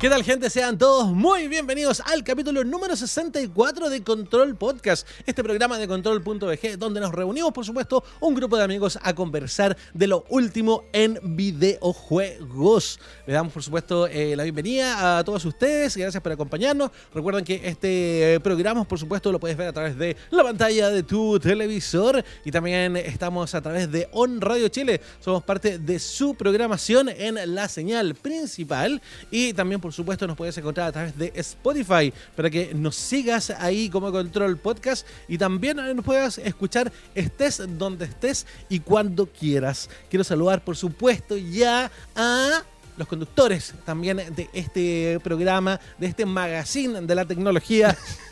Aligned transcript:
¿Qué 0.00 0.08
tal 0.08 0.24
gente? 0.24 0.48
Sean 0.48 0.78
todos 0.78 1.08
muy 1.08 1.46
bienvenidos 1.46 2.00
al 2.00 2.24
capítulo 2.24 2.64
número 2.64 2.96
64 2.96 3.90
de 3.90 4.02
Control 4.02 4.56
Podcast, 4.56 5.06
este 5.26 5.44
programa 5.44 5.76
de 5.76 5.86
Control.bg 5.86 6.78
donde 6.78 7.00
nos 7.00 7.12
reunimos 7.12 7.52
por 7.52 7.66
supuesto 7.66 8.02
un 8.18 8.34
grupo 8.34 8.56
de 8.56 8.64
amigos 8.64 8.98
a 9.02 9.14
conversar 9.14 9.76
de 9.92 10.06
lo 10.06 10.24
último 10.30 10.84
en 10.94 11.18
videojuegos. 11.36 12.98
Le 13.26 13.34
damos 13.34 13.52
por 13.52 13.62
supuesto 13.62 14.06
eh, 14.06 14.34
la 14.36 14.44
bienvenida 14.44 15.18
a 15.18 15.22
todos 15.22 15.44
ustedes 15.44 15.94
y 15.98 16.00
gracias 16.00 16.22
por 16.22 16.32
acompañarnos. 16.32 16.90
Recuerden 17.12 17.44
que 17.44 17.60
este 17.62 18.40
programa 18.42 18.84
por 18.84 18.98
supuesto 18.98 19.30
lo 19.30 19.38
puedes 19.38 19.58
ver 19.58 19.68
a 19.68 19.74
través 19.74 19.98
de 19.98 20.16
la 20.30 20.42
pantalla 20.42 20.88
de 20.88 21.02
tu 21.02 21.38
televisor 21.38 22.24
y 22.42 22.50
también 22.50 22.96
estamos 22.96 23.54
a 23.54 23.60
través 23.60 23.92
de 23.92 24.08
On 24.12 24.40
Radio 24.40 24.68
Chile. 24.68 24.98
Somos 25.20 25.42
parte 25.42 25.78
de 25.78 25.98
su 25.98 26.36
programación 26.36 27.10
en 27.10 27.54
la 27.54 27.68
señal 27.68 28.14
principal 28.14 29.02
y 29.30 29.52
también 29.52 29.78
por 29.78 29.89
por 29.90 29.94
supuesto 29.96 30.24
nos 30.24 30.36
puedes 30.36 30.56
encontrar 30.56 30.86
a 30.86 30.92
través 30.92 31.18
de 31.18 31.32
Spotify 31.34 32.12
para 32.36 32.48
que 32.48 32.72
nos 32.72 32.94
sigas 32.94 33.50
ahí 33.50 33.90
como 33.90 34.12
Control 34.12 34.56
Podcast 34.56 35.04
y 35.26 35.36
también 35.36 35.78
nos 35.78 36.04
puedas 36.04 36.38
escuchar 36.38 36.92
estés 37.12 37.60
donde 37.76 38.04
estés 38.04 38.46
y 38.68 38.78
cuando 38.78 39.26
quieras. 39.26 39.90
Quiero 40.08 40.22
saludar 40.22 40.62
por 40.62 40.76
supuesto 40.76 41.36
ya 41.36 41.90
a 42.14 42.62
los 42.96 43.08
conductores 43.08 43.74
también 43.84 44.18
de 44.18 44.48
este 44.52 45.18
programa, 45.24 45.80
de 45.98 46.06
este 46.06 46.24
magazine 46.24 47.00
de 47.00 47.14
la 47.16 47.24
tecnología. 47.24 47.98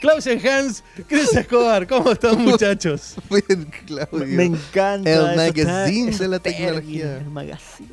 Clausen 0.00 0.46
Hans, 0.46 0.82
Chris 1.08 1.34
Escobar, 1.34 1.86
¿cómo 1.86 2.12
están 2.12 2.40
muchachos? 2.42 3.14
Bien, 3.30 3.70
Claudio. 3.86 4.26
Me 4.26 4.44
encanta. 4.44 5.10
El 5.10 5.36
magazine 5.36 6.16
de 6.16 6.28
la 6.28 6.38
tecnología. 6.38 7.18
El 7.18 7.30
magazine. 7.30 7.90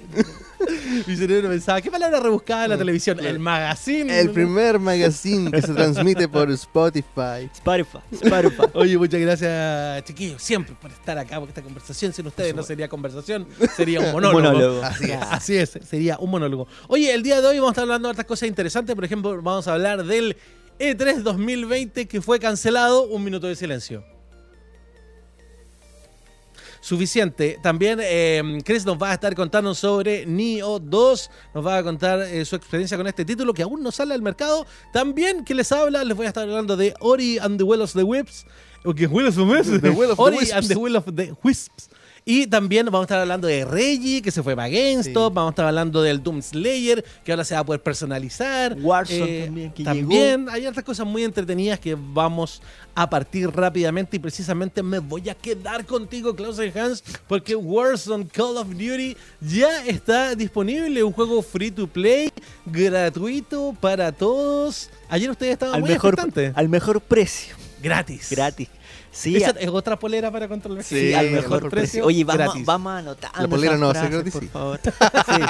Mi 1.07 1.15
cerebro 1.15 1.49
pensaba, 1.49 1.81
¿qué 1.81 1.89
palabra 1.89 2.19
rebuscada 2.19 2.65
en 2.65 2.71
la 2.71 2.77
televisión? 2.77 3.19
El 3.25 3.39
magazine. 3.39 4.19
El 4.19 4.31
primer 4.31 4.77
magazine 4.77 5.49
que 5.51 5.61
se 5.61 5.73
transmite 5.73 6.27
por 6.27 6.51
Spotify. 6.51 7.49
Spotify. 7.53 7.99
Spotify. 8.11 8.63
Oye, 8.73 8.97
muchas 8.97 9.21
gracias, 9.21 10.03
chiquillos, 10.03 10.41
siempre 10.41 10.75
por 10.79 10.91
estar 10.91 11.17
acá, 11.17 11.39
porque 11.39 11.51
esta 11.51 11.61
conversación 11.61 12.11
sin 12.13 12.27
ustedes 12.27 12.53
no 12.53 12.63
sería 12.63 12.89
conversación, 12.89 13.47
sería 13.75 14.01
un 14.01 14.11
monólogo. 14.11 14.41
Monólogo. 14.41 14.83
Así 14.83 15.11
es. 15.11 15.21
Así 15.21 15.57
es, 15.57 15.79
sería 15.87 16.17
un 16.19 16.29
monólogo. 16.29 16.67
Oye, 16.87 17.13
el 17.13 17.23
día 17.23 17.39
de 17.41 17.47
hoy 17.47 17.59
vamos 17.59 17.69
a 17.69 17.71
estar 17.71 17.83
hablando 17.83 18.09
de 18.09 18.11
otras 18.11 18.27
cosas 18.27 18.49
interesantes. 18.49 18.93
Por 18.95 19.05
ejemplo, 19.05 19.41
vamos 19.41 19.67
a 19.67 19.73
hablar 19.73 20.03
del 20.03 20.35
E3 20.79 21.17
2020 21.21 22.07
que 22.07 22.21
fue 22.21 22.39
cancelado. 22.39 23.03
Un 23.03 23.23
minuto 23.23 23.47
de 23.47 23.55
silencio. 23.55 24.03
Suficiente. 26.81 27.59
También 27.61 27.99
eh, 28.01 28.41
Chris 28.63 28.85
nos 28.85 28.97
va 28.97 29.11
a 29.11 29.13
estar 29.13 29.35
contando 29.35 29.75
sobre 29.75 30.25
Neo 30.25 30.79
2. 30.79 31.31
Nos 31.53 31.65
va 31.65 31.77
a 31.77 31.83
contar 31.83 32.21
eh, 32.21 32.45
su 32.45 32.55
experiencia 32.55 32.95
con 32.95 33.05
este 33.07 33.25
título 33.25 33.53
que 33.53 33.63
aún 33.63 33.83
no 33.83 33.91
sale 33.91 34.13
al 34.13 34.21
mercado. 34.21 34.65
También 34.93 35.43
que 35.43 35.53
les 35.53 35.71
habla, 35.71 36.03
les 36.05 36.15
voy 36.15 36.25
a 36.25 36.29
estar 36.29 36.43
hablando 36.43 36.77
de 36.77 36.93
Ori 37.01 37.37
and 37.37 37.57
the 37.57 37.63
Will 37.63 37.81
of 37.81 37.93
the 37.93 38.03
Whips. 38.03 38.45
¿O 38.85 38.93
qué? 38.93 39.07
Will 39.07 39.27
of 39.27 39.35
the 39.35 39.41
Wisps? 39.41 39.81
The 39.81 39.89
Will 39.89 40.11
of 40.11 40.17
the 40.17 40.23
Ori 40.23 40.37
Wisps. 40.37 40.53
and 40.53 40.67
the 40.69 40.75
Will 40.75 40.95
of 40.95 41.05
the 41.13 41.33
Wisps. 41.43 41.89
Y 42.25 42.47
también 42.47 42.85
vamos 42.85 43.01
a 43.01 43.03
estar 43.03 43.19
hablando 43.19 43.47
de 43.47 43.65
Reggie, 43.65 44.21
que 44.21 44.29
se 44.31 44.43
fue 44.43 44.55
para 44.55 44.67
GameStop. 44.69 45.31
Sí. 45.31 45.35
Vamos 45.35 45.49
a 45.49 45.53
estar 45.53 45.65
hablando 45.65 46.01
del 46.01 46.21
Doom 46.21 46.41
Slayer, 46.41 47.03
que 47.23 47.31
ahora 47.31 47.43
se 47.43 47.55
va 47.55 47.61
a 47.61 47.65
poder 47.65 47.81
personalizar. 47.81 48.73
Eh, 48.73 48.81
Warzone 48.81 49.45
también, 49.45 49.71
que 49.73 49.83
también 49.83 50.49
hay 50.49 50.67
otras 50.67 50.85
cosas 50.85 51.07
muy 51.07 51.23
entretenidas 51.23 51.79
que 51.79 51.95
vamos 51.97 52.61
a 52.93 53.09
partir 53.09 53.49
rápidamente. 53.49 54.17
Y 54.17 54.19
precisamente 54.19 54.83
me 54.83 54.99
voy 54.99 55.29
a 55.29 55.35
quedar 55.35 55.85
contigo, 55.85 56.35
Klaus 56.35 56.59
y 56.59 56.77
Hans, 56.77 57.03
porque 57.27 57.55
Warzone 57.55 58.27
Call 58.27 58.57
of 58.57 58.67
Duty 58.69 59.15
ya 59.41 59.85
está 59.85 60.35
disponible. 60.35 61.03
Un 61.03 61.13
juego 61.13 61.41
free 61.41 61.71
to 61.71 61.87
play, 61.87 62.31
gratuito 62.65 63.75
para 63.79 64.11
todos. 64.11 64.89
Ayer 65.09 65.29
ustedes 65.31 65.53
estaban 65.53 65.75
Al 65.75 65.81
muy 65.81 65.89
mejor, 65.91 66.13
expectantes. 66.13 66.53
al 66.55 66.69
mejor 66.69 67.01
precio. 67.01 67.55
Gratis. 67.81 68.27
Gratis. 68.29 68.67
Sí, 69.11 69.37
Esa 69.37 69.49
a- 69.51 69.59
es 69.59 69.67
otra 69.69 69.97
polera 69.97 70.31
para 70.31 70.47
controlar. 70.47 70.83
Sí, 70.83 70.99
sí, 71.09 71.13
al 71.13 71.31
mejor, 71.31 71.43
mejor 71.63 71.69
precio. 71.69 72.03
precio, 72.03 72.05
Oye, 72.05 72.23
vamos, 72.23 72.65
vamos 72.65 72.93
anotando. 72.93 73.41
La 73.41 73.47
polera 73.47 73.77
no 73.77 73.87
va 73.87 73.91
a 73.91 74.01
ser 74.01 74.11
gratis, 74.11 74.33
por 74.33 74.43
sí. 74.43 74.47
favor. 74.49 74.79
Sí. 74.83 75.41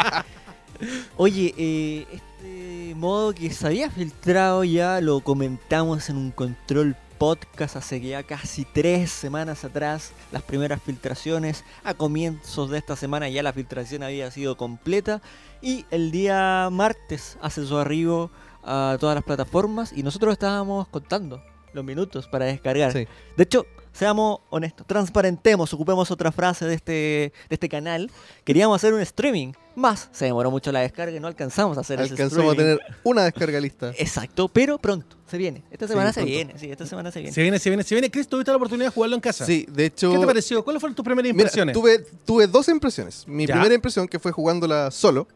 Oye, 1.17 1.53
eh, 1.57 2.07
este 2.11 2.95
modo 2.95 3.33
que 3.33 3.51
se 3.51 3.67
había 3.67 3.89
filtrado 3.91 4.63
ya 4.63 5.01
lo 5.01 5.19
comentamos 5.21 6.09
en 6.09 6.17
un 6.17 6.31
control 6.31 6.95
podcast 7.17 7.75
hace 7.75 7.99
ya 7.99 8.23
casi 8.23 8.63
tres 8.65 9.11
semanas 9.11 9.65
atrás. 9.65 10.13
Las 10.31 10.41
primeras 10.43 10.81
filtraciones. 10.81 11.65
A 11.83 11.93
comienzos 11.93 12.69
de 12.69 12.77
esta 12.77 12.95
semana 12.95 13.27
ya 13.27 13.43
la 13.43 13.51
filtración 13.51 14.03
había 14.03 14.31
sido 14.31 14.55
completa. 14.55 15.21
Y 15.61 15.85
el 15.91 16.11
día 16.11 16.69
martes 16.71 17.37
hace 17.41 17.65
su 17.65 17.77
arribo 17.77 18.31
a 18.63 18.95
todas 19.01 19.15
las 19.15 19.25
plataformas. 19.25 19.91
Y 19.93 20.03
nosotros 20.03 20.31
estábamos 20.31 20.87
contando 20.87 21.43
los 21.73 21.83
minutos 21.83 22.27
para 22.27 22.45
descargar. 22.45 22.91
Sí. 22.93 23.07
De 23.37 23.43
hecho, 23.43 23.65
seamos 23.91 24.39
honestos, 24.49 24.85
transparentemos, 24.87 25.73
ocupemos 25.73 26.09
otra 26.11 26.31
frase 26.31 26.65
de 26.65 26.75
este, 26.75 26.91
de 26.91 27.31
este 27.49 27.67
canal. 27.69 28.09
Queríamos 28.43 28.75
hacer 28.75 28.93
un 28.93 29.01
streaming, 29.01 29.53
más 29.75 30.09
se 30.11 30.25
demoró 30.25 30.51
mucho 30.51 30.71
la 30.71 30.81
descarga 30.81 31.15
y 31.15 31.19
no 31.19 31.27
alcanzamos 31.27 31.77
a 31.77 31.81
hacer 31.81 31.99
ese 32.01 32.11
Alcanzamos 32.13 32.49
a 32.49 32.51
streaming. 32.51 32.77
tener 32.77 32.95
una 33.03 33.23
descarga 33.23 33.59
lista. 33.59 33.91
Exacto, 33.97 34.47
pero 34.47 34.77
pronto, 34.77 35.17
se 35.27 35.37
viene. 35.37 35.63
Esta 35.71 35.87
Sí, 35.87 35.93
semana 35.93 36.13
se 36.13 36.21
pronto. 36.21 36.31
viene, 36.31 36.53
sí, 36.57 36.71
esta 36.71 36.85
semana 36.85 37.11
se 37.11 37.19
viene. 37.19 37.33
Se 37.33 37.41
viene, 37.41 37.59
se 37.59 37.69
viene, 37.69 37.83
se 37.83 37.95
viene. 37.95 38.11
Chris, 38.11 38.27
¿tuviste 38.27 38.51
la 38.51 38.57
oportunidad 38.57 38.87
de 38.87 38.93
jugarlo 38.93 39.15
en 39.15 39.21
casa? 39.21 39.45
Sí, 39.45 39.65
de 39.69 39.85
hecho. 39.87 40.11
¿Qué 40.11 40.19
te 40.19 40.25
pareció? 40.25 40.63
¿Cuáles 40.63 40.79
fueron 40.81 40.95
tus 40.95 41.03
primeras 41.03 41.23
Mira, 41.33 41.43
impresiones? 41.43 41.73
tuve, 41.73 41.99
tuve 42.25 42.47
dos 42.47 42.67
impresiones. 42.69 43.27
Mi 43.27 43.45
¿Ya? 43.47 43.55
primera 43.55 43.73
impresión, 43.75 44.07
que 44.07 44.19
fue 44.19 44.31
jugándola 44.31 44.91
solo, 44.91 45.27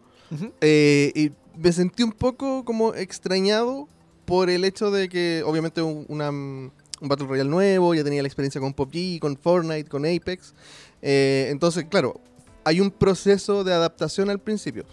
eh, 0.61 1.11
y 1.15 1.31
me 1.57 1.71
sentí 1.71 2.03
un 2.03 2.11
poco 2.11 2.63
como 2.65 2.93
extrañado 2.95 3.87
por 4.25 4.49
el 4.49 4.63
hecho 4.65 4.91
de 4.91 5.09
que, 5.09 5.43
obviamente, 5.45 5.81
un, 5.81 6.05
una, 6.07 6.31
mm, 6.31 6.71
un 7.03 7.09
Battle 7.09 7.27
Royale 7.27 7.49
nuevo, 7.49 7.93
ya 7.93 8.03
tenía 8.03 8.21
la 8.21 8.27
experiencia 8.27 8.61
con 8.61 8.73
PUBG, 8.73 9.19
con 9.19 9.37
Fortnite, 9.37 9.89
con 9.89 10.05
Apex. 10.05 10.53
Eh, 11.01 11.47
entonces, 11.49 11.85
claro, 11.89 12.19
hay 12.63 12.79
un 12.79 12.89
proceso 12.89 13.63
de 13.63 13.73
adaptación 13.73 14.29
al 14.29 14.39
principio. 14.39 14.85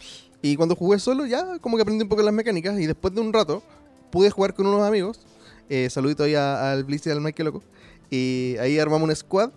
Y 0.43 0.57
cuando 0.57 0.75
jugué 0.75 0.99
solo, 0.99 1.25
ya 1.25 1.59
como 1.61 1.77
que 1.77 1.83
aprendí 1.83 2.03
un 2.03 2.09
poco 2.09 2.23
las 2.23 2.35
mecánicas, 2.35 2.79
y 2.81 2.87
después 2.87 3.15
de 3.15 3.21
un 3.21 3.33
rato, 3.33 3.63
pude 4.11 4.31
jugar 4.31 4.55
con 4.55 4.67
unos 4.67 4.83
amigos. 4.83 5.21
Eh, 5.69 5.89
saludito 5.89 6.25
ahí 6.25 6.35
al 6.35 6.83
Blitz 6.83 7.07
y 7.07 7.11
al 7.11 7.21
Mike 7.21 7.45
Loco. 7.45 7.63
Y 8.11 8.57
ahí 8.59 8.79
armamos 8.81 9.09
un 9.09 9.15
squad. 9.15 9.51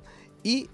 Y 0.44 0.70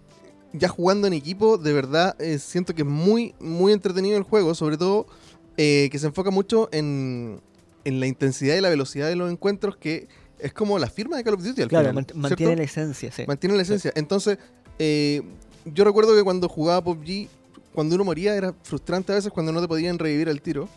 ya 0.52 0.68
jugando 0.68 1.08
en 1.08 1.14
equipo, 1.14 1.58
de 1.58 1.72
verdad 1.72 2.16
eh, 2.20 2.40
siento 2.40 2.76
que 2.76 2.82
es 2.82 2.88
muy, 2.88 3.36
muy 3.40 3.72
entretenido 3.72 4.18
el 4.18 4.24
juego, 4.24 4.54
sobre 4.54 4.78
todo 4.78 5.08
que 5.56 5.92
se 6.00 6.08
enfoca 6.08 6.32
mucho 6.32 6.70
en, 6.72 7.42
en 7.86 8.00
la 8.00 8.08
intensidad 8.08 8.56
y 8.56 8.62
la 8.62 8.70
velocidad 8.70 9.08
de 9.08 9.16
los 9.16 9.32
encuentros, 9.32 9.78
que 9.78 10.08
es 10.40 10.54
como 10.54 10.80
la 10.80 10.90
firma 10.90 11.18
de 11.18 11.24
Call 11.24 11.34
of 11.36 11.44
Duty 11.44 11.62
al 11.64 11.70
Claro, 11.70 11.90
final, 11.90 12.06
mantiene 12.16 12.56
la 12.56 12.64
esencia, 12.64 13.12
sí. 13.12 13.24
Mantiene 13.28 13.56
la 13.56 13.62
esencia. 13.64 13.92
Entonces, 13.96 14.38
eh, 14.80 15.22
yo 15.66 15.84
recuerdo 15.84 16.16
que 16.16 16.24
cuando 16.24 16.48
jugaba 16.48 16.84
PUBG, 16.84 17.28
cuando 17.74 17.96
uno 17.96 18.04
moría 18.04 18.36
era 18.36 18.54
frustrante 18.64 19.12
a 19.12 19.16
veces 19.16 19.32
cuando 19.32 19.52
no 19.52 19.62
te 19.62 19.68
podían 19.68 20.00
revivir 20.00 20.30
al 20.30 20.42
tiro, 20.42 20.68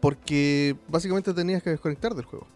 porque 0.00 0.76
básicamente 0.88 1.32
tenías 1.32 1.62
que 1.62 1.70
desconectar 1.70 2.14
del 2.14 2.24
juego. 2.24 2.46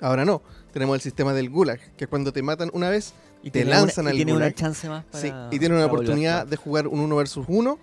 Ahora 0.00 0.24
no, 0.24 0.42
tenemos 0.72 0.96
el 0.96 1.00
sistema 1.00 1.32
del 1.32 1.48
Gulag, 1.48 1.78
que 1.96 2.06
cuando 2.06 2.32
te 2.32 2.42
matan 2.42 2.70
una 2.72 2.90
vez, 2.90 3.12
Y 3.42 3.50
te 3.50 3.64
lanzan 3.64 4.06
una, 4.06 4.10
y 4.10 4.12
al 4.12 4.16
tiene 4.16 4.32
una 4.34 4.52
chance 4.52 4.88
más 4.88 5.04
para 5.04 5.22
Sí, 5.22 5.32
y 5.50 5.58
tiene 5.58 5.76
una 5.76 5.86
oportunidad 5.86 6.46
de 6.46 6.56
jugar 6.56 6.88
un 6.88 7.00
1 7.00 7.16
versus 7.16 7.44
1, 7.48 7.78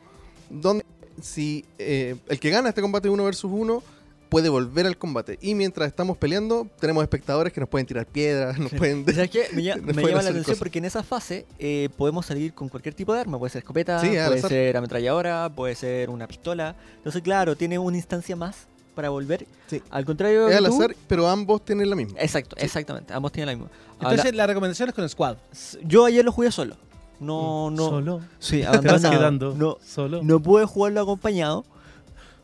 donde 0.50 0.86
si 1.22 1.66
eh, 1.78 2.16
el 2.28 2.40
que 2.40 2.50
gana 2.50 2.70
este 2.70 2.82
combate 2.82 3.10
1 3.10 3.24
versus 3.24 3.52
1 3.54 3.84
puede 4.30 4.50
volver 4.50 4.86
al 4.86 4.98
combate. 4.98 5.38
Y 5.42 5.56
mientras 5.56 5.88
estamos 5.88 6.18
peleando, 6.18 6.68
tenemos 6.80 7.02
espectadores 7.04 7.52
que 7.52 7.60
nos 7.60 7.68
pueden 7.70 7.86
tirar 7.88 8.06
piedras, 8.06 8.58
nos 8.60 8.72
pueden... 8.72 9.04
O 9.08 9.12
sea, 9.12 9.24
es 9.24 9.30
que 9.32 9.48
me, 9.54 9.64
llama 9.64 9.82
la 9.84 10.20
atención 10.20 10.44
cosas. 10.44 10.60
porque 10.60 10.78
en 10.80 10.86
esa 10.86 11.04
fase 11.04 11.46
eh, 11.58 11.90
podemos 11.98 12.26
salir 12.26 12.54
con 12.54 12.70
cualquier 12.70 12.94
tipo 12.94 13.14
de 13.14 13.20
arma. 13.22 13.40
Puede 13.40 13.52
ser 13.52 13.60
escopeta, 13.60 14.00
Sí, 14.00 14.08
puede 14.10 14.20
azar. 14.22 14.50
ser 14.50 14.78
ametralladora, 14.78 15.50
puede 15.50 15.76
ser 15.76 16.10
una 16.10 16.28
pistola. 16.28 16.76
Entonces, 16.98 17.22
claro, 17.22 17.56
tiene 17.56 17.80
una 17.80 17.98
instancia 17.98 18.36
más 18.36 18.68
para 18.96 19.10
volver. 19.10 19.48
Sí. 19.68 19.82
Al 19.90 20.06
contrario 20.06 20.48
Es 20.50 20.58
al 20.58 20.66
tú- 20.66 20.76
azar, 20.76 20.96
pero 21.08 21.28
ambos 21.28 21.64
tienen 21.66 21.90
la 21.90 21.96
misma. 21.96 22.20
Exacto, 22.20 22.56
exactamente. 22.60 23.14
Ambos 23.14 23.32
tienen 23.32 23.48
la 23.48 23.54
misma. 23.56 23.72
Ahora, 23.98 24.12
Entonces, 24.12 24.36
la 24.36 24.46
recomendación 24.48 24.90
es 24.90 24.96
con 24.96 25.04
el 25.04 25.10
squad. 25.10 25.38
yo 25.86 26.06
ayer 26.06 26.24
lo 26.24 26.32
jugué 26.32 26.52
solo. 26.52 26.76
No, 27.20 27.70
no. 27.72 27.90
Solo. 27.90 28.22
Sí, 28.40 28.58
Te 28.62 28.66
vas 28.66 28.76
abandonado. 28.78 29.18
quedando. 29.18 29.54
No, 29.56 29.78
Solo. 29.86 30.22
no 30.24 30.40
pude 30.40 30.66
jugarlo 30.66 31.02
acompañado. 31.02 31.66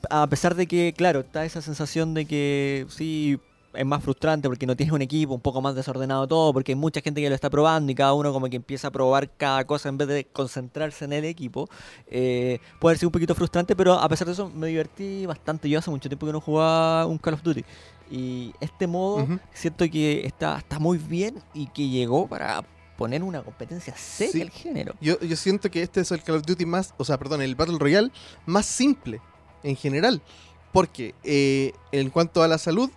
A 0.10 0.28
pesar 0.28 0.56
de 0.56 0.68
que, 0.68 0.94
claro, 0.96 1.22
está 1.22 1.46
esa 1.46 1.62
sensación 1.62 2.13
de 2.13 2.25
que 2.25 2.86
sí 2.90 3.40
es 3.74 3.86
más 3.86 4.02
frustrante 4.02 4.48
porque 4.48 4.66
no 4.66 4.75
tienes 4.78 4.94
un 4.94 5.02
equipo 5.02 5.34
un 5.34 5.42
poco 5.42 5.62
más 5.62 5.75
desordenado 5.75 6.25
todo, 6.28 6.54
porque 6.54 6.72
hay 6.72 6.75
mucha 6.78 7.02
gente 7.02 7.19
que 7.22 7.28
lo 7.28 7.36
está 7.36 7.50
probando 7.50 7.92
y 7.92 7.96
cada 7.96 8.13
uno 8.13 8.31
como 8.31 8.48
que 8.50 8.56
empieza 8.56 8.88
a 8.88 8.92
probar 8.92 9.30
cada 9.36 9.66
cosa 9.68 9.90
en 9.90 9.98
vez 9.98 10.07
de 10.07 10.24
concentrarse 10.25 11.04
en 11.04 11.12
el 11.12 11.25
equipo. 11.25 11.68
Eh, 12.07 12.60
puede 12.80 12.98
ser 12.98 13.07
un 13.07 13.12
poquito 13.12 13.36
frustrante, 13.36 13.75
pero 13.75 13.94
a 13.94 14.07
pesar 14.07 14.28
de 14.28 14.34
eso 14.34 14.50
me 14.50 14.68
divertí 14.68 15.25
bastante. 15.25 15.69
Yo 15.69 15.80
hace 15.80 15.90
mucho 15.92 16.08
tiempo 16.08 16.25
que 16.25 16.31
no 16.31 16.40
jugaba 16.40 17.06
un 17.06 17.18
Call 17.18 17.34
of 17.34 17.44
Duty. 17.44 17.66
Y 18.10 18.54
este 18.62 18.88
modo 18.88 19.28
siento 19.54 19.90
que 19.90 20.25
está, 20.25 20.58
está 20.60 20.80
muy 20.80 20.98
bien 20.98 21.42
y 21.54 21.68
que 21.68 21.90
llegó 21.90 22.28
para 22.28 22.63
poner 22.98 23.24
una 23.24 23.42
competencia 23.42 23.94
seria 23.98 24.31
Sí. 24.31 24.42
al 24.42 24.51
género. 24.51 24.94
Yo, 25.01 25.19
yo 25.19 25.36
siento 25.36 25.69
que 25.69 25.81
este 25.81 26.00
es 26.00 26.12
el 26.12 26.24
Call 26.24 26.36
of 26.38 26.44
Duty 26.46 26.66
más, 26.66 26.94
o 26.98 27.04
sea, 27.04 27.18
perdón, 27.18 27.42
el 27.42 27.56
Battle 27.56 27.78
Royale 27.78 28.10
más 28.46 28.66
simple 28.68 29.19
en 29.66 29.76
general. 29.76 30.22
Porque 30.72 31.14
eh, 31.24 31.74
en 31.92 32.10
cuanto 32.10 32.44
a 32.44 32.48
la 32.48 32.58
salud, 32.58 32.90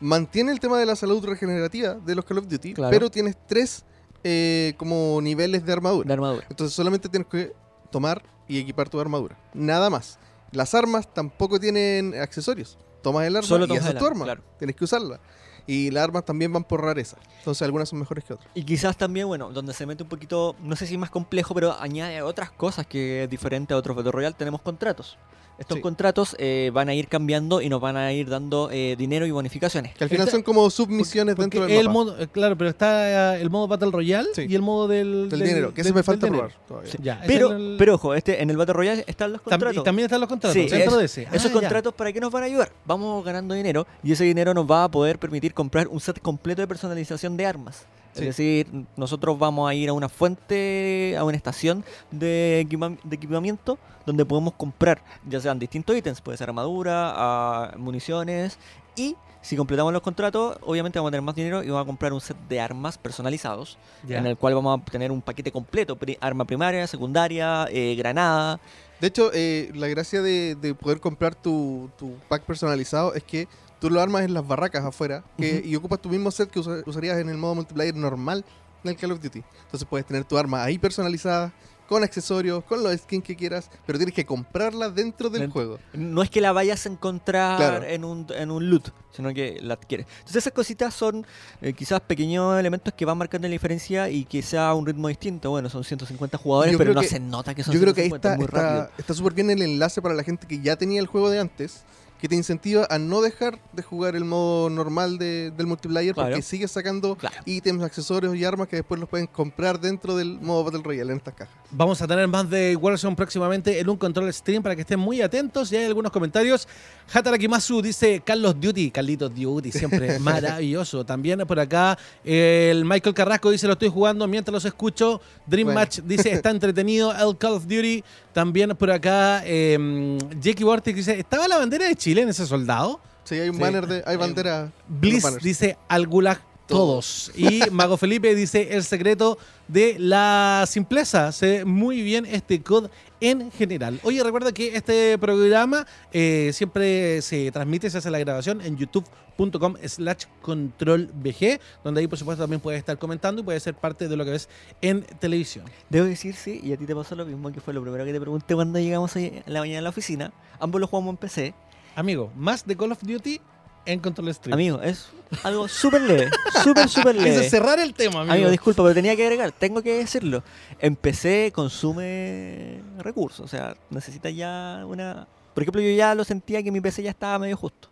mantiene 0.00 0.52
el 0.52 0.60
tema 0.60 0.78
de 0.78 0.86
la 0.86 0.96
salud 0.96 1.24
regenerativa 1.24 1.94
de 1.94 2.14
los 2.14 2.24
Call 2.24 2.38
of 2.38 2.48
Duty, 2.48 2.74
Claro. 2.74 2.90
pero 2.90 3.10
tienes 3.10 3.36
tres 3.46 3.84
eh, 4.24 4.74
como 4.76 5.20
niveles 5.22 5.64
de 5.64 5.72
armadura. 5.72 6.06
De 6.06 6.12
armadura. 6.14 6.46
Entonces 6.50 6.74
solamente 6.74 7.08
tienes 7.08 7.28
que 7.28 7.52
tomar 7.90 8.22
y 8.48 8.58
equipar 8.58 8.88
tu 8.88 9.00
armadura. 9.00 9.38
Nada 9.54 9.90
más. 9.90 10.18
Las 10.52 10.74
armas 10.74 11.12
tampoco 11.12 11.60
tienen 11.60 12.14
accesorios. 12.20 12.76
Tomas 13.02 13.26
el 13.26 13.36
arma 13.36 13.46
Solo 13.48 13.64
y 13.66 13.68
tomas 13.68 13.82
esa 13.82 13.90
el 13.90 13.96
es 13.96 14.00
tu 14.00 14.06
arma, 14.06 14.24
claro. 14.24 14.42
Tienes 14.58 14.74
que 14.76 14.84
usarla. 14.84 15.20
Y 15.66 15.90
las 15.90 16.02
armas 16.04 16.24
también 16.24 16.52
van 16.52 16.64
por 16.64 16.82
rareza. 16.82 17.16
Entonces 17.38 17.62
algunas 17.62 17.88
son 17.88 17.98
mejores 18.00 18.24
que 18.24 18.32
otras. 18.32 18.50
Y 18.54 18.64
quizás 18.64 18.96
también, 18.96 19.28
bueno, 19.28 19.50
donde 19.50 19.72
se 19.72 19.86
mete 19.86 20.02
un 20.02 20.08
poquito, 20.08 20.56
no 20.60 20.74
sé 20.74 20.86
si 20.86 20.98
más 20.98 21.10
complejo, 21.10 21.54
pero 21.54 21.78
añade 21.78 22.20
otras 22.22 22.50
cosas 22.50 22.86
que 22.86 23.24
es 23.24 23.30
diferente 23.30 23.72
a 23.74 23.76
otros 23.76 23.96
Battle 23.96 24.10
Royale, 24.10 24.34
tenemos 24.36 24.60
contratos. 24.62 25.16
Estos 25.60 25.76
Sí. 25.76 25.82
contratos 25.82 26.34
eh, 26.38 26.70
van 26.72 26.88
a 26.88 26.94
ir 26.94 27.06
cambiando 27.06 27.60
y 27.60 27.68
nos 27.68 27.80
van 27.82 27.96
a 27.96 28.12
ir 28.14 28.28
dando 28.30 28.70
eh, 28.72 28.96
dinero 28.98 29.26
y 29.26 29.30
bonificaciones. 29.30 29.94
Que 29.94 30.04
al 30.04 30.10
final 30.10 30.26
Esta- 30.26 30.36
son 30.38 30.42
como 30.42 30.68
submisiones 30.70 31.36
Porque 31.36 31.58
dentro 31.58 31.66
del 31.66 31.76
el 31.80 31.86
mapa. 31.88 31.92
modo, 31.92 32.18
eh, 32.18 32.26
claro, 32.28 32.56
pero 32.56 32.70
está 32.70 33.36
eh, 33.36 33.42
el 33.42 33.50
modo 33.50 33.68
Battle 33.68 33.90
Royale 33.90 34.30
Sí. 34.34 34.46
y 34.48 34.54
el 34.54 34.62
modo 34.62 34.88
del, 34.88 35.28
del 35.28 35.40
dinero, 35.40 35.74
que 35.74 35.82
ese 35.82 35.88
del- 35.88 35.94
me 35.94 35.98
del 35.98 36.04
falta 36.04 36.26
dinero. 36.26 36.48
probar 36.48 36.66
todavía. 36.66 36.90
Sí. 36.90 36.98
Ya, 37.02 37.14
ese 37.18 37.26
Pero, 37.26 37.52
el- 37.52 37.76
pero 37.78 37.94
ojo, 37.96 38.14
este, 38.14 38.42
en 38.42 38.48
el 38.48 38.56
Battle 38.56 38.72
Royale 38.72 39.04
están 39.06 39.32
los 39.32 39.42
tam- 39.42 39.50
contratos. 39.50 39.76
y 39.82 39.84
también 39.84 40.06
están 40.06 40.20
los 40.20 40.28
contratos 40.30 40.54
Sí, 40.54 40.66
dentro 40.66 40.92
es- 40.92 40.98
de 40.98 41.04
ese. 41.04 41.22
Esos 41.30 41.44
Ah, 41.50 41.54
ya. 41.54 41.60
contratos, 41.60 41.92
¿para 41.94 42.12
qué 42.12 42.20
nos 42.20 42.32
van 42.32 42.42
a 42.42 42.46
ayudar? 42.46 42.72
Vamos 42.86 43.22
ganando 43.22 43.54
dinero 43.54 43.86
y 44.02 44.12
ese 44.12 44.24
dinero 44.24 44.54
nos 44.54 44.64
va 44.68 44.84
a 44.84 44.90
poder 44.90 45.18
permitir 45.18 45.52
comprar 45.52 45.88
un 45.88 46.00
set 46.00 46.20
completo 46.20 46.62
de 46.62 46.68
personalización 46.68 47.36
de 47.36 47.44
armas. 47.44 47.84
Sí. 48.12 48.20
Es 48.22 48.36
decir, 48.36 48.66
nosotros 48.96 49.38
vamos 49.38 49.70
a 49.70 49.74
ir 49.74 49.88
a 49.88 49.92
una 49.92 50.08
fuente, 50.08 51.14
a 51.18 51.24
una 51.24 51.36
estación 51.36 51.84
de, 52.10 52.60
equipa- 52.60 52.96
de 53.04 53.16
equipamiento 53.16 53.78
donde 54.06 54.24
podemos 54.24 54.54
comprar, 54.54 55.02
ya 55.28 55.40
sean 55.40 55.58
distintos 55.58 55.96
ítems, 55.96 56.20
puede 56.20 56.36
ser 56.38 56.48
armadura, 56.48 57.12
ah, 57.14 57.74
municiones 57.76 58.58
y 58.96 59.14
si 59.42 59.56
completamos 59.56 59.92
los 59.92 60.02
contratos, 60.02 60.58
obviamente 60.66 60.98
vamos 60.98 61.10
a 61.10 61.12
tener 61.12 61.22
más 61.22 61.34
dinero 61.34 61.62
y 61.62 61.68
vamos 61.68 61.82
a 61.84 61.86
comprar 61.86 62.12
un 62.12 62.20
set 62.20 62.36
de 62.48 62.60
armas 62.60 62.98
personalizados 62.98 63.78
en 64.18 64.26
el 64.26 64.36
cual 64.36 64.54
vamos 64.54 64.80
a 64.80 64.84
tener 64.90 65.10
un 65.12 65.22
paquete 65.22 65.50
completo, 65.52 65.96
arma 66.20 66.44
primaria, 66.44 66.86
secundaria, 66.86 67.66
eh, 67.70 67.94
granada, 67.96 68.58
De 69.00 69.06
hecho, 69.06 69.30
eh, 69.32 69.70
la 69.74 69.86
gracia 69.88 70.20
de, 70.20 70.56
de 70.56 70.74
poder 70.74 71.00
comprar 71.00 71.34
tu, 71.34 71.88
tu 71.98 72.16
pack 72.28 72.42
personalizado 72.42 73.14
es 73.14 73.22
que 73.22 73.48
tú 73.80 73.90
lo 73.90 74.00
armas 74.00 74.22
en 74.22 74.34
las 74.34 74.46
barracas 74.46 74.84
afuera 74.84 75.24
que- 75.38 75.62
y 75.64 75.74
ocupas 75.76 76.00
tu 76.00 76.08
mismo 76.08 76.30
set 76.30 76.50
que 76.50 76.60
usa- 76.60 76.82
usarías 76.86 77.18
en 77.18 77.28
el 77.28 77.36
modo 77.38 77.54
multiplayer 77.56 77.94
normal 77.96 78.44
en 78.84 78.90
el 78.90 78.96
Call 78.96 79.12
of 79.12 79.20
Duty. 79.22 79.42
Entonces 79.64 79.86
puedes 79.88 80.06
tener 80.06 80.24
tu 80.24 80.38
arma 80.38 80.62
ahí 80.64 80.78
personalizada, 80.78 81.52
con 81.88 82.04
accesorios, 82.04 82.62
con 82.64 82.84
los 82.84 82.94
skins 83.00 83.24
que 83.24 83.34
quieras, 83.34 83.68
pero 83.84 83.98
tienes 83.98 84.14
que 84.14 84.24
comprarla 84.24 84.90
dentro 84.90 85.28
del 85.28 85.50
juego. 85.50 85.80
No 85.92 86.22
es 86.22 86.30
que 86.30 86.40
la 86.40 86.52
vayas 86.52 86.86
a 86.86 86.88
encontrar 86.88 87.56
Claro. 87.56 87.84
en, 87.84 88.04
un, 88.04 88.26
en 88.30 88.52
un 88.52 88.70
loot, 88.70 88.90
sino 89.10 89.34
que 89.34 89.58
la 89.60 89.74
adquieres. 89.74 90.06
Entonces 90.18 90.36
esas 90.36 90.52
cositas 90.52 90.94
son 90.94 91.26
eh, 91.60 91.72
quizás 91.72 92.00
pequeños 92.00 92.56
elementos 92.60 92.94
que 92.94 93.04
van 93.04 93.18
marcando 93.18 93.48
la 93.48 93.52
diferencia 93.52 94.08
y 94.08 94.24
que 94.24 94.40
sea 94.40 94.72
un 94.74 94.86
ritmo 94.86 95.08
distinto. 95.08 95.50
Bueno, 95.50 95.68
son 95.68 95.82
150 95.82 96.38
jugadores, 96.38 96.70
Yo 96.72 96.78
pero 96.78 96.94
no 96.94 97.00
que- 97.00 97.08
se 97.08 97.18
nota 97.18 97.56
que 97.56 97.64
son 97.64 97.74
Yo 97.74 97.80
creo 97.80 97.92
que 97.92 98.02
ahí 98.02 98.08
150, 98.08 98.28
está 98.28 98.36
muy 98.36 98.78
está 98.84 98.90
está 98.96 99.12
súper 99.14 99.32
bien 99.34 99.50
el 99.50 99.60
enlace 99.60 100.00
para 100.00 100.14
la 100.14 100.22
gente 100.22 100.46
que 100.46 100.60
ya 100.60 100.76
tenía 100.76 101.00
el 101.00 101.08
juego 101.08 101.28
de 101.28 101.40
antes, 101.40 101.82
que 102.20 102.28
te 102.28 102.34
incentiva 102.36 102.86
a 102.90 102.98
no 102.98 103.20
dejar 103.22 103.58
de 103.72 103.82
jugar 103.82 104.14
el 104.16 104.24
modo 104.24 104.68
normal 104.68 105.16
de- 105.18 105.50
del 105.50 105.66
multiplayer 105.66 106.14
Claro. 106.14 106.30
porque 106.30 106.42
sigues 106.42 106.70
sacando 106.70 107.16
Claro. 107.16 107.34
ítems, 107.46 107.82
accesorios 107.82 108.34
y 108.36 108.44
armas 108.44 108.68
que 108.68 108.76
después 108.76 109.00
los 109.00 109.08
pueden 109.08 109.26
comprar 109.26 109.80
dentro 109.80 110.16
del 110.16 110.38
modo 110.40 110.64
Battle 110.64 110.82
Royale 110.82 111.12
en 111.12 111.18
estas 111.18 111.34
cajas. 111.34 111.54
Vamos 111.70 112.02
a 112.02 112.06
tener 112.08 112.26
más 112.28 112.50
de 112.50 112.74
Warzone 112.76 113.14
próximamente 113.16 113.78
en 113.78 113.88
un 113.88 113.96
control 113.96 114.32
stream 114.32 114.62
para 114.62 114.74
que 114.74 114.82
estén 114.82 114.98
muy 115.00 115.22
atentos. 115.22 115.70
Y 115.72 115.76
hay 115.76 115.84
algunos 115.84 116.10
comentarios. 116.12 116.66
Hatarakimasu 117.12 117.80
dice 117.80 118.20
Carlos 118.24 118.54
Duty, 118.60 118.90
Carlitos 118.90 119.32
Duty, 119.34 119.72
siempre 119.72 120.18
maravilloso. 120.18 121.04
También 121.06 121.40
por 121.46 121.58
acá 121.58 121.96
el 122.24 122.84
Michael 122.84 123.14
Carrasco 123.14 123.50
dice 123.50 123.66
lo 123.66 123.74
estoy 123.74 123.88
jugando 123.88 124.26
mientras 124.26 124.52
los 124.52 124.64
escucho. 124.64 125.20
Dream 125.46 125.66
Bueno. 125.68 125.80
Match 125.80 126.00
dice 126.04 126.30
está 126.32 126.50
entretenido. 126.50 127.12
El 127.12 127.36
Call 127.38 127.52
of 127.52 127.64
Duty. 127.66 128.02
También 128.32 128.76
por 128.76 128.90
acá 128.92 129.42
eh, 129.44 130.18
Jackie 130.40 130.62
Vortex 130.64 130.96
dice 130.96 131.18
¿estaba 131.18 131.48
la 131.48 131.56
bandera 131.58 131.86
de 131.86 131.96
Chile 131.96 132.09
en 132.18 132.28
ese 132.28 132.46
soldado? 132.46 133.00
Sí, 133.24 133.36
hay 133.36 133.48
un 133.48 133.56
Sí. 133.56 133.60
banner 133.62 133.86
de. 133.86 134.02
Hay 134.06 134.16
bandera. 134.16 134.60
en 134.60 134.72
los 134.88 135.00
Bliss 135.00 135.38
dice 135.42 135.76
al 135.88 136.06
gulag 136.06 136.40
todos. 136.66 137.32
Y 137.36 137.62
Mago 137.72 137.96
Felipe 137.96 138.32
dice 138.34 138.74
el 138.76 138.84
secreto 138.84 139.38
de 139.68 139.96
la 139.98 140.64
simpleza. 140.68 141.32
Se 141.32 141.46
ve 141.46 141.64
muy 141.64 142.00
bien 142.02 142.24
este 142.26 142.62
COD 142.62 142.88
en 143.20 143.50
general. 143.50 143.98
Oye, 144.04 144.22
recuerda 144.22 144.52
que 144.52 144.76
este 144.76 145.18
programa 145.18 145.84
eh, 146.12 146.50
siempre 146.54 147.22
se 147.22 147.50
transmite, 147.50 147.90
se 147.90 147.98
hace 147.98 148.08
la 148.10 148.20
grabación 148.20 148.60
en 148.60 148.76
youtube.com 148.76 149.74
slash 149.84 150.24
controlbg, 150.42 151.60
donde 151.84 152.00
ahí 152.00 152.06
por 152.06 152.18
supuesto 152.18 152.42
también 152.44 152.60
puedes 152.60 152.78
estar 152.78 152.98
comentando 152.98 153.42
y 153.42 153.44
puedes 153.44 153.62
ser 153.62 153.74
parte 153.74 154.08
de 154.08 154.16
lo 154.16 154.24
que 154.24 154.30
ves 154.30 154.48
en 154.80 155.02
televisión. 155.18 155.64
Debo 155.88 156.06
decir, 156.06 156.34
sí, 156.34 156.60
y 156.62 156.72
a 156.72 156.76
ti 156.76 156.86
te 156.86 156.94
pasó 156.94 157.14
lo 157.16 157.26
mismo, 157.26 157.50
que 157.52 157.60
fue 157.60 157.74
lo 157.74 157.82
primero 157.82 158.04
que 158.04 158.12
te 158.12 158.20
pregunté 158.20 158.54
cuando 158.54 158.78
llegamos 158.78 159.14
ahí 159.16 159.42
en 159.44 159.52
la 159.52 159.60
mañana 159.60 159.80
a 159.80 159.82
la 159.82 159.88
oficina. 159.90 160.32
Ambos 160.60 160.80
lo 160.80 160.86
jugamos 160.86 161.12
en 161.12 161.16
PC. 161.16 161.54
Amigo, 161.94 162.32
más 162.36 162.66
de 162.66 162.76
Call 162.76 162.92
of 162.92 163.02
Duty 163.02 163.40
en 163.86 164.00
Control 164.00 164.32
Stream. 164.34 164.54
Amigo, 164.54 164.82
es 164.82 165.08
algo 165.42 165.68
súper 165.68 166.02
leve, 166.02 166.30
súper, 166.62 166.88
súper 166.88 167.16
Quise 167.16 167.28
leve. 167.28 167.50
cerrar 167.50 167.78
el 167.80 167.94
tema, 167.94 168.20
amigo. 168.20 168.32
Amigo, 168.34 168.50
disculpa, 168.50 168.82
pero 168.82 168.94
tenía 168.94 169.16
que 169.16 169.22
agregar, 169.24 169.52
tengo 169.52 169.82
que 169.82 169.94
decirlo. 169.98 170.42
En 170.78 170.96
PC 170.96 171.52
consume 171.54 172.80
recursos, 172.98 173.40
o 173.40 173.48
sea, 173.48 173.76
necesita 173.90 174.30
ya 174.30 174.84
una... 174.86 175.26
Por 175.54 175.62
ejemplo, 175.62 175.80
yo 175.80 175.90
ya 175.90 176.14
lo 176.14 176.24
sentía 176.24 176.62
que 176.62 176.70
mi 176.70 176.80
PC 176.80 177.02
ya 177.02 177.10
estaba 177.10 177.38
medio 177.38 177.56
justo. 177.56 177.88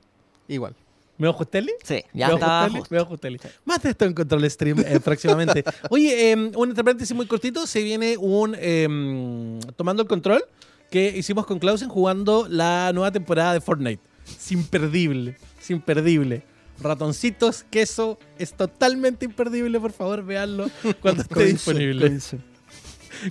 Igual. 0.46 0.74
¿Me 1.18 1.26
ojo 1.26 1.42
Stanley? 1.42 1.74
Sí, 1.82 2.04
ya 2.14 2.28
Veo 2.28 2.36
estaba 2.36 2.68
Justelli, 2.70 3.04
Justelli. 3.04 3.40
Más 3.64 3.82
de 3.82 3.90
esto 3.90 4.04
en 4.04 4.14
Control 4.14 4.48
Stream 4.48 4.78
eh, 4.86 5.00
próximamente. 5.00 5.64
Oye, 5.90 6.30
eh, 6.30 6.36
un 6.36 6.74
paréntesis 6.74 7.14
muy 7.14 7.26
cortito. 7.26 7.66
Se 7.66 7.82
viene 7.82 8.16
un 8.16 8.56
eh, 8.56 9.58
Tomando 9.74 10.02
el 10.02 10.08
Control 10.08 10.44
que 10.90 11.14
hicimos 11.16 11.46
con 11.46 11.58
Clausen 11.58 11.88
jugando 11.88 12.46
la 12.48 12.92
nueva 12.94 13.12
temporada 13.12 13.52
de 13.52 13.60
Fortnite. 13.60 14.02
Es 14.26 14.52
imperdible. 14.52 15.36
Es 15.60 15.70
imperdible. 15.70 16.44
Ratoncitos, 16.80 17.64
queso, 17.70 18.18
es 18.38 18.52
totalmente 18.52 19.24
imperdible, 19.24 19.80
por 19.80 19.92
favor, 19.92 20.24
veanlo 20.24 20.70
cuando 21.00 21.22
esté 21.22 21.34
Coming 21.34 21.52
disponible. 21.52 22.18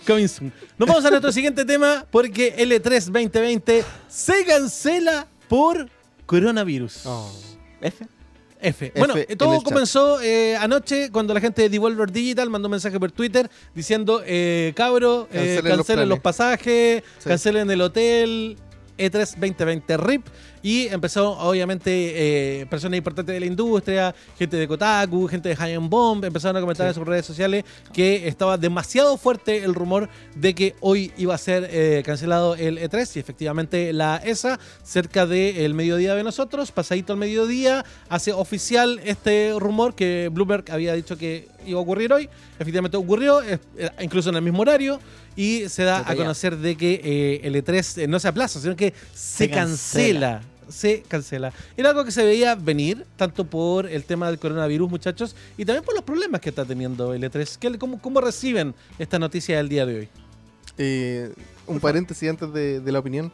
Coming 0.06 0.28
soon. 0.28 0.54
Nos 0.78 0.88
vamos 0.88 1.06
a 1.06 1.10
nuestro 1.10 1.32
siguiente 1.32 1.64
tema 1.64 2.06
porque 2.12 2.56
L3 2.58 3.06
2020 3.06 3.86
se 4.10 4.46
cancela 4.46 5.28
por 5.48 5.90
coronavirus. 6.26 7.04
F. 7.80 8.06
F. 8.62 8.92
Bueno, 8.96 9.16
F 9.16 9.36
todo 9.36 9.62
comenzó 9.62 10.22
eh, 10.22 10.56
anoche 10.58 11.12
cuando 11.12 11.34
la 11.34 11.40
gente 11.42 11.62
de 11.64 11.70
Devolver 11.70 12.12
Digital 12.12 12.50
mandó 12.50 12.68
un 12.68 12.72
mensaje 12.72 13.00
por 13.00 13.12
Twitter 13.12 13.50
diciendo, 13.76 14.22
eh, 14.26 14.74
cabro, 14.76 15.28
eh, 15.32 15.56
Cancelen 15.56 15.64
los 15.64 15.78
cancelen 15.78 16.10
los, 16.10 16.20
planes". 16.20 16.24
pasajes, 16.24 17.04
Sí. 17.20 17.30
cancelen 17.30 17.72
el 17.72 17.82
hotel, 17.82 18.58
E3 18.98 19.36
2020 19.38 19.98
RIP. 19.98 20.26
Y 20.64 20.88
empezó, 20.88 21.38
obviamente, 21.40 22.62
eh, 22.62 22.66
personas 22.66 22.98
importantes 22.98 23.32
de 23.34 23.40
la 23.40 23.46
industria, 23.46 24.14
gente 24.38 24.58
de 24.58 24.68
Kotaku, 24.68 25.28
gente 25.28 25.50
de 25.50 25.56
High 25.56 25.78
Bomb, 25.78 26.26
empezaron 26.26 26.58
a 26.58 26.60
comentar 26.62 26.86
Sí. 26.88 26.90
en 26.90 26.96
sus 26.96 27.08
redes 27.08 27.26
sociales 27.26 27.64
que 27.94 28.28
estaba 28.28 28.58
demasiado 28.58 29.18
fuerte 29.18 29.64
el 29.64 29.74
rumor 29.76 30.10
de 30.36 30.54
que 30.56 30.76
hoy 30.82 31.12
iba 31.18 31.36
a 31.36 31.38
ser 31.38 31.68
eh, 31.72 32.02
cancelado 32.06 32.56
el 32.56 32.80
E3 32.80 33.16
y 33.16 33.20
efectivamente 33.20 33.94
la 33.94 34.18
ESA, 34.26 34.60
cerca 34.84 35.26
del 35.26 35.74
mediodía 35.74 36.16
de 36.16 36.24
nosotros, 36.24 36.72
pasadito 36.72 37.14
al 37.14 37.20
mediodía, 37.20 37.86
hace 38.10 38.34
oficial 38.34 39.00
este 39.06 39.54
rumor 39.58 39.96
que 39.96 40.30
Bloomberg 40.34 40.66
había 40.72 40.94
dicho 40.96 41.18
que 41.18 41.48
iba 41.68 41.80
a 41.80 41.82
ocurrir 41.84 42.12
hoy. 42.14 42.30
Efectivamente 42.60 42.98
ocurrió, 42.98 43.42
eh, 43.44 43.60
incluso 44.02 44.30
en 44.30 44.36
el 44.38 44.42
mismo 44.42 44.62
horario, 44.62 45.00
y 45.36 45.70
se 45.70 45.84
da 45.84 46.00
a 46.10 46.16
conocer 46.16 46.58
de 46.58 46.76
que 46.76 47.02
eh, 47.04 47.42
el 47.44 47.56
E3 47.56 48.04
eh, 48.04 48.08
no 48.08 48.20
se 48.20 48.28
aplaza, 48.28 48.60
sino 48.60 48.76
que 48.76 48.94
se, 49.14 49.46
Se 49.46 49.50
cancela. 49.50 50.42
cancela. 50.42 50.42
Se 50.70 51.02
cancela. 51.08 51.54
Era 51.78 51.92
algo 51.92 52.04
que 52.04 52.12
se 52.12 52.26
veía 52.26 52.54
venir, 52.56 53.06
tanto 53.16 53.46
por 53.46 53.88
el 53.88 54.04
tema 54.04 54.28
del 54.28 54.38
coronavirus, 54.38 54.90
muchachos, 54.90 55.34
y 55.58 55.64
también 55.64 55.84
por 55.86 55.94
los 55.96 56.04
problemas 56.04 56.42
que 56.42 56.50
está 56.50 56.66
teniendo 56.66 57.14
el 57.14 57.24
E3. 57.24 57.58
¿Qué- 57.58 57.78
cómo, 57.78 58.02
¿Cómo 58.02 58.20
reciben 58.20 58.76
esta 59.00 59.18
noticia 59.18 59.56
del 59.58 59.70
día 59.70 59.86
de 59.86 60.00
hoy? 60.00 60.10
Eh, 60.78 61.32
un 61.68 61.80
paréntesis 61.80 62.30
antes 62.30 62.52
de, 62.52 62.82
de 62.82 62.92
la 62.92 63.00
opinión. 63.00 63.32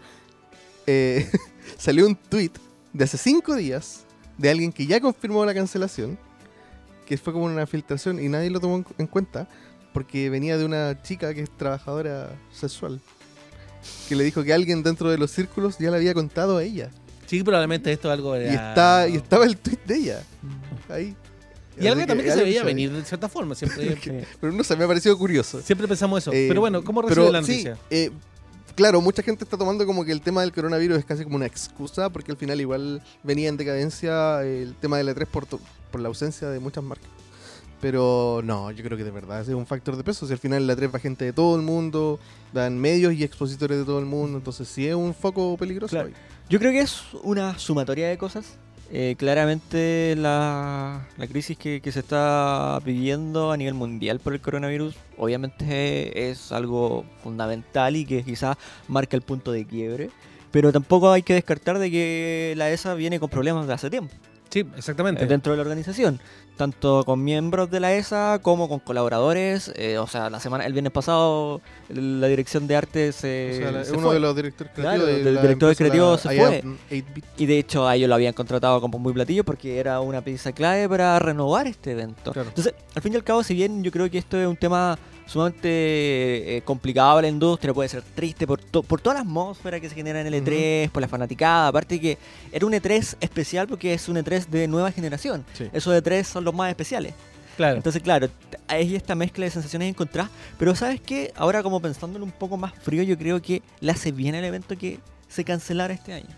Eh, 0.86 1.28
salió 1.78 2.06
un 2.06 2.16
tweet 2.16 2.52
de 2.94 3.04
hace 3.04 3.18
cinco 3.18 3.56
días 3.56 4.04
de 4.38 4.50
alguien 4.52 4.72
que 4.72 4.86
ya 4.86 5.00
confirmó 5.02 5.44
la 5.46 5.54
cancelación, 5.54 6.20
que 7.06 7.18
fue 7.18 7.34
como 7.34 7.46
una 7.46 7.66
filtración 7.68 8.22
y 8.24 8.30
nadie 8.30 8.50
lo 8.50 8.60
tomó 8.60 8.78
en, 8.78 8.86
en 8.98 9.08
cuenta, 9.08 9.48
porque 9.94 10.30
venía 10.30 10.58
de 10.58 10.66
una 10.66 11.02
chica 11.02 11.34
que 11.34 11.42
es 11.42 11.50
trabajadora 11.58 12.30
sexual, 12.52 13.00
que 14.08 14.16
le 14.16 14.24
dijo 14.24 14.44
que 14.44 14.54
alguien 14.54 14.82
dentro 14.84 15.10
de 15.12 15.18
los 15.18 15.32
círculos 15.32 15.78
ya 15.78 15.92
le 15.92 15.98
había 15.98 16.14
contado 16.14 16.58
a 16.58 16.64
ella. 16.64 16.90
Sí, 17.26 17.44
probablemente 17.44 17.92
esto 17.92 18.10
es 18.10 18.14
algo... 18.14 18.36
Y, 18.38 18.46
está, 18.46 19.08
y 19.08 19.16
estaba 19.16 19.46
el 19.46 19.58
tweet 19.58 19.80
de 19.86 19.96
ella. 19.96 20.24
Ahí. 20.90 21.16
Y 21.80 21.88
algo 21.88 22.06
también 22.06 22.30
que 22.30 22.36
se 22.36 22.44
veía 22.44 22.64
venir 22.64 22.92
de 22.92 23.04
cierta 23.04 23.28
forma. 23.28 23.56
Siempre, 23.56 23.98
Pero 24.42 24.54
no 24.54 24.64
sé, 24.64 24.76
me 24.76 24.84
ha 24.84 24.88
parecido 24.88 25.18
curioso. 25.18 25.62
siempre 25.62 25.88
pensamos 25.88 26.22
eso. 26.22 26.32
Eh, 26.32 26.46
pero 26.48 26.62
bueno, 26.62 26.84
¿cómo 26.84 27.02
recibe 27.02 27.22
pero 27.22 27.32
la 27.32 27.42
sí, 27.42 27.52
noticia? 27.52 27.78
eh, 27.90 28.12
claro, 28.76 29.02
mucha 29.02 29.24
gente 29.24 29.44
está 29.44 29.58
tomando 29.58 29.86
como 29.86 30.06
que 30.06 30.12
el 30.12 30.22
tema 30.22 30.42
del 30.42 30.52
coronavirus 30.52 31.00
es 31.00 31.06
casi 31.06 31.24
como 31.24 31.38
una 31.38 31.48
excusa, 31.48 32.10
porque 32.12 32.32
al 32.32 32.38
final 32.38 32.62
igual 32.62 33.02
venía 33.24 33.50
en 33.50 33.58
decadencia 33.58 34.44
el 34.44 34.76
tema 34.76 34.98
del 34.98 35.08
E3 35.10 35.26
por, 35.28 35.46
to- 35.48 35.60
por 35.94 36.02
la 36.02 36.08
ausencia 36.10 36.50
de 36.50 36.60
muchas 36.60 36.84
marcas. 36.84 37.08
Pero 37.80 38.42
no, 38.44 38.72
yo 38.72 38.84
creo 38.84 38.98
que 38.98 39.04
de 39.04 39.12
verdad 39.12 39.42
ese 39.42 39.52
es 39.52 39.58
un 39.58 39.68
factor 39.68 39.96
de 39.96 40.04
peso. 40.04 40.26
Si 40.26 40.34
al 40.34 40.40
final 40.40 40.66
la 40.66 40.76
3 40.76 40.94
va 40.94 41.00
gente 41.00 41.24
de 41.26 41.34
todo 41.34 41.56
el 41.56 41.62
mundo, 41.62 42.20
dan 42.52 42.80
medios 42.80 43.14
y 43.14 43.24
expositores 43.24 43.78
de 43.78 43.86
todo 43.86 44.00
el 44.00 44.06
mundo, 44.06 44.38
entonces 44.38 44.68
sí 44.68 44.88
es 44.88 44.96
un 44.96 45.14
foco 45.14 45.56
peligroso. 45.58 45.92
Claro. 45.92 46.10
Yo 46.50 46.60
creo 46.60 46.72
que 46.72 46.80
es 46.80 47.04
una 47.24 47.60
sumatoria 47.60 48.10
de 48.10 48.18
cosas. 48.18 48.58
Eh, 48.92 49.16
claramente 49.18 50.16
la, 50.18 51.08
la 51.18 51.28
crisis 51.28 51.58
que, 51.58 51.82
que 51.82 51.92
se 51.92 52.00
está 52.00 52.80
viviendo 52.86 53.52
a 53.52 53.58
nivel 53.58 53.74
mundial 53.74 54.20
por 54.20 54.34
el 54.34 54.42
coronavirus 54.42 54.96
obviamente 55.18 56.30
es 56.30 56.52
algo 56.52 57.04
fundamental 57.24 57.96
y 57.96 58.06
que 58.06 58.24
quizás 58.24 58.56
marca 58.88 59.16
el 59.16 59.24
punto 59.24 59.52
de 59.52 59.66
quiebre. 59.66 60.10
Pero 60.52 60.72
tampoco 60.72 61.12
hay 61.12 61.22
que 61.22 61.34
descartar 61.34 61.80
de 61.80 61.92
que 61.92 62.54
la 62.56 62.72
ESA 62.72 62.94
viene 62.94 63.20
con 63.20 63.30
problemas 63.30 63.68
de 63.68 63.74
hace 63.74 63.90
tiempo 63.90 64.14
Sí, 64.54 64.66
exactamente. 64.78 65.24
eh, 65.24 65.28
dentro 65.28 65.52
de 65.52 65.58
la 65.58 65.64
organización. 65.64 66.20
Tanto 66.56 67.04
con 67.04 67.24
miembros 67.24 67.72
de 67.72 67.80
la 67.80 67.94
ESA 67.96 68.38
como 68.44 68.70
con 68.70 68.78
colaboradores. 68.80 69.72
Eh, 69.76 69.98
o 69.98 70.06
sea, 70.06 70.30
la 70.30 70.40
semana, 70.40 70.68
el 70.68 70.74
viernes 70.74 70.94
pasado 70.94 71.62
la 71.90 72.28
dirección 72.28 72.68
de 72.68 72.76
arte 72.76 73.12
se, 73.12 73.54
O 73.54 73.58
sea, 73.58 73.72
la- 73.72 73.84
se 73.84 73.92
uno 73.94 74.02
fue. 74.04 74.14
de 74.14 74.20
los 74.20 74.36
directores 74.36 74.72
Claro, 74.74 75.02
creativos. 75.04 75.26
de 75.26 75.32
la 75.32 75.42
director 75.42 75.76
creativo 75.76 76.18
se 76.20 76.28
fue. 76.30 76.64
8-bit. 76.92 77.26
Y 77.38 77.46
de 77.48 77.58
hecho 77.58 77.88
a 77.88 77.96
ellos 77.96 78.08
lo 78.08 78.14
habían 78.16 78.34
contratado 78.34 78.80
como 78.80 79.00
muy 79.00 79.14
platillo 79.14 79.44
porque 79.44 79.80
era 79.80 80.00
una 80.00 80.22
pieza 80.22 80.52
clave 80.52 80.88
para 80.88 81.18
renovar 81.18 81.66
este 81.66 81.94
evento. 81.94 82.32
Claro. 82.32 82.50
Entonces, 82.50 82.76
al 82.94 83.02
fin 83.02 83.14
y 83.14 83.16
al 83.16 83.24
cabo, 83.24 83.42
si 83.42 83.56
bien 83.56 83.84
yo 83.84 83.92
creo 83.92 84.08
que 84.12 84.20
esto 84.20 84.40
es 84.40 84.46
un 84.48 84.56
tema 84.58 85.00
sumamente 85.26 86.58
eh, 86.58 86.62
complicado 86.64 87.12
para 87.16 87.22
la 87.24 87.28
industria, 87.30 87.74
puede 87.74 87.90
ser 87.90 88.02
triste 88.04 88.46
por, 88.48 88.60
to- 88.62 88.84
por 88.84 89.02
toda 89.02 89.16
la 89.16 89.20
atmósfera 89.22 89.80
que 89.80 89.90
se 89.90 89.96
genera 89.96 90.22
en 90.22 90.28
el 90.28 90.34
E3, 90.44 90.90
por 90.90 91.02
la 91.02 91.08
fanaticada, 91.08 91.68
aparte 91.68 92.00
que 92.00 92.18
era 92.52 92.66
un 92.66 92.74
E3 92.74 93.18
especial 93.20 93.68
porque 93.68 93.94
es 93.94 94.08
un 94.10 94.18
E3 94.18 94.48
de 94.48 94.68
nueva 94.68 94.92
generación. 94.92 95.46
Sí. 95.54 95.70
Esos 95.74 95.94
E3 95.96 96.24
son 96.24 96.44
los 96.44 96.54
más 96.54 96.70
especiales. 96.70 97.14
Claro. 97.58 97.76
Entonces, 97.78 98.02
claro, 98.02 98.30
hay 98.68 98.96
esta 98.96 99.14
mezcla 99.14 99.46
de 99.46 99.52
sensaciones 99.52 99.88
encontradas, 99.90 100.32
pero 100.58 100.74
¿sabes 100.76 101.00
qué? 101.02 101.32
Ahora 101.36 101.62
como 101.62 101.80
pensándolo 101.80 102.26
un 102.26 102.32
poco 102.32 102.58
más 102.58 102.74
frío, 102.82 103.04
yo 103.04 103.18
creo 103.18 103.42
que 103.42 103.62
le 103.80 103.92
hace 103.92 104.12
bien 104.12 104.34
al 104.36 104.44
evento 104.44 104.76
que 104.78 105.00
se 105.28 105.44
cancelara 105.44 105.94
este 105.94 106.14
año. 106.14 106.30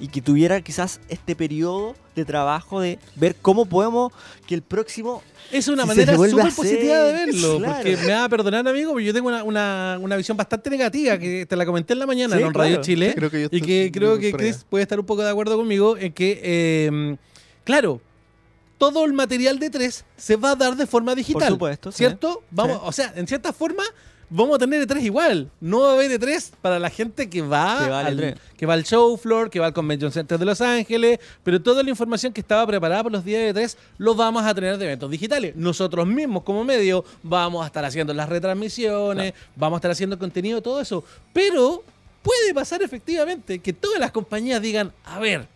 Y 0.00 0.08
que 0.08 0.20
tuviera 0.20 0.60
quizás 0.60 1.00
este 1.08 1.36
periodo 1.36 1.94
de 2.16 2.24
trabajo 2.24 2.80
de 2.80 2.98
ver 3.16 3.36
cómo 3.40 3.66
podemos 3.66 4.12
que 4.46 4.54
el 4.54 4.62
próximo... 4.62 5.22
Es 5.52 5.68
una 5.68 5.82
Si 5.82 5.88
manera 5.88 6.14
súper 6.16 6.52
positiva 6.52 6.96
de 6.98 7.12
verlo. 7.12 7.58
claro. 7.58 7.74
Porque 7.74 7.96
me 7.98 8.12
va 8.12 8.24
a 8.24 8.28
perdonar, 8.28 8.66
amigo, 8.66 8.92
pero 8.94 9.00
yo 9.06 9.12
tengo 9.14 9.28
una, 9.28 9.44
una, 9.44 9.98
una 10.00 10.16
visión 10.16 10.36
bastante 10.36 10.68
negativa 10.70 11.18
que 11.18 11.46
te 11.46 11.54
la 11.56 11.64
comenté 11.66 11.92
en 11.92 11.98
la 12.00 12.06
mañana 12.06 12.36
Sí, 12.36 12.42
en 12.42 12.52
Radio 12.54 12.70
claro. 12.76 12.82
Chile. 12.84 13.12
Creo 13.14 13.30
que 13.30 13.42
yo 13.42 13.48
y 13.52 13.60
que 13.60 13.90
creo 13.92 14.18
que 14.18 14.30
por 14.30 14.40
Chris 14.40 14.56
allá. 14.56 14.64
puede 14.70 14.82
estar 14.82 14.98
un 14.98 15.06
poco 15.06 15.22
de 15.22 15.30
acuerdo 15.30 15.56
conmigo 15.56 15.96
en 15.96 16.12
que, 16.12 16.40
eh, 16.42 17.16
claro, 17.62 18.00
todo 18.78 19.04
el 19.04 19.12
material 19.12 19.58
de 19.58 19.70
3 19.70 20.04
se 20.16 20.36
va 20.36 20.50
a 20.52 20.56
dar 20.56 20.74
de 20.76 20.86
forma 20.86 21.14
digital. 21.14 21.50
supuesto, 21.52 21.92
sí. 21.92 21.98
¿Cierto? 21.98 22.42
Vamos, 22.50 22.76
Sí. 22.78 22.82
O 22.86 22.92
sea, 22.92 23.12
en 23.14 23.26
cierta 23.28 23.52
forma, 23.52 23.84
vamos 24.30 24.56
a 24.56 24.58
tener 24.58 24.86
E3 24.86 25.02
igual. 25.02 25.50
No 25.60 25.80
va 25.80 25.90
a 25.90 25.94
haber 25.94 26.10
E3 26.20 26.52
para 26.60 26.78
la 26.78 26.90
gente 26.90 27.28
que 27.28 27.42
va, 27.42 27.78
Que 27.84 27.90
va 27.90 28.00
al 28.00 28.06
al, 28.06 28.18
E3. 28.18 28.36
que 28.56 28.66
va 28.66 28.74
al 28.74 28.84
show 28.84 29.16
floor, 29.16 29.50
que 29.50 29.60
va 29.60 29.66
al 29.66 29.72
Convention 29.72 30.12
Center 30.12 30.38
de 30.38 30.44
Los 30.44 30.60
Ángeles, 30.60 31.18
pero 31.42 31.60
toda 31.60 31.82
la 31.82 31.90
información 31.90 32.32
que 32.32 32.40
estaba 32.40 32.66
preparada 32.66 33.02
para 33.02 33.12
los 33.16 33.24
días 33.24 33.54
de 33.54 33.62
E3 33.62 33.76
lo 33.98 34.14
vamos 34.14 34.44
a 34.44 34.54
tener 34.54 34.78
de 34.78 34.84
eventos 34.84 35.10
digitales. 35.10 35.54
Nosotros 35.56 36.06
mismos 36.06 36.42
como 36.42 36.64
medio 36.64 37.04
vamos 37.22 37.62
a 37.64 37.66
estar 37.66 37.84
haciendo 37.84 38.14
las 38.14 38.28
retransmisiones, 38.28 39.34
vamos 39.56 39.76
a 39.76 39.78
estar 39.78 39.90
haciendo 39.90 40.18
contenido, 40.18 40.62
todo 40.62 40.80
eso. 40.80 41.04
Pero 41.32 41.82
puede 42.22 42.54
pasar 42.54 42.82
efectivamente 42.82 43.58
que 43.58 43.72
todas 43.72 44.00
las 44.00 44.10
compañías 44.10 44.60
digan, 44.62 44.92
a 45.04 45.18
ver, 45.18 45.46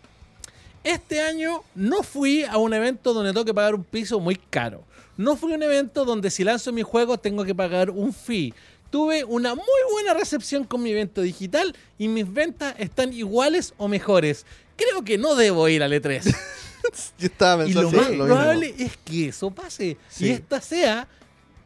este 0.83 1.21
año 1.21 1.63
no 1.75 2.03
fui 2.03 2.43
a 2.43 2.57
un 2.57 2.73
evento 2.73 3.13
donde 3.13 3.31
tengo 3.33 3.45
que 3.45 3.53
pagar 3.53 3.75
un 3.75 3.83
piso 3.83 4.19
muy 4.19 4.35
caro. 4.35 4.83
No 5.19 5.35
fui 5.35 5.51
a 5.51 5.57
un 5.57 5.63
evento 5.63 6.05
donde 6.05 6.31
si 6.31 6.45
lanzo 6.45 6.71
mi 6.71 6.81
juego 6.81 7.17
tengo 7.17 7.43
que 7.43 7.53
pagar 7.53 7.89
un 7.89 8.13
fee. 8.13 8.53
Tuve 8.89 9.25
una 9.25 9.53
muy 9.53 9.65
buena 9.91 10.13
recepción 10.13 10.63
con 10.63 10.81
mi 10.81 10.91
evento 10.91 11.21
digital 11.21 11.75
y 11.97 12.07
mis 12.07 12.31
ventas 12.31 12.73
están 12.77 13.11
iguales 13.11 13.73
o 13.75 13.89
mejores. 13.89 14.45
Creo 14.77 15.03
que 15.03 15.17
no 15.17 15.35
debo 15.35 15.67
ir 15.67 15.83
al 15.83 15.91
E3. 15.91 16.23
Yo 17.19 17.25
estaba 17.27 17.67
y 17.67 17.73
lo 17.73 17.81
pensando 17.81 17.97
más 18.01 18.05
lo 18.05 18.11
mismo. 18.11 18.25
probable 18.27 18.75
es 18.79 18.95
que 19.03 19.27
eso 19.27 19.51
pase. 19.51 19.97
Sí. 20.07 20.27
Y 20.27 20.29
esta 20.29 20.61
sea 20.61 21.05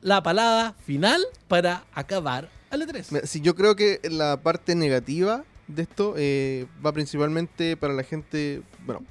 la 0.02 0.24
palabra 0.24 0.74
final 0.84 1.24
para 1.48 1.86
acabar 1.94 2.50
al 2.72 2.82
E 2.82 2.88
E3. 2.88 3.06
Mira, 3.12 3.28
Sí, 3.28 3.40
yo 3.40 3.54
creo 3.54 3.76
que 3.76 4.00
la 4.10 4.42
parte 4.42 4.74
negativa 4.74 5.44
de 5.68 5.84
esto 5.84 6.16
eh, 6.18 6.66
va 6.84 6.92
principalmente 6.92 7.78
para 7.78 7.94
la 7.94 8.02
gente, 8.02 8.64
bueno, 8.84 9.06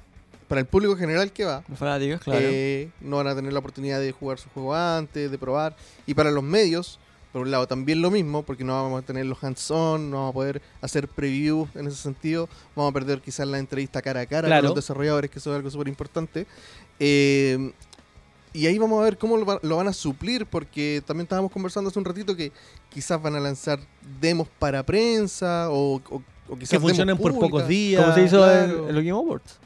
para 0.53 0.61
el 0.61 0.67
público 0.67 0.95
general 0.95 1.31
que 1.31 1.45
va. 1.45 1.63
Los 1.67 1.79
fanáticos, 1.79 2.21
claro. 2.21 2.39
eh, 2.43 2.89
no 3.01 3.17
van 3.17 3.27
a 3.27 3.35
tener 3.35 3.51
la 3.53 3.57
oportunidad 3.59 3.99
de 3.99 4.11
jugar 4.11 4.37
su 4.37 4.49
juego 4.49 4.75
antes, 4.75 5.31
de 5.31 5.37
probar. 5.39 5.75
Y 6.05 6.13
para 6.13 6.29
los 6.29 6.43
medios, 6.43 6.99
por 7.31 7.41
un 7.41 7.49
lado, 7.49 7.65
también 7.67 8.01
lo 8.03 8.11
mismo, 8.11 8.43
porque 8.43 8.63
no 8.63 8.73
vamos 8.83 9.01
a 9.01 9.05
tener 9.05 9.25
los 9.25 9.43
hands-on, 9.43 10.11
no 10.11 10.17
vamos 10.17 10.29
a 10.29 10.33
poder 10.33 10.61
hacer 10.81 11.07
previews 11.07 11.67
en 11.75 11.87
ese 11.87 11.97
sentido. 11.97 12.47
Vamos 12.75 12.91
a 12.91 12.93
perder 12.93 13.19
quizás 13.21 13.47
la 13.47 13.57
entrevista 13.57 14.01
cara 14.03 14.21
a 14.21 14.25
cara 14.27 14.47
Claro. 14.47 14.61
con 14.61 14.67
los 14.67 14.75
desarrolladores, 14.75 15.31
que 15.31 15.39
eso 15.39 15.49
es 15.51 15.55
algo 15.57 15.71
súper 15.71 15.87
importante. 15.87 16.45
Eh, 16.99 17.71
y 18.53 18.67
ahí 18.67 18.77
vamos 18.77 19.01
a 19.01 19.05
ver 19.05 19.17
cómo 19.17 19.35
lo, 19.37 19.45
va- 19.47 19.59
lo 19.63 19.77
van 19.77 19.87
a 19.87 19.93
suplir, 19.93 20.45
porque 20.45 21.01
también 21.07 21.23
estábamos 21.25 21.51
conversando 21.51 21.89
hace 21.89 21.97
un 21.97 22.05
ratito 22.05 22.35
que 22.35 22.51
quizás 22.91 23.19
van 23.19 23.35
a 23.35 23.39
lanzar 23.39 23.79
demos 24.21 24.47
para 24.59 24.83
prensa 24.83 25.71
o, 25.71 25.95
o, 26.11 26.21
o 26.49 26.55
quizás 26.55 26.69
que 26.69 26.75
demos 26.75 26.89
funcionen 26.91 27.17
por 27.17 27.33
pocos 27.33 27.67
días. 27.67 28.03
Como 28.03 28.13
se 28.13 28.23
hizo 28.25 28.37
claro. 28.37 28.83
en, 28.83 28.89
en 28.89 28.95
los 28.95 29.03
Game 29.03 29.09
Awards. 29.17 29.57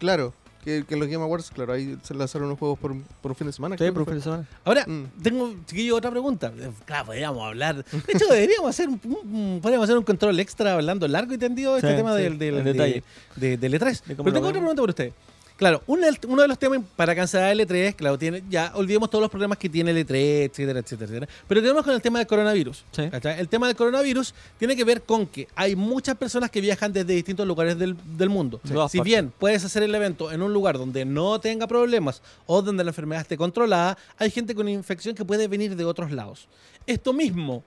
Claro, 0.00 0.34
que, 0.64 0.84
que 0.86 0.94
en 0.94 1.00
los 1.00 1.08
Game 1.08 1.22
Awards, 1.22 1.50
claro, 1.50 1.72
ahí 1.72 1.96
se 2.02 2.12
lanzaron 2.14 2.48
los 2.48 2.58
juegos 2.58 2.78
por, 2.78 2.90
un- 2.90 3.04
por 3.22 3.30
un 3.30 3.36
fin 3.36 3.46
de 3.46 3.52
semana. 3.52 3.76
Sí, 3.78 3.84
por 3.92 4.04
fue. 4.04 4.12
fin 4.12 4.14
de 4.16 4.22
semana. 4.22 4.46
Ahora, 4.64 4.84
Mm. 4.86 5.04
tengo, 5.22 5.54
chiquillo, 5.66 5.96
otra 5.96 6.10
pregunta. 6.10 6.52
Eh, 6.58 6.70
Claro, 6.84 7.06
podríamos 7.06 7.42
hablar. 7.46 7.76
De 7.84 8.12
hecho, 8.12 8.26
deberíamos 8.26 8.68
hacer 8.68 8.88
un, 8.88 9.00
un- 9.04 9.60
podríamos 9.62 9.84
hacer 9.84 9.96
un 9.96 10.04
control 10.04 10.38
extra 10.40 10.74
hablando 10.74 11.06
largo 11.08 11.32
y 11.32 11.38
tendido 11.38 11.72
de 11.74 11.78
este 11.78 11.94
tema 11.94 12.14
sí, 12.16 12.22
del, 12.24 12.38
del, 12.38 12.58
en 12.58 12.64
de- 12.64 12.72
detalle. 12.72 13.04
de- 13.36 13.56
del 13.56 13.74
E3. 13.74 14.02
De 14.04 14.16
cómo 14.16 14.24
Pero 14.24 14.34
tengo 14.34 14.48
otra 14.48 14.60
pregunta 14.60 14.82
para 14.82 14.90
usted. 14.90 15.12
Claro, 15.60 15.82
uno, 15.86 16.06
de 16.06 16.48
los 16.48 16.58
temas 16.58 16.80
para 16.96 17.14
cancelar 17.14 17.52
el 17.52 17.60
E3, 17.60 17.94
claro, 17.94 18.18
tiene, 18.18 18.42
ya 18.48 18.72
olvidemos 18.76 19.10
todos 19.10 19.20
los 19.20 19.30
problemas 19.30 19.58
que 19.58 19.68
tiene 19.68 19.90
el 19.90 20.06
E3, 20.06 20.48
etcétera, 20.48 20.80
etcétera, 20.80 21.04
etcétera. 21.04 21.28
Pero 21.46 21.60
tenemos 21.60 21.84
con 21.84 21.92
el 21.92 22.00
tema 22.00 22.18
del 22.18 22.26
coronavirus. 22.26 22.82
El 22.96 23.46
tema 23.46 23.66
del 23.66 23.76
coronavirus 23.76 24.32
tiene 24.58 24.74
que 24.74 24.84
ver 24.84 25.02
con 25.02 25.26
que 25.26 25.48
hay 25.54 25.76
muchas 25.76 26.16
personas 26.16 26.50
que 26.50 26.62
viajan 26.62 26.94
desde 26.94 27.12
distintos 27.12 27.46
lugares 27.46 27.78
del, 27.78 27.94
del 28.16 28.30
mundo. 28.30 28.58
Si 28.88 29.02
bien 29.02 29.34
puedes 29.38 29.62
hacer 29.62 29.82
el 29.82 29.94
evento 29.94 30.32
en 30.32 30.40
un 30.40 30.50
lugar 30.50 30.78
donde 30.78 31.04
no 31.04 31.38
tenga 31.40 31.66
problemas 31.66 32.22
o 32.46 32.62
donde 32.62 32.82
la 32.82 32.88
enfermedad 32.92 33.20
esté 33.20 33.36
controlada, 33.36 33.98
hay 34.16 34.30
gente 34.30 34.54
con 34.54 34.66
infección 34.66 35.14
que 35.14 35.26
puede 35.26 35.46
venir 35.46 35.76
de 35.76 35.84
otros 35.84 36.10
lados. 36.10 36.48
Esto 36.86 37.12
mismo, 37.12 37.62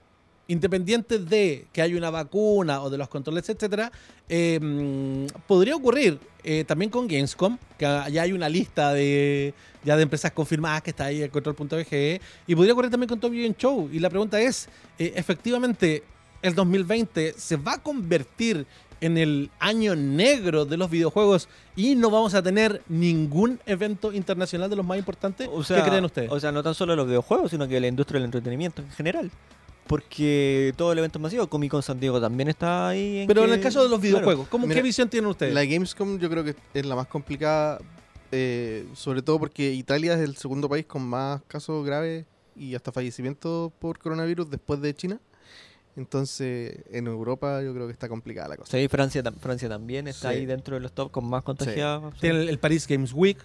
independiente 0.48 1.18
de 1.18 1.66
que 1.72 1.82
haya 1.82 1.96
una 1.96 2.10
vacuna 2.10 2.82
o 2.82 2.90
de 2.90 2.98
los 2.98 3.08
controles, 3.08 3.48
etcétera, 3.48 3.90
eh, 4.28 5.26
podría 5.46 5.76
ocurrir 5.76 6.18
eh, 6.42 6.64
también 6.64 6.90
con 6.90 7.08
Gamescom, 7.08 7.58
que 7.78 7.84
ya 7.84 8.22
hay 8.22 8.32
una 8.32 8.48
lista 8.48 8.92
de 8.92 9.54
ya 9.84 9.96
de 9.96 10.02
empresas 10.02 10.32
confirmadas 10.32 10.82
que 10.82 10.90
está 10.90 11.06
ahí 11.06 11.22
en 11.22 11.30
control.bg 11.30 12.20
y 12.46 12.54
podría 12.54 12.72
ocurrir 12.72 12.90
también 12.90 13.08
con 13.08 13.20
Tokyo 13.20 13.42
Game 13.42 13.54
Show. 13.56 13.88
Y 13.92 13.98
la 13.98 14.10
pregunta 14.10 14.40
es, 14.40 14.68
eh, 14.98 15.12
efectivamente, 15.16 16.02
el 16.42 16.54
2020 16.54 17.34
se 17.36 17.56
va 17.56 17.74
a 17.74 17.82
convertir 17.82 18.66
en 19.00 19.18
el 19.18 19.50
año 19.58 19.94
negro 19.94 20.64
de 20.64 20.76
los 20.76 20.90
videojuegos 20.90 21.48
y 21.76 21.94
no 21.94 22.10
vamos 22.10 22.34
a 22.34 22.42
tener 22.42 22.82
ningún 22.88 23.60
evento 23.66 24.12
internacional 24.12 24.70
de 24.70 24.76
los 24.76 24.86
más 24.86 24.98
importantes. 24.98 25.48
O 25.52 25.62
sea, 25.62 25.82
¿Qué 25.82 25.90
creen 25.90 26.04
ustedes? 26.04 26.30
O 26.30 26.40
sea, 26.40 26.52
no 26.52 26.62
tan 26.62 26.74
solo 26.74 26.96
los 26.96 27.06
videojuegos, 27.06 27.50
sino 27.50 27.68
que 27.68 27.80
la 27.80 27.88
industria 27.88 28.18
del 28.18 28.26
entretenimiento 28.26 28.80
en 28.80 28.90
general. 28.90 29.30
Porque 29.86 30.72
todo 30.76 30.92
el 30.92 30.98
evento 30.98 31.18
masivo, 31.18 31.46
Comic 31.46 31.70
Con 31.70 31.82
San 31.82 32.00
Diego 32.00 32.20
también 32.20 32.48
está 32.48 32.88
ahí. 32.88 33.18
en 33.18 33.26
Pero 33.26 33.44
en 33.44 33.52
el 33.52 33.60
caso 33.60 33.82
de 33.82 33.88
los 33.90 34.00
claro. 34.00 34.16
videojuegos, 34.16 34.48
¿cómo, 34.48 34.66
Mira, 34.66 34.78
¿qué 34.78 34.82
visión 34.82 35.08
tienen 35.10 35.28
ustedes? 35.30 35.52
La 35.52 35.64
Gamescom 35.64 36.18
yo 36.18 36.30
creo 36.30 36.42
que 36.42 36.54
es 36.72 36.86
la 36.86 36.96
más 36.96 37.06
complicada, 37.06 37.78
eh, 38.32 38.86
sobre 38.94 39.20
todo 39.22 39.38
porque 39.38 39.72
Italia 39.72 40.14
es 40.14 40.20
el 40.20 40.36
segundo 40.36 40.68
país 40.68 40.86
con 40.86 41.02
más 41.02 41.42
casos 41.48 41.84
graves 41.84 42.24
y 42.56 42.74
hasta 42.74 42.92
fallecimientos 42.92 43.72
por 43.78 43.98
coronavirus 43.98 44.48
después 44.50 44.80
de 44.80 44.94
China. 44.94 45.20
Entonces, 45.96 46.78
en 46.90 47.06
Europa 47.06 47.62
yo 47.62 47.72
creo 47.72 47.86
que 47.86 47.92
está 47.92 48.08
complicada 48.08 48.48
la 48.48 48.56
cosa. 48.56 48.76
Sí, 48.76 48.88
Francia, 48.88 49.22
Francia 49.40 49.68
también 49.68 50.08
está 50.08 50.30
Sí. 50.30 50.38
ahí 50.38 50.46
dentro 50.46 50.74
de 50.74 50.80
los 50.80 50.92
top 50.92 51.10
con 51.12 51.24
más 51.28 51.42
contagiados. 51.44 52.12
sí. 52.14 52.20
Tiene 52.22 52.40
el, 52.42 52.48
el 52.48 52.58
Paris 52.58 52.86
Games 52.88 53.12
Week, 53.12 53.38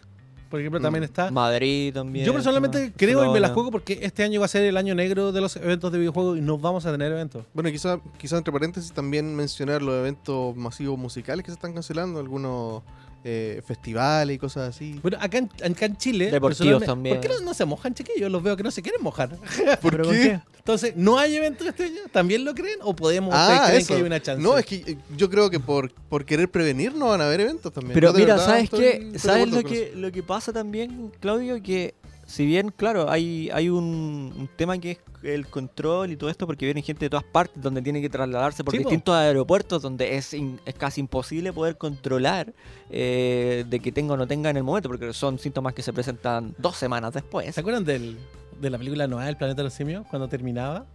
por 0.50 0.60
ejemplo, 0.60 0.79
Mm. 0.79 0.84
también 0.84 1.03
está. 1.03 1.32
Madrid 1.32 1.94
también. 1.94 2.25
Yo 2.25 2.34
personalmente 2.34 2.91
creo 2.96 3.20
y 3.20 3.27
me 3.27 3.39
la 3.39 3.50
Barcelona. 3.50 3.53
juego 3.53 3.72
porque 3.72 4.00
este 4.01 4.24
año 4.24 4.39
va 4.39 4.46
a 4.46 4.50
ser 4.50 4.63
el 4.63 4.75
año 4.77 4.96
negro 4.96 5.32
de 5.32 5.41
los 5.41 5.56
eventos 5.58 5.91
de 5.91 6.00
videojuegos 6.00 6.38
y 6.38 6.41
no 6.41 6.58
vamos 6.58 6.86
a 6.86 6.91
tener 6.91 7.12
eventos. 7.12 7.46
Bueno, 7.53 7.70
quizá, 7.72 8.00
quizá 8.18 8.38
entre 8.38 8.51
paréntesis 8.51 8.91
también 8.91 9.36
mencionar 9.36 9.82
los 9.82 9.96
eventos 9.96 10.56
masivos 10.56 10.98
musicales 10.98 11.44
que 11.46 11.51
se 11.51 11.56
están 11.56 11.74
cancelando, 11.74 12.20
algunos 12.20 12.82
eh, 13.24 13.62
festivales 13.66 14.36
y 14.36 14.40
cosas 14.40 14.76
así. 14.76 15.00
Bueno, 15.02 15.18
acá 15.20 15.38
en, 15.40 15.50
acá 15.72 15.86
en 15.86 15.98
Chile. 15.98 16.32
Deportivos 16.32 16.84
también. 16.84 17.16
¿Por 17.20 17.28
qué 17.28 17.34
no, 17.36 17.42
no 17.42 17.54
se 17.54 17.66
mojan, 17.66 17.94
chiquillos? 17.94 18.32
Los 18.32 18.42
veo 18.42 18.56
que 18.56 18.64
no 18.64 18.72
se 18.72 18.82
quieren 18.82 19.02
mojar. 19.04 19.30
¿Por 19.82 19.92
¿Pero 19.98 20.10
qué? 20.10 20.40
Entonces, 20.58 20.94
¿no 20.96 21.18
hay 21.18 21.36
evento 21.36 21.68
este 21.68 21.86
año? 21.86 22.02
¿También 22.12 22.46
lo 22.46 22.54
creen? 22.54 22.80
¿O 22.82 22.96
podemos 22.96 23.34
Ah, 23.36 23.64
creen 23.66 23.82
eso. 23.82 23.88
que 23.88 23.94
hay 23.96 24.02
una 24.04 24.22
chance? 24.22 24.42
No, 24.42 24.58
es 24.58 24.66
que 24.66 24.76
eh, 24.76 24.98
yo 25.18 25.30
creo 25.30 25.50
que 25.50 25.60
por, 25.60 25.92
por 25.92 26.26
querer 26.26 26.50
prevenir 26.50 26.94
no 26.94 27.08
van 27.10 27.22
a 27.22 27.26
haber 27.26 27.42
eventos 27.42 27.74
también. 27.74 27.94
Pero 27.94 28.12
Yo 28.12 28.20
mira, 28.20 28.36
verdad 28.36 28.46
¿sabes 28.46 28.70
qué? 28.70 29.12
¿Sabes 29.18 29.50
lo 29.50 29.64
que, 29.64 29.94
lo 29.96 30.12
que 30.12 30.22
pasa 30.24 30.54
también, 30.54 31.12
Claudio? 31.20 31.62
Que 31.64 31.96
si 32.30 32.46
bien, 32.46 32.70
claro, 32.76 33.10
hay, 33.10 33.50
hay 33.52 33.70
un, 33.70 34.32
un 34.38 34.50
tema 34.56 34.78
que 34.78 34.92
es 34.92 34.98
el 35.24 35.48
control 35.48 36.12
y 36.12 36.16
todo 36.16 36.30
esto, 36.30 36.46
porque 36.46 36.66
viene 36.66 36.82
gente 36.84 37.06
de 37.06 37.10
todas 37.10 37.24
partes 37.26 37.62
donde 37.62 37.82
tiene 37.82 38.02
que 38.02 38.10
trasladarse 38.10 38.64
por 38.64 38.72
Sí, 38.74 38.78
po. 38.80 38.88
distintos 38.90 39.16
aeropuertos, 39.16 39.82
donde 39.82 40.16
es, 40.16 40.34
in- 40.36 40.60
es 40.66 40.76
casi 40.76 41.02
imposible 41.02 41.52
poder 41.52 41.78
controlar 41.78 42.54
eh, 42.92 43.66
de 43.68 43.80
que 43.80 43.92
tenga 43.92 44.14
o 44.14 44.18
no 44.18 44.28
tenga 44.28 44.50
en 44.52 44.58
el 44.58 44.64
momento, 44.64 44.88
porque 44.90 45.12
son 45.12 45.40
síntomas 45.40 45.74
que 45.74 45.82
se 45.82 45.92
presentan 45.92 46.54
dos 46.60 46.76
semanas 46.78 47.14
después. 47.14 47.54
¿Se 47.56 47.62
acuerdan 47.62 47.84
del, 47.84 48.18
de 48.62 48.70
la 48.70 48.78
película 48.78 49.08
Noah, 49.08 49.28
El 49.28 49.36
planeta 49.38 49.58
de 49.58 49.64
los 49.64 49.74
simios? 49.74 50.06
Cuando 50.10 50.28
terminaba 50.30 50.86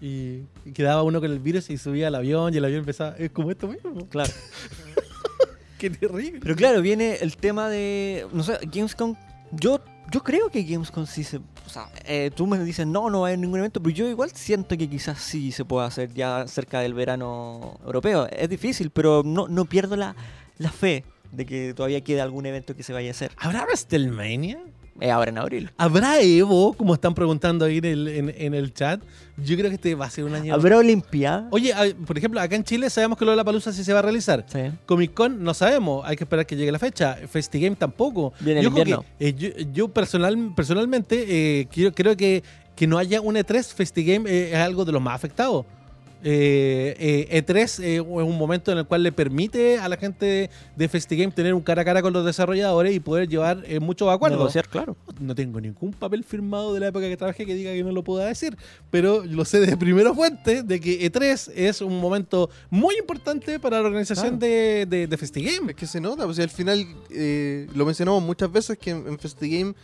y, 0.00 0.40
y 0.64 0.72
quedaba 0.74 1.02
uno 1.02 1.20
con 1.20 1.30
el 1.30 1.38
virus 1.38 1.68
y 1.70 1.76
subía 1.78 2.08
al 2.08 2.14
avión 2.14 2.52
y 2.54 2.56
el 2.56 2.64
avión 2.64 2.80
empezaba. 2.80 3.14
Es 3.18 3.30
como 3.30 3.50
esto 3.50 3.68
mismo. 3.68 4.08
Claro. 4.08 4.32
Qué 5.78 5.90
terrible. 5.90 6.40
Pero 6.42 6.56
claro, 6.56 6.80
viene 6.80 7.16
el 7.20 7.36
tema 7.36 7.68
de. 7.68 8.26
No 8.32 8.42
sé, 8.42 8.58
Gamescom. 8.62 9.14
Yo, 9.52 9.80
yo 10.12 10.22
creo 10.22 10.50
que 10.50 10.62
Gamescom 10.62 11.06
sí 11.06 11.24
se. 11.24 11.38
O 11.38 11.68
sea, 11.68 11.88
eh, 12.04 12.30
tú 12.34 12.46
me 12.46 12.58
dices, 12.62 12.86
no, 12.86 13.08
no 13.10 13.22
va 13.22 13.28
a 13.28 13.30
haber 13.30 13.38
ningún 13.38 13.58
evento, 13.58 13.82
pero 13.82 13.94
yo 13.94 14.08
igual 14.08 14.30
siento 14.32 14.76
que 14.76 14.88
quizás 14.88 15.18
sí 15.18 15.50
se 15.52 15.64
pueda 15.64 15.86
hacer 15.86 16.12
ya 16.12 16.46
cerca 16.46 16.80
del 16.80 16.94
verano 16.94 17.80
europeo. 17.84 18.28
Es 18.30 18.48
difícil, 18.48 18.90
pero 18.90 19.22
no, 19.24 19.48
no 19.48 19.64
pierdo 19.64 19.96
la, 19.96 20.14
la 20.58 20.70
fe 20.70 21.04
de 21.32 21.46
que 21.46 21.72
todavía 21.74 22.02
queda 22.02 22.22
algún 22.22 22.44
evento 22.44 22.76
que 22.76 22.82
se 22.82 22.92
vaya 22.92 23.08
a 23.08 23.12
hacer. 23.12 23.32
¿Habrá 23.38 23.64
WrestleMania? 23.64 24.60
Eh, 25.00 25.10
ahora 25.10 25.30
en 25.30 25.38
abril. 25.38 25.70
¿Habrá 25.78 26.20
Evo? 26.20 26.74
Como 26.74 26.94
están 26.94 27.14
preguntando 27.14 27.64
ahí 27.64 27.78
en 27.78 27.84
el, 27.86 28.08
en- 28.08 28.34
en 28.36 28.54
el 28.54 28.72
chat. 28.74 29.02
Yo 29.38 29.56
creo 29.56 29.70
que 29.70 29.76
este 29.76 29.94
va 29.94 30.04
a 30.06 30.10
ser 30.10 30.24
un 30.24 30.34
año. 30.34 30.52
¿Habrá 30.54 30.76
Olimpiada? 30.78 31.48
Oye, 31.50 31.72
a- 31.72 31.86
por 32.06 32.18
ejemplo, 32.18 32.38
acá 32.40 32.54
en 32.54 32.62
Chile 32.64 32.90
sabemos 32.90 33.16
que 33.18 33.24
lo 33.24 33.30
de 33.30 33.38
la 33.38 33.44
palusa 33.44 33.72
sí 33.72 33.82
se 33.84 33.92
va 33.92 34.00
a 34.00 34.02
realizar. 34.02 34.44
Sí. 34.46 34.58
Comic 34.86 35.14
Con 35.14 35.42
no 35.42 35.54
sabemos, 35.54 36.04
hay 36.06 36.16
que 36.16 36.24
esperar 36.24 36.44
que 36.46 36.56
llegue 36.56 36.70
la 36.70 36.78
fecha. 36.78 37.16
Festigame 37.28 37.74
tampoco. 37.76 38.32
Viene 38.40 38.60
el 38.60 38.64
yo 38.66 38.70
creo 38.72 38.82
invierno. 38.82 39.04
que, 39.18 39.28
eh, 39.28 39.34
yo, 39.34 39.48
yo 39.72 39.88
personal, 39.88 40.52
personalmente 40.54 41.24
eh, 41.60 41.68
quiero- 41.72 41.92
creo 41.94 42.16
que, 42.16 42.42
que 42.76 42.86
no 42.86 42.98
haya 42.98 43.20
un 43.20 43.34
E3 43.36 43.72
Festigame 43.74 44.28
eh, 44.30 44.50
es 44.52 44.58
algo 44.58 44.84
de 44.84 44.92
los 44.92 45.00
más 45.02 45.14
afectados. 45.14 45.64
Eh, 46.24 47.26
eh, 47.30 47.44
E3 47.44 47.82
eh, 47.82 47.96
es 47.96 48.00
un 48.00 48.38
momento 48.38 48.70
en 48.70 48.78
el 48.78 48.86
cual 48.86 49.02
le 49.02 49.10
permite 49.10 49.78
a 49.78 49.88
la 49.88 49.96
gente 49.96 50.50
de 50.76 50.88
Festigame 50.88 51.32
tener 51.32 51.52
un 51.52 51.62
cara 51.62 51.82
a 51.82 51.84
cara 51.84 52.00
con 52.00 52.12
los 52.12 52.24
desarrolladores 52.24 52.94
y 52.94 53.00
poder 53.00 53.28
llevar 53.28 53.64
eh, 53.66 53.80
muchos 53.80 54.08
acuerdos. 54.08 54.38
Negociar, 54.38 54.68
claro. 54.68 54.96
No 55.20 55.34
tengo 55.34 55.60
ningún 55.60 55.92
papel 55.92 56.22
firmado 56.22 56.74
de 56.74 56.80
la 56.80 56.88
época 56.88 57.08
que 57.08 57.16
trabajé 57.16 57.44
que 57.44 57.54
diga 57.54 57.72
que 57.72 57.82
no 57.82 57.92
lo 57.92 58.04
pueda 58.04 58.26
decir, 58.26 58.56
pero 58.90 59.24
lo 59.24 59.44
sé 59.44 59.60
de 59.60 59.76
primera 59.76 60.14
fuente 60.14 60.62
de 60.62 60.80
que 60.80 61.10
E3 61.10 61.52
es 61.54 61.80
un 61.80 62.00
momento 62.00 62.50
muy 62.70 62.96
importante 62.96 63.58
para 63.58 63.80
la 63.80 63.86
organización 63.88 64.38
de, 64.38 64.86
de, 64.88 65.06
de 65.08 65.16
Festigame. 65.16 65.72
Es 65.72 65.76
que 65.76 65.86
se 65.86 66.00
nota, 66.00 66.24
pues 66.24 66.36
si 66.36 66.42
al 66.42 66.50
final 66.50 66.86
eh, 67.10 67.66
lo 67.74 67.84
mencionamos 67.84 68.22
muchas 68.22 68.50
veces 68.50 68.78
que 68.78 68.90
en, 68.90 69.08
en 69.08 69.18
Festigame 69.18 69.74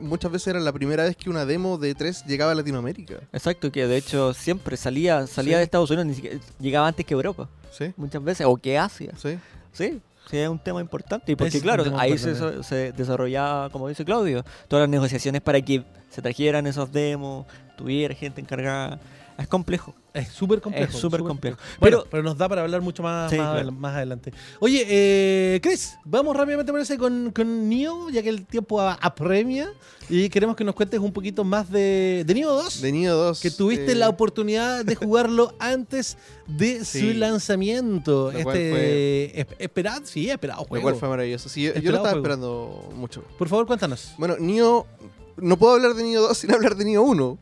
muchas 0.00 0.30
veces 0.32 0.48
era 0.48 0.60
la 0.60 0.72
primera 0.72 1.04
vez 1.04 1.16
que 1.16 1.30
una 1.30 1.44
demo 1.44 1.78
de 1.78 1.94
3 1.94 2.24
llegaba 2.26 2.52
a 2.52 2.54
Latinoamérica. 2.54 3.14
Exacto, 3.32 3.70
que 3.72 3.86
de 3.86 3.96
hecho 3.96 4.32
siempre 4.34 4.76
salía, 4.76 5.26
salía 5.26 5.54
Sí. 5.54 5.58
de 5.58 5.64
Estados 5.64 5.90
Unidos, 5.90 6.06
ni 6.06 6.14
siquiera, 6.14 6.38
llegaba 6.60 6.88
antes 6.88 7.04
que 7.06 7.14
Europa, 7.14 7.48
Sí, 7.70 7.92
muchas 7.96 8.22
veces, 8.22 8.46
o 8.46 8.56
que 8.56 8.78
Asia. 8.78 9.12
sí. 9.16 9.38
Sí, 9.72 10.00
sí, 10.30 10.38
es 10.38 10.48
un 10.48 10.58
tema 10.60 10.80
importante. 10.80 11.32
Y 11.32 11.36
porque, 11.36 11.56
Es 11.58 11.62
claro, 11.62 11.84
ahí 11.98 12.16
se, 12.16 12.62
se 12.62 12.92
desarrollaba, 12.92 13.70
como 13.70 13.88
dice 13.88 14.04
Claudio, 14.04 14.44
todas 14.68 14.84
las 14.84 14.88
negociaciones 14.88 15.40
para 15.42 15.60
que 15.60 15.84
se 16.10 16.22
trajeran 16.22 16.66
esos 16.68 16.92
demos, 16.92 17.46
tuviera 17.76 18.14
gente 18.14 18.40
encargada. 18.40 19.00
Es 19.36 19.48
complejo. 19.48 19.94
Es 20.12 20.28
súper 20.28 20.60
complejo. 20.60 20.92
Es 20.92 20.96
súper 20.96 21.20
complejo. 21.22 21.56
Bueno, 21.80 21.98
pero, 22.02 22.10
Pero- 22.10 22.22
nos 22.22 22.38
da 22.38 22.48
para 22.48 22.62
hablar 22.62 22.80
mucho 22.82 23.02
más, 23.02 23.30
Sí, 23.32 23.36
más, 23.36 23.52
claro. 23.54 23.72
más 23.72 23.96
adelante. 23.96 24.32
Oye, 24.60 24.84
eh, 24.88 25.60
Chris, 25.60 25.96
vamos 26.04 26.36
rápidamente 26.36 26.70
parece 26.70 26.96
con, 26.96 27.32
con 27.32 27.68
Neo, 27.68 28.10
ya 28.10 28.22
que 28.22 28.28
el 28.28 28.46
tiempo 28.46 28.80
apremia. 28.80 29.72
Y 30.08 30.28
queremos 30.28 30.54
que 30.54 30.62
nos 30.62 30.74
cuentes 30.76 31.00
un 31.00 31.12
poquito 31.12 31.42
más 31.42 31.68
de, 31.68 32.22
de 32.26 32.34
Neo 32.34 32.52
2. 32.52 32.80
De 32.80 32.92
Niño 32.92 33.14
2. 33.16 33.40
que 33.40 33.50
tuviste 33.50 33.92
eh, 33.92 33.94
la 33.96 34.08
oportunidad 34.08 34.84
de 34.84 34.94
jugarlo 34.94 35.52
antes 35.58 36.16
de 36.46 36.84
Sí. 36.84 37.00
su 37.12 37.18
lanzamiento. 37.18 38.30
Lo 38.30 38.38
Este 38.38 39.34
esp- 39.46 39.56
esperado, 39.58 40.02
sí, 40.06 40.30
esperado 40.30 40.60
Lo 40.62 40.68
juego. 40.68 40.82
cual 40.84 40.94
fue 40.96 41.08
maravilloso. 41.08 41.48
Sí, 41.48 41.62
yo, 41.62 41.72
yo 41.74 41.90
lo 41.90 41.96
estaba 41.96 42.10
juego. 42.10 42.18
esperando 42.18 42.88
mucho. 42.94 43.24
Por 43.36 43.48
favor, 43.48 43.66
cuéntanos. 43.66 44.12
Bueno, 44.18 44.36
Nioh. 44.38 44.86
No 45.36 45.56
puedo 45.56 45.74
hablar 45.74 45.94
de 45.94 46.04
Nioh 46.04 46.22
2 46.28 46.38
sin 46.38 46.52
hablar 46.52 46.76
de 46.76 46.84
Nioh 46.84 47.02
1. 47.02 47.38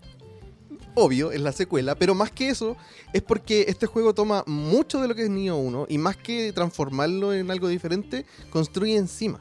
Obvio, 0.95 1.33
es 1.33 1.41
la 1.41 1.53
secuela, 1.53 1.95
pero 1.95 2.15
más 2.15 2.31
que 2.31 2.51
eso, 2.51 2.77
es 3.15 3.23
porque 3.23 3.65
este 3.69 3.87
juego 3.87 4.15
toma 4.15 4.45
mucho 4.47 5.01
de 5.01 5.09
lo 5.09 5.15
que 5.15 5.23
es 5.23 5.31
Nioh 5.31 5.57
1 5.57 5.87
y 5.89 5.97
más 5.97 6.19
que 6.19 6.53
transformarlo 6.53 7.33
en 7.33 7.51
algo 7.51 7.69
diferente, 7.69 8.27
construye 8.51 8.97
encima. 8.97 9.41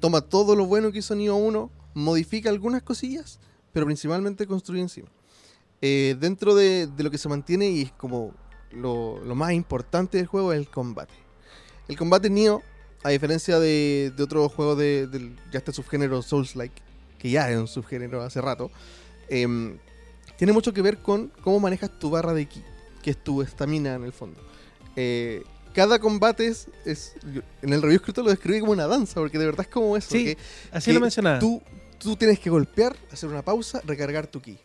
Toma 0.00 0.22
todo 0.22 0.56
lo 0.56 0.66
bueno 0.66 0.90
que 0.90 0.98
hizo 0.98 1.14
Nioh 1.14 1.36
1, 1.36 1.70
modifica 1.94 2.50
algunas 2.50 2.82
cosillas, 2.82 3.38
pero 3.72 3.86
principalmente 3.86 4.46
construye 4.46 4.82
encima. 4.82 5.08
Eh, 5.82 6.16
dentro 6.18 6.54
de, 6.56 6.88
de 6.88 7.02
lo 7.04 7.10
que 7.12 7.18
se 7.18 7.28
mantiene 7.28 7.68
y 7.70 7.82
es 7.82 7.92
como 7.92 8.34
lo, 8.72 9.20
lo 9.24 9.34
más 9.34 9.52
importante 9.52 10.18
del 10.18 10.26
juego 10.26 10.52
es 10.52 10.58
el 10.58 10.68
combate. 10.68 11.14
El 11.86 11.96
combate 11.96 12.28
Nioh, 12.28 12.62
a 13.04 13.10
diferencia 13.10 13.60
de, 13.60 14.12
de 14.16 14.22
otros 14.22 14.52
juegos 14.52 14.78
de, 14.78 15.08
ya 15.52 15.58
este 15.58 15.72
subgénero 15.72 16.22
Souls-like, 16.22 16.82
que 17.18 17.30
ya 17.30 17.48
es 17.50 17.56
un 17.56 17.68
subgénero 17.68 18.22
hace 18.22 18.40
rato, 18.40 18.70
em, 19.28 19.78
tiene 20.36 20.52
mucho 20.52 20.72
que 20.72 20.82
ver 20.82 20.98
con 20.98 21.28
cómo 21.42 21.60
manejas 21.60 21.90
tu 21.98 22.10
barra 22.10 22.32
de 22.34 22.46
ki, 22.46 22.62
que 23.02 23.10
es 23.10 23.22
tu 23.22 23.42
estamina 23.42 23.94
en 23.94 24.04
el 24.04 24.12
fondo. 24.12 24.40
Eh, 24.96 25.42
cada 25.74 25.98
combate 25.98 26.46
es, 26.46 26.68
es- 26.84 27.14
en 27.62 27.72
el 27.72 27.82
review 27.82 27.96
escrito 27.96 28.22
lo 28.22 28.30
describí 28.30 28.60
como 28.60 28.72
una 28.72 28.86
danza, 28.86 29.20
porque 29.20 29.38
de 29.38 29.46
verdad 29.46 29.62
es 29.62 29.68
como 29.72 29.96
eso. 29.96 30.10
Sí, 30.10 30.24
que 30.24 30.38
Así 30.72 30.90
que 30.90 30.94
lo 30.94 31.00
mencionaba. 31.00 31.38
Tú, 31.38 31.62
tú 31.98 32.16
tienes 32.16 32.38
que 32.38 32.48
golpear, 32.50 32.96
hacer 33.12 33.28
una 33.28 33.42
pausa, 33.42 33.80
recargar 33.84 34.26
tu 34.26 34.40
ki. 34.40 34.56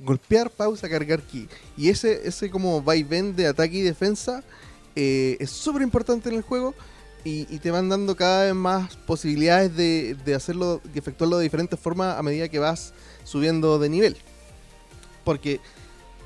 Golpear, 0.00 0.50
pausa, 0.50 0.88
cargar 0.88 1.22
ki. 1.22 1.48
Y 1.76 1.88
ese, 1.88 2.26
ese 2.26 2.50
como 2.50 2.82
vaivén 2.82 3.34
de 3.34 3.46
ataque 3.48 3.78
y 3.78 3.82
defensa 3.82 4.42
eh, 4.94 5.36
es 5.40 5.50
súper 5.50 5.82
importante 5.82 6.28
en 6.28 6.36
el 6.36 6.42
juego 6.42 6.74
y, 7.24 7.52
y 7.52 7.58
te 7.58 7.70
van 7.72 7.88
dando 7.88 8.14
cada 8.16 8.44
vez 8.44 8.54
más 8.54 8.96
posibilidades 8.96 9.76
de, 9.76 10.16
de 10.24 10.34
hacerlo, 10.36 10.80
de 10.84 10.98
efectuarlo 10.98 11.38
de 11.38 11.44
diferentes 11.44 11.78
formas 11.78 12.16
a 12.16 12.22
medida 12.22 12.48
que 12.48 12.58
vas 12.60 12.92
subiendo 13.24 13.78
de 13.80 13.88
nivel. 13.88 14.16
Porque 15.28 15.60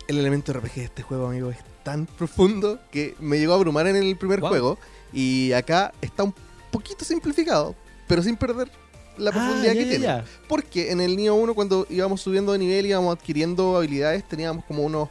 el 0.07 0.17
elemento 0.19 0.53
RPG 0.53 0.75
de 0.77 0.85
este 0.85 1.03
juego, 1.03 1.27
amigo, 1.27 1.51
es 1.51 1.59
tan 1.83 2.07
profundo 2.07 2.79
que 2.93 3.17
me 3.19 3.37
llegó 3.41 3.53
a 3.55 3.57
abrumar 3.57 3.89
en 3.89 3.97
el 3.97 4.17
primer 4.17 4.39
Wow. 4.39 4.49
juego. 4.49 4.79
Y 5.13 5.51
acá 5.55 5.93
está 6.01 6.23
un 6.23 6.33
poquito 6.71 7.05
simplificado, 7.05 7.75
pero 8.07 8.23
sin 8.23 8.37
perder 8.37 8.71
la 9.19 9.31
Ah, 9.31 9.33
profundidad 9.33 9.73
ya, 9.73 9.79
que 9.81 9.85
ya, 9.87 9.89
tiene. 9.91 10.05
ya. 10.05 10.25
Porque 10.49 10.93
en 10.93 11.01
el 11.01 11.17
Nioh 11.17 11.35
1, 11.35 11.53
cuando 11.55 11.85
íbamos 11.91 12.21
subiendo 12.21 12.53
de 12.53 12.59
nivel, 12.61 12.87
íbamos 12.87 13.19
adquiriendo 13.19 13.77
habilidades, 13.77 14.23
teníamos 14.29 14.65
como 14.67 14.85
unos. 14.85 15.09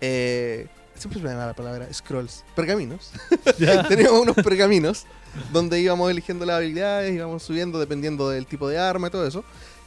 eh, 0.00 0.68
siempre 0.94 1.18
se 1.20 1.26
me 1.26 1.34
da 1.34 1.46
la 1.48 1.54
palabra, 1.54 1.92
scrolls, 1.92 2.44
pergaminos. 2.54 3.10
Ya. 3.58 3.82
teníamos 3.88 4.20
unos 4.20 4.36
pergaminos 4.36 5.06
donde 5.52 5.80
íbamos 5.80 6.08
eligiendo 6.08 6.46
las 6.46 6.58
habilidades, 6.58 7.12
íbamos 7.12 7.42
subiendo 7.42 7.80
dependiendo 7.80 8.30
del 8.30 8.46
tipo 8.46 8.68
de 8.68 8.78
arma 8.78 9.08
y 9.08 9.10
todo 9.10 9.26
eso. 9.26 9.42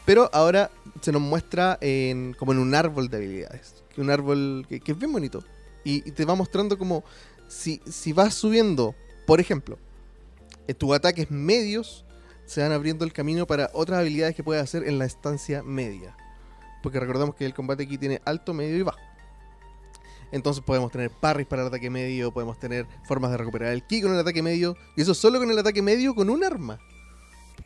Pero 0.08 0.30
ahora 0.32 0.72
se 1.02 1.12
nos 1.12 1.22
muestra 1.22 1.78
como 2.40 2.54
en 2.54 2.60
un 2.60 2.74
árbol 2.74 3.10
de 3.10 3.18
habilidades. 3.18 3.84
Un 3.98 4.10
árbol 4.10 4.66
que, 4.70 4.82
es 4.86 4.98
bien 4.98 5.12
bonito. 5.12 5.44
Y, 5.84 6.00
te 6.12 6.24
va 6.24 6.34
mostrando 6.34 6.78
como 6.78 7.04
si, 7.50 7.82
si 7.86 8.14
vas 8.14 8.34
subiendo, 8.34 8.96
por 9.26 9.42
ejemplo, 9.42 9.78
tus 10.78 10.96
ataques 10.96 11.30
medios 11.30 12.06
se 12.46 12.62
van 12.62 12.72
abriendo 12.72 13.04
el 13.04 13.12
camino 13.12 13.46
para 13.48 13.70
otras 13.74 14.00
habilidades 14.00 14.34
que 14.34 14.46
puedes 14.46 14.64
hacer 14.64 14.88
en 14.88 14.98
la 14.98 15.04
estancia 15.04 15.62
media. 15.62 16.16
Porque 16.82 17.02
recordamos 17.02 17.36
que 17.36 17.46
el 17.46 17.54
combate 17.54 17.84
aquí 17.84 17.98
tiene 17.98 18.22
alto, 18.24 18.54
medio 18.54 18.78
y 18.78 18.84
bajo. 18.84 19.00
Entonces 20.32 20.64
podemos 20.64 20.90
tener 20.90 21.12
parries 21.12 21.48
para 21.48 21.64
el 21.64 21.68
ataque 21.68 21.90
medio, 21.90 22.32
podemos 22.32 22.58
tener 22.58 22.88
formas 23.10 23.32
de 23.32 23.38
recuperar 23.38 23.74
el 23.74 23.84
ki 23.86 24.04
con 24.04 24.14
el 24.14 24.20
ataque 24.20 24.42
medio. 24.42 24.78
Y 24.96 25.02
eso 25.02 25.14
solo 25.14 25.38
con 25.38 25.52
el 25.52 25.60
ataque 25.60 25.82
medio 25.82 26.16
con 26.16 26.30
un 26.30 26.46
arma. 26.46 26.80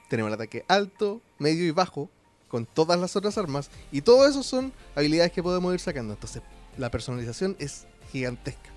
Tenemos 0.09 0.29
el 0.29 0.33
ataque 0.33 0.65
alto, 0.67 1.21
medio 1.37 1.65
y 1.65 1.69
bajo 1.69 2.09
con 2.51 2.65
todas 2.65 2.99
las 2.99 3.15
otras 3.15 3.37
armas. 3.37 3.69
Y 3.93 4.01
todo 4.01 4.27
eso 4.27 4.43
son 4.43 4.73
habilidades 4.93 5.31
que 5.31 5.41
podemos 5.41 5.73
ir 5.73 5.79
sacando. 5.79 6.13
Entonces 6.13 6.41
la 6.77 6.91
personalización 6.91 7.55
es 7.59 7.87
gigantesca. 8.11 8.69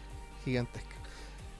Gigantesca. 0.44 0.94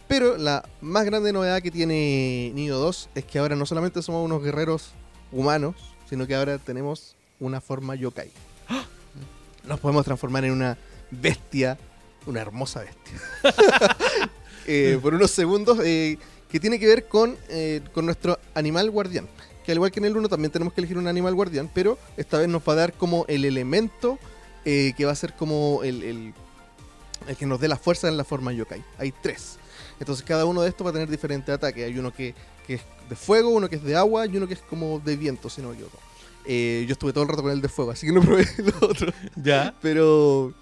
Pero 0.07 0.37
la 0.37 0.69
más 0.81 1.05
grande 1.05 1.33
novedad 1.33 1.61
que 1.61 1.73
tiene 1.73 2.53
Nioh 2.55 2.79
2 2.79 3.09
es 3.17 3.25
que 3.25 3.41
ahora 3.41 3.57
no 3.57 3.67
solamente 3.67 4.01
somos 4.01 4.25
unos 4.25 4.45
guerreros 4.45 4.93
humanos, 5.33 5.75
sino 6.09 6.25
que 6.29 6.37
ahora 6.37 6.59
tenemos 6.59 7.17
una 7.41 7.61
forma 7.61 7.97
yokai. 7.97 8.31
Nos 9.65 9.81
podemos 9.81 10.05
transformar 10.05 10.45
en 10.45 10.53
una 10.53 10.79
bestia, 11.11 11.77
una 12.27 12.41
hermosa 12.41 12.83
bestia. 12.83 13.21
Eh, 14.67 14.99
por 15.03 15.13
unos 15.13 15.31
segundos, 15.31 15.79
eh, 15.85 16.17
que 16.49 16.59
tiene 16.59 16.79
que 16.79 16.87
ver 16.87 17.07
con, 17.07 17.37
eh, 17.51 17.83
con 17.93 18.07
nuestro 18.07 18.39
animal 18.55 18.91
guardián. 18.91 19.29
Que 19.65 19.73
al 19.73 19.77
igual 19.79 19.91
que 19.91 20.01
en 20.01 20.07
el 20.07 20.17
1 20.17 20.29
también 20.29 20.51
tenemos 20.53 20.73
que 20.75 20.81
elegir 20.81 20.99
un 20.99 21.07
animal 21.09 21.35
guardián, 21.35 21.71
pero 21.73 21.99
esta 22.17 22.39
vez 22.39 22.49
nos 22.49 22.63
va 22.63 22.75
a 22.75 22.77
dar 22.77 22.93
como 22.93 23.25
el 23.29 23.45
elemento 23.45 24.19
eh, 24.65 24.93
que 24.97 25.05
va 25.05 25.13
a 25.13 25.17
ser 25.17 25.33
como 25.35 25.81
el, 25.83 26.03
el- 26.03 26.35
el 27.29 27.37
que 27.37 27.47
nos 27.47 27.59
dé 27.61 27.69
la 27.69 27.77
fuerza 27.77 28.09
en 28.09 28.17
la 28.19 28.25
forma 28.25 28.53
yokai. 28.53 28.83
Hay 28.99 29.13
tres. 29.13 29.57
Entonces 29.99 30.25
cada 30.27 30.45
uno 30.45 30.61
de 30.63 30.69
estos 30.69 30.85
va 30.87 30.91
a 30.91 30.93
tener 30.93 31.09
diferentes 31.09 31.55
ataques. 31.55 31.85
Hay 31.87 31.99
uno 31.99 32.13
que, 32.13 32.35
que 32.67 32.75
es 32.75 32.83
de 33.09 33.17
fuego, 33.17 33.49
uno 33.51 33.69
que 33.71 33.77
es 33.77 33.83
de 33.85 33.97
agua 33.97 34.27
y 34.27 34.37
uno 34.37 34.47
que 34.47 34.55
es 34.55 34.61
como 34.61 34.99
de 35.01 35.17
viento, 35.17 35.49
si 35.49 35.63
no 35.63 35.69
me 35.69 35.75
equivoco. 35.75 35.99
Eh, 36.47 36.85
yo 36.87 36.93
estuve 36.93 37.13
todo 37.15 37.23
el 37.25 37.31
rato 37.31 37.43
con 37.43 37.53
el 37.53 37.63
de 37.63 37.69
fuego, 37.71 37.93
así 37.93 38.07
que 38.07 38.13
no 38.13 38.21
probé 38.23 38.47
los 38.59 38.83
otros. 38.83 39.15
Ya. 39.37 39.75
Pero, 39.81 40.53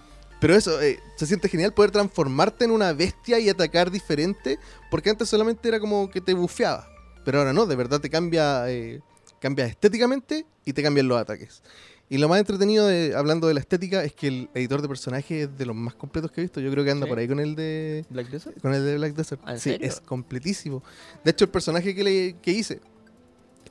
pero 0.40 0.54
eso, 0.54 0.80
eh, 0.80 1.00
se 1.16 1.26
siente 1.26 1.48
genial 1.48 1.72
poder 1.74 1.90
transformarte 1.90 2.64
en 2.64 2.70
una 2.70 2.92
bestia 2.92 3.40
y 3.40 3.48
atacar 3.48 3.90
diferente, 3.90 4.58
porque 4.90 5.10
antes 5.10 5.28
solamente 5.28 5.66
era 5.68 5.80
como 5.80 6.08
que 6.10 6.20
te 6.20 6.34
bufeaba. 6.34 6.88
Pero 7.24 7.38
ahora 7.38 7.52
no, 7.52 7.66
de 7.66 7.76
verdad 7.76 8.00
te 8.00 8.11
cambia, 8.11 8.68
eh, 8.70 9.00
cambia 9.40 9.66
estéticamente 9.66 10.46
y 10.64 10.72
te 10.72 10.82
cambian 10.82 11.08
los 11.08 11.18
ataques. 11.20 11.62
Y 12.08 12.18
lo 12.18 12.28
más 12.28 12.38
entretenido, 12.40 12.87
de- 12.87 13.14
hablando 13.16 13.46
de 13.48 13.54
la 13.54 13.61
estética, 13.61 14.04
es 14.04 14.12
que 14.12 14.28
el 14.28 14.50
editor 14.54 14.82
de 14.82 14.88
personajes 14.88 15.48
es 15.48 15.56
de 15.58 15.64
los 15.64 15.74
más 15.74 15.94
completos 15.94 16.30
que 16.30 16.40
he 16.40 16.44
visto. 16.44 16.61
Yo 16.61 16.70
creo 16.70 16.85
que 16.85 16.90
anda 16.90 17.06
Sí. 17.06 17.11
por 17.11 17.18
ahí 17.18 17.26
con 17.28 17.40
el 17.40 17.54
de 17.54 18.04
Black 18.11 18.28
Desert. 18.28 18.61
con 18.61 18.74
el 18.74 18.85
de 18.85 18.96
Black 18.96 19.14
Desert. 19.14 19.40
¿En 19.48 19.56
sí, 19.58 19.70
serio? 19.70 19.87
es 19.88 20.00
completísimo. 20.00 20.82
De 21.24 21.30
hecho, 21.30 21.44
el 21.44 21.50
personaje 21.50 21.94
que, 21.94 22.04
le, 22.04 22.37
que 22.42 22.50
hice, 22.50 22.80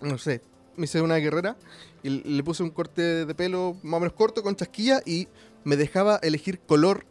no 0.02 0.18
sé, 0.18 0.42
me 0.76 0.86
hice 0.86 1.02
una 1.02 1.18
guerrera 1.18 1.56
y 2.02 2.10
le 2.10 2.22
le 2.38 2.44
puse 2.44 2.64
un 2.64 2.72
corte 2.72 3.26
de 3.26 3.36
pelo 3.36 3.76
más 3.84 3.98
o 3.98 4.00
menos 4.00 4.14
corto 4.14 4.42
con 4.42 4.56
chasquilla 4.56 5.02
y 5.06 5.28
me 5.64 5.76
dejaba 5.78 6.16
elegir 6.24 6.60
color 6.62 7.06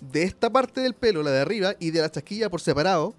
de 0.00 0.22
esta 0.22 0.48
parte 0.50 0.80
del 0.80 0.94
pelo, 0.94 1.22
la 1.22 1.30
de 1.30 1.40
arriba, 1.40 1.74
y 1.78 1.90
de 1.90 2.00
la 2.00 2.10
chasquilla 2.10 2.48
por 2.48 2.62
separado, 2.62 3.14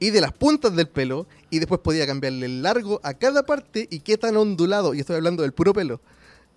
y 0.00 0.10
de 0.10 0.20
las 0.20 0.32
puntas 0.32 0.74
del 0.76 0.88
pelo, 0.88 1.26
y 1.50 1.58
después 1.58 1.80
podía 1.80 2.06
cambiarle 2.06 2.46
el 2.46 2.62
largo 2.62 3.00
a 3.02 3.14
cada 3.14 3.44
parte 3.44 3.86
y 3.90 4.00
qué 4.00 4.16
tan 4.18 4.36
ondulado, 4.36 4.94
y 4.94 5.00
estoy 5.00 5.16
hablando 5.16 5.42
del 5.42 5.52
puro 5.52 5.72
pelo. 5.72 6.00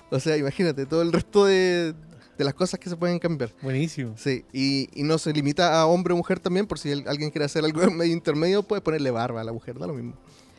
O 0.10 0.19
sea, 0.19 0.38
imagínate, 0.38 0.86
todo 0.86 1.01
el 1.01 1.12
resto 1.13 1.45
de, 1.45 1.93
de 2.38 2.43
las 2.43 2.54
cosas 2.54 2.80
que 2.80 2.89
se 2.89 2.97
pueden 2.97 3.17
cambiar. 3.19 3.51
Buenísimo. 3.62 4.13
Sí, 4.17 4.43
y, 4.51 4.89
y 4.93 5.04
no 5.04 5.17
se 5.17 5.32
limita 5.34 5.80
a 5.80 5.86
hombre 5.86 6.13
o 6.13 6.17
mujer 6.17 6.39
también, 6.39 6.67
por 6.67 6.77
si 6.80 6.91
el- 6.91 7.08
alguien 7.08 7.30
quiere 7.32 7.45
hacer 7.45 7.63
algo 7.63 7.80
medio 7.91 8.13
intermedio, 8.13 8.62
puede 8.63 8.82
ponerle 8.82 9.10
barba 9.12 9.41
a 9.41 9.43
la 9.43 9.54
mujer, 9.54 9.80
da 9.80 9.88
lo 9.88 9.93
mismo. 9.93 10.13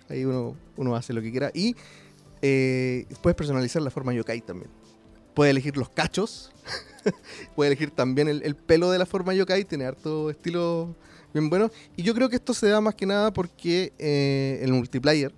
Ahí 0.08 0.24
uno, 0.24 0.56
uno 0.76 0.96
hace 0.96 1.12
lo 1.12 1.22
que 1.22 1.30
quiera. 1.30 1.50
Y 1.54 1.76
eh, 2.42 3.06
puedes 3.22 3.36
personalizar 3.36 3.80
la 3.82 3.90
forma 3.90 4.12
yokai 4.12 4.40
también. 4.40 4.70
Puedes 5.34 5.50
elegir 5.50 5.76
los 5.76 5.88
cachos, 5.88 6.52
puedes 7.56 7.70
elegir 7.72 7.90
también 7.90 8.28
el, 8.28 8.42
el 8.42 8.54
pelo 8.54 8.90
de 8.90 8.98
la 8.98 9.06
forma 9.06 9.34
yokai, 9.34 9.64
tiene 9.64 9.84
harto 9.86 10.30
estilo 10.30 10.94
bien 11.32 11.48
bueno. 11.50 11.70
Y 11.96 12.02
yo 12.02 12.14
creo 12.14 12.28
que 12.28 12.36
esto 12.36 12.54
se 12.54 12.68
da 12.68 12.80
más 12.80 12.94
que 12.94 13.06
nada 13.06 13.32
porque 13.32 13.92
eh, 13.98 14.60
el 14.62 14.72
multiplayer 14.72 15.34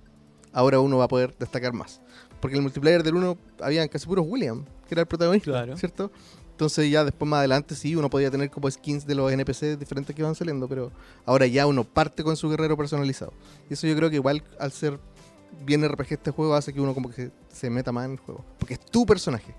ahora 0.53 0.81
uno 0.81 0.99
va 0.99 1.05
a 1.05 1.09
poder 1.09 1.35
destacar 1.39 1.73
más. 1.73 2.01
Porque 2.41 2.55
en 2.55 2.59
el 2.59 2.63
multiplayer 2.65 3.03
del 3.03 3.15
1 3.15 3.39
habían 3.61 3.89
casi 3.89 4.07
puros 4.07 4.27
William, 4.29 4.65
que 4.89 4.95
era 4.95 5.03
el 5.03 5.07
protagonista, 5.09 5.51
Claro. 5.51 5.77
¿cierto? 5.77 6.11
Entonces 6.51 6.89
ya 6.91 7.03
después 7.05 7.29
más 7.29 7.39
adelante 7.39 7.75
sí, 7.75 7.97
uno 7.97 8.09
podía 8.11 8.31
tener 8.31 8.49
como 8.51 8.71
skins 8.71 9.07
de 9.07 9.15
los 9.17 9.33
NPC 9.33 9.77
diferentes 9.79 10.15
que 10.15 10.23
van 10.23 10.35
saliendo, 10.37 10.69
pero 10.69 10.93
ahora 11.25 11.47
ya 11.47 11.67
uno 11.67 11.83
parte 11.85 12.23
con 12.23 12.37
su 12.37 12.49
guerrero 12.49 12.77
personalizado. 12.77 13.33
Y 13.69 13.75
eso 13.75 13.87
yo 13.89 13.97
creo 13.97 14.09
que 14.11 14.17
igual 14.17 14.45
al 14.61 14.71
ser 14.71 15.01
bien 15.65 15.89
RPG 15.89 16.13
este 16.13 16.31
juego 16.31 16.55
hace 16.55 16.73
que 16.73 16.81
uno 16.81 16.95
como 16.95 17.11
que 17.11 17.31
se 17.53 17.71
meta 17.71 17.91
más 17.91 18.05
en 18.05 18.13
el 18.13 18.19
juego. 18.19 18.45
Porque 18.59 18.75
es 18.75 18.81
tu 18.81 19.05
personaje. 19.07 19.53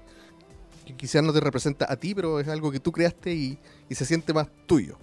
Que 0.86 0.94
quizás 0.96 1.24
no 1.24 1.34
te 1.34 1.40
representa 1.40 1.92
a 1.92 1.96
ti, 1.96 2.14
pero 2.16 2.40
es 2.40 2.48
algo 2.48 2.72
que 2.72 2.80
tú 2.80 2.92
creaste 2.92 3.34
y, 3.34 3.58
y 3.90 3.96
se 3.96 4.06
siente 4.06 4.34
más 4.34 4.48
tuyo. 4.68 4.98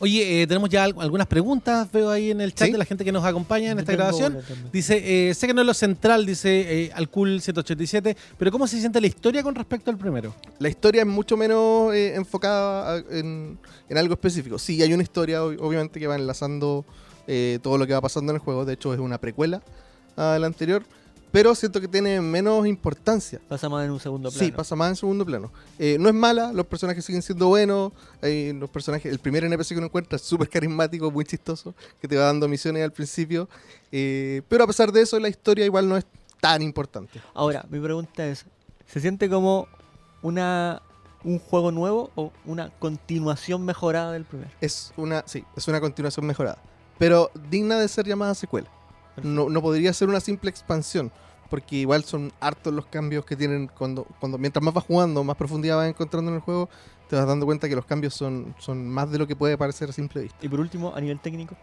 Oye, 0.00 0.42
eh, 0.42 0.46
tenemos 0.48 0.68
ya 0.68 0.84
al- 0.84 0.94
algunas 0.98 1.26
preguntas, 1.28 1.90
veo 1.92 2.10
ahí 2.10 2.30
en 2.32 2.40
el 2.40 2.52
chat 2.52 2.66
¿Sí? 2.66 2.72
de 2.72 2.78
la 2.78 2.84
gente 2.84 3.04
que 3.04 3.12
nos 3.12 3.24
acompaña 3.24 3.70
en 3.70 3.76
Yo 3.76 3.80
esta 3.80 3.92
tengo 3.92 4.04
grabación. 4.18 4.38
Dice, 4.72 5.30
eh, 5.30 5.34
sé 5.34 5.46
que 5.46 5.54
no 5.54 5.60
es 5.60 5.66
lo 5.66 5.72
central, 5.72 6.26
dice 6.26 6.84
eh, 6.86 6.90
Alcool 6.94 7.40
187, 7.40 8.16
pero 8.36 8.50
¿cómo 8.50 8.66
se 8.66 8.80
siente 8.80 9.00
la 9.00 9.06
historia 9.06 9.42
con 9.44 9.54
respecto 9.54 9.90
al 9.92 9.96
primero? 9.96 10.34
La 10.58 10.68
historia 10.68 11.02
es 11.02 11.06
mucho 11.08 11.36
menos 11.36 11.94
eh, 11.94 12.16
enfocada 12.16 12.94
a- 12.96 12.98
en, 13.10 13.56
en 13.88 13.98
algo 13.98 14.14
específico. 14.14 14.58
Sí, 14.58 14.82
hay 14.82 14.92
una 14.92 15.04
historia, 15.04 15.42
ob- 15.42 15.58
obviamente, 15.60 16.00
que 16.00 16.08
va 16.08 16.16
enlazando 16.16 16.84
eh, 17.28 17.60
todo 17.62 17.78
lo 17.78 17.86
que 17.86 17.92
va 17.94 18.00
pasando 18.00 18.32
en 18.32 18.36
el 18.36 18.40
juego. 18.42 18.64
De 18.64 18.74
hecho, 18.74 18.92
es 18.92 19.00
una 19.00 19.18
precuela 19.18 19.62
a 20.16 20.36
la 20.40 20.46
anterior. 20.48 20.82
Pero 21.34 21.52
siento 21.56 21.80
que 21.80 21.88
tiene 21.88 22.20
menos 22.20 22.64
importancia. 22.64 23.40
Pasa 23.48 23.68
más 23.68 23.84
en 23.84 23.90
un 23.90 23.98
segundo 23.98 24.30
plano. 24.30 24.46
Sí, 24.46 24.52
pasa 24.52 24.76
más 24.76 24.90
en 24.90 24.94
segundo 24.94 25.26
plano. 25.26 25.50
Eh, 25.80 25.96
no 25.98 26.08
es 26.08 26.14
mala, 26.14 26.52
los 26.52 26.64
personajes 26.64 27.04
siguen 27.04 27.22
siendo 27.22 27.48
buenos. 27.48 27.90
hay 28.22 28.52
los 28.52 28.70
personajes, 28.70 29.10
el 29.10 29.18
primer 29.18 29.42
NPC 29.42 29.70
que 29.70 29.78
uno 29.78 29.86
encuentra 29.86 30.14
es 30.14 30.22
súper 30.22 30.48
carismático, 30.48 31.10
muy 31.10 31.24
chistoso, 31.24 31.74
que 32.00 32.06
te 32.06 32.16
va 32.16 32.26
dando 32.26 32.46
misiones 32.46 32.84
al 32.84 32.92
principio. 32.92 33.48
Eh, 33.90 34.42
pero 34.48 34.62
a 34.62 34.68
pesar 34.68 34.92
de 34.92 35.02
eso, 35.02 35.18
la 35.18 35.28
historia 35.28 35.64
igual 35.64 35.88
no 35.88 35.96
es 35.96 36.06
tan 36.40 36.62
importante. 36.62 37.20
Ahora, 37.34 37.66
mi 37.68 37.80
pregunta 37.80 38.24
es, 38.24 38.46
¿se 38.86 39.00
siente 39.00 39.28
como 39.28 39.66
una 40.22 40.82
un 41.24 41.40
juego 41.40 41.72
nuevo 41.72 42.12
o 42.14 42.30
una 42.44 42.70
continuación 42.78 43.64
mejorada 43.64 44.12
del 44.12 44.24
primero? 44.24 44.52
Es 44.60 44.92
una, 44.96 45.24
sí, 45.26 45.44
es 45.56 45.66
una 45.66 45.80
continuación 45.80 46.26
mejorada. 46.26 46.58
Pero 46.96 47.32
digna 47.50 47.76
de 47.80 47.88
ser 47.88 48.06
llamada 48.06 48.36
secuela. 48.36 48.70
No, 49.20 49.48
no 49.48 49.62
podría 49.62 49.92
ser 49.92 50.08
una 50.08 50.20
simple 50.20 50.48
expansión. 50.48 51.10
Porque 51.50 51.76
igual 51.76 52.04
son 52.04 52.32
hartos 52.40 52.72
los 52.72 52.86
cambios 52.86 53.24
que 53.24 53.36
tienen 53.36 53.68
cuando, 53.68 54.04
cuando 54.20 54.38
mientras 54.38 54.62
más 54.62 54.74
vas 54.74 54.84
jugando, 54.84 55.22
más 55.24 55.36
profundidad 55.36 55.76
vas 55.76 55.88
encontrando 55.88 56.30
en 56.30 56.36
el 56.36 56.40
juego, 56.40 56.68
te 57.08 57.16
vas 57.16 57.26
dando 57.26 57.44
cuenta 57.46 57.68
que 57.68 57.76
los 57.76 57.84
cambios 57.84 58.14
son, 58.14 58.54
son 58.58 58.88
más 58.88 59.10
de 59.10 59.18
lo 59.18 59.26
que 59.26 59.36
puede 59.36 59.56
parecer 59.58 59.90
a 59.90 59.92
simple 59.92 60.22
vista. 60.22 60.38
Y 60.42 60.48
por 60.48 60.58
último, 60.60 60.92
a 60.94 61.00
nivel 61.00 61.20
técnico, 61.20 61.56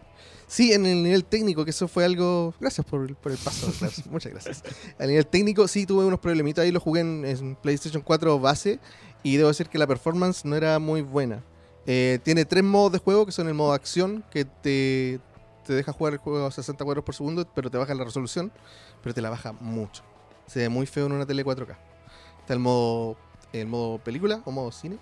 Sí, 0.46 0.72
en 0.72 0.84
el 0.86 1.02
nivel 1.02 1.24
técnico, 1.24 1.64
que 1.64 1.70
eso 1.70 1.88
fue 1.88 2.04
algo. 2.04 2.52
Gracias 2.60 2.86
por, 2.86 3.08
el- 3.08 3.14
por 3.16 3.32
el 3.32 3.38
paso, 3.38 3.72
Muchas 4.10 4.32
gracias. 4.32 4.62
A 4.98 5.06
nivel 5.06 5.26
técnico, 5.26 5.66
sí 5.66 5.86
tuve 5.86 6.04
unos 6.04 6.20
problemitas. 6.20 6.62
Ahí 6.64 6.70
lo 6.70 6.78
jugué 6.80 7.00
en, 7.00 7.24
en 7.24 7.56
PlayStation 7.56 8.02
4 8.02 8.38
base. 8.38 8.78
Y 9.22 9.36
debo 9.36 9.48
decir 9.48 9.68
que 9.68 9.78
la 9.78 9.86
performance 9.86 10.44
no 10.44 10.54
era 10.56 10.78
muy 10.78 11.00
buena. 11.00 11.42
Eh, 11.86 12.18
tiene 12.22 12.44
tres 12.44 12.62
modos 12.64 12.92
de 12.92 12.98
juego, 12.98 13.24
que 13.24 13.32
son 13.32 13.48
el 13.48 13.54
modo 13.54 13.72
acción, 13.72 14.24
que 14.30 14.44
te, 14.44 15.20
te 15.66 15.72
deja 15.74 15.92
jugar 15.92 16.12
el 16.14 16.18
juego 16.18 16.46
a 16.46 16.50
60 16.50 16.84
cuadros 16.84 17.04
por 17.04 17.14
segundo, 17.14 17.46
pero 17.54 17.70
te 17.70 17.78
baja 17.78 17.94
la 17.94 18.04
resolución. 18.04 18.52
Pero 19.02 19.14
te 19.14 19.20
la 19.22 19.30
baja 19.30 19.52
mucho. 19.52 20.02
Se 20.46 20.60
ve 20.60 20.68
muy 20.68 20.86
feo 20.86 21.06
en 21.06 21.12
una 21.12 21.26
tele 21.26 21.44
4K. 21.44 21.76
Está 22.40 22.52
el 22.54 22.58
modo, 22.58 23.16
el 23.52 23.66
modo 23.66 23.98
película 23.98 24.42
o 24.44 24.50
modo 24.50 24.72
cine, 24.72 24.98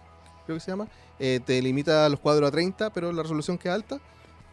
creo 0.47 0.57
que 0.57 0.61
se 0.61 0.71
llama. 0.71 0.89
Eh, 1.19 1.41
te 1.45 1.61
limita 1.63 2.09
los 2.09 2.21
cuadros 2.21 2.49
a 2.49 2.51
30, 2.53 2.91
pero 2.91 3.13
la 3.13 3.23
resolución 3.23 3.59
queda 3.59 3.75
alta. 3.75 4.01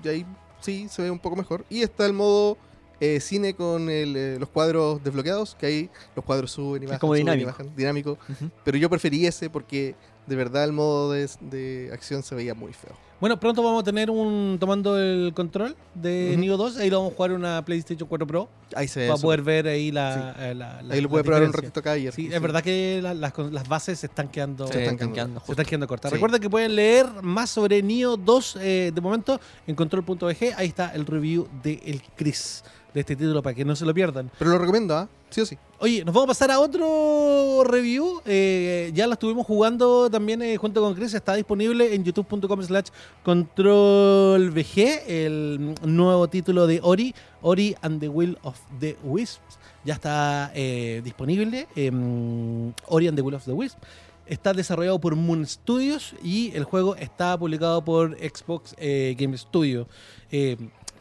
Y 0.04 0.08
ahí 0.08 0.26
sí 0.62 0.88
se 0.90 1.02
ve 1.02 1.12
un 1.12 1.20
poco 1.20 1.36
mejor. 1.36 1.66
Y 1.70 1.82
está 1.82 2.06
el 2.06 2.14
modo 2.14 2.58
eh, 3.00 3.20
cine 3.20 3.54
con 3.54 3.90
el, 3.90 4.16
eh, 4.16 4.38
los 4.40 4.50
cuadros 4.50 5.04
desbloqueados, 5.04 5.56
que 5.56 5.66
ahí 5.66 5.90
los 6.16 6.24
cuadros 6.26 6.52
suben 6.52 6.84
y 6.84 6.86
Es 6.86 6.90
bajan. 6.92 7.00
como 7.00 7.14
suben 7.16 7.28
y 7.28 7.32
dinámico. 7.40 7.64
dinámico. 7.76 8.18
Pero 8.64 8.78
yo 8.78 8.90
preferí 8.90 9.26
ese 9.28 9.50
porque 9.50 9.96
de 10.28 10.36
verdad 10.36 10.64
el 10.66 10.74
modo 10.74 11.12
de, 11.12 11.28
de 11.42 11.90
acción 11.94 12.22
se 12.24 12.36
veía 12.36 12.54
muy 12.54 12.74
feo. 12.74 12.92
Bueno, 13.20 13.40
pronto 13.40 13.64
vamos 13.64 13.82
a 13.82 13.84
tener 13.84 14.12
un 14.12 14.58
tomando 14.60 14.96
el 15.00 15.32
control 15.34 15.76
de 15.96 16.30
Ujú. 16.34 16.40
Neo 16.42 16.56
2, 16.58 16.78
ahí 16.78 16.92
lo 16.92 16.98
vamos 17.00 17.14
a 17.14 17.16
jugar 17.16 17.32
en 17.32 17.38
una 17.38 17.66
PlayStation 17.66 18.08
4 18.08 18.28
Pro, 18.28 18.48
Ahí 18.76 18.88
se 18.88 19.00
ve. 19.00 19.08
para 19.08 19.20
poder 19.20 19.42
ver 19.42 19.68
ahí 19.68 19.92
la... 19.92 20.36
eh, 20.38 20.54
la- 20.54 20.84
la- 20.84 20.94
Ahí 20.94 21.02
lo 21.02 21.08
la 21.08 21.10
puede 21.10 21.24
probar 21.24 21.42
un 21.42 21.52
ratito 21.54 21.80
acá 21.80 21.98
y 21.98 22.12
Sí, 22.12 22.30
es 22.32 22.40
verdad 22.40 22.62
que 22.62 23.00
la- 23.02 23.16
las, 23.16 23.34
las 23.52 23.68
bases 23.68 23.98
se 24.02 24.06
están 24.06 24.28
quedando... 24.28 24.68
Se 24.68 24.74
se 24.74 24.80
están 24.82 24.94
están 24.94 25.14
quedando- 25.14 25.16
quedando 25.16 25.46
Se 25.48 25.52
están 25.52 25.66
quedando 25.66 25.88
cortas. 25.88 26.12
Sí. 26.12 26.16
Recuerden 26.16 26.42
que 26.42 26.50
pueden 26.52 26.76
leer 26.76 27.08
más 27.24 27.50
sobre 27.50 27.82
Neo 27.82 28.18
2 28.18 28.58
eh, 28.62 28.92
de 28.94 29.02
momento 29.02 29.40
en 29.66 29.74
control.bg. 29.76 30.54
Ahí 30.56 30.68
está 30.68 30.94
el 30.94 31.08
review 31.08 31.48
de 31.64 31.82
el 31.88 32.04
Chris 32.16 32.64
de 32.94 33.00
este 33.02 33.16
título 33.16 33.42
para 33.44 33.56
que 33.56 33.66
no 33.66 33.76
se 33.76 33.86
lo 33.86 33.94
pierdan. 33.94 34.32
Pero 34.40 34.52
lo 34.52 34.58
recomiendo, 34.58 34.96
¿ah? 34.96 35.10
Sí 35.30 35.42
o 35.42 35.46
sí. 35.46 35.58
Oye, 35.80 36.06
nos 36.06 36.14
vamos 36.14 36.26
a 36.26 36.28
pasar 36.30 36.52
a 36.52 36.60
otro 36.60 37.64
review. 37.66 38.22
Eh, 38.26 38.92
ya 38.94 39.06
lo 39.08 39.14
estuvimos 39.14 39.46
jugando 39.46 40.10
también 40.10 40.42
eh, 40.42 40.56
junto 40.58 40.82
con 40.82 40.96
Chris. 40.96 41.14
Está 41.14 41.36
disponible 41.36 41.94
en 41.94 42.04
youtube.com 42.04 42.64
slash 42.64 42.88
controlvg, 43.24 44.80
el 45.08 45.76
nuevo 45.84 46.28
título 46.30 46.66
de 46.66 46.80
Ori, 46.82 47.14
Ori 47.42 47.76
and 47.82 48.00
the 48.00 48.08
Will 48.10 48.38
of 48.44 48.58
the 48.80 48.98
Wisps. 49.04 49.60
Ya 49.84 49.96
está 49.96 50.52
eh, 50.56 51.02
disponible. 51.04 51.68
em, 51.76 52.74
Ori 52.88 53.08
and 53.08 53.18
the 53.18 53.22
Will 53.22 53.36
of 53.36 53.46
the 53.46 53.52
Wisps. 53.52 53.80
Está 54.26 54.54
desarrollado 54.54 55.00
por 55.00 55.16
Moon 55.16 55.46
Studios 55.46 56.14
y 56.22 56.52
el 56.54 56.66
juego 56.66 56.96
está 56.98 57.38
publicado 57.38 57.82
por 57.84 58.18
Xbox 58.18 58.76
eh, 58.78 59.16
Game 59.18 59.38
Studio. 59.38 59.88
Eh, 60.32 60.58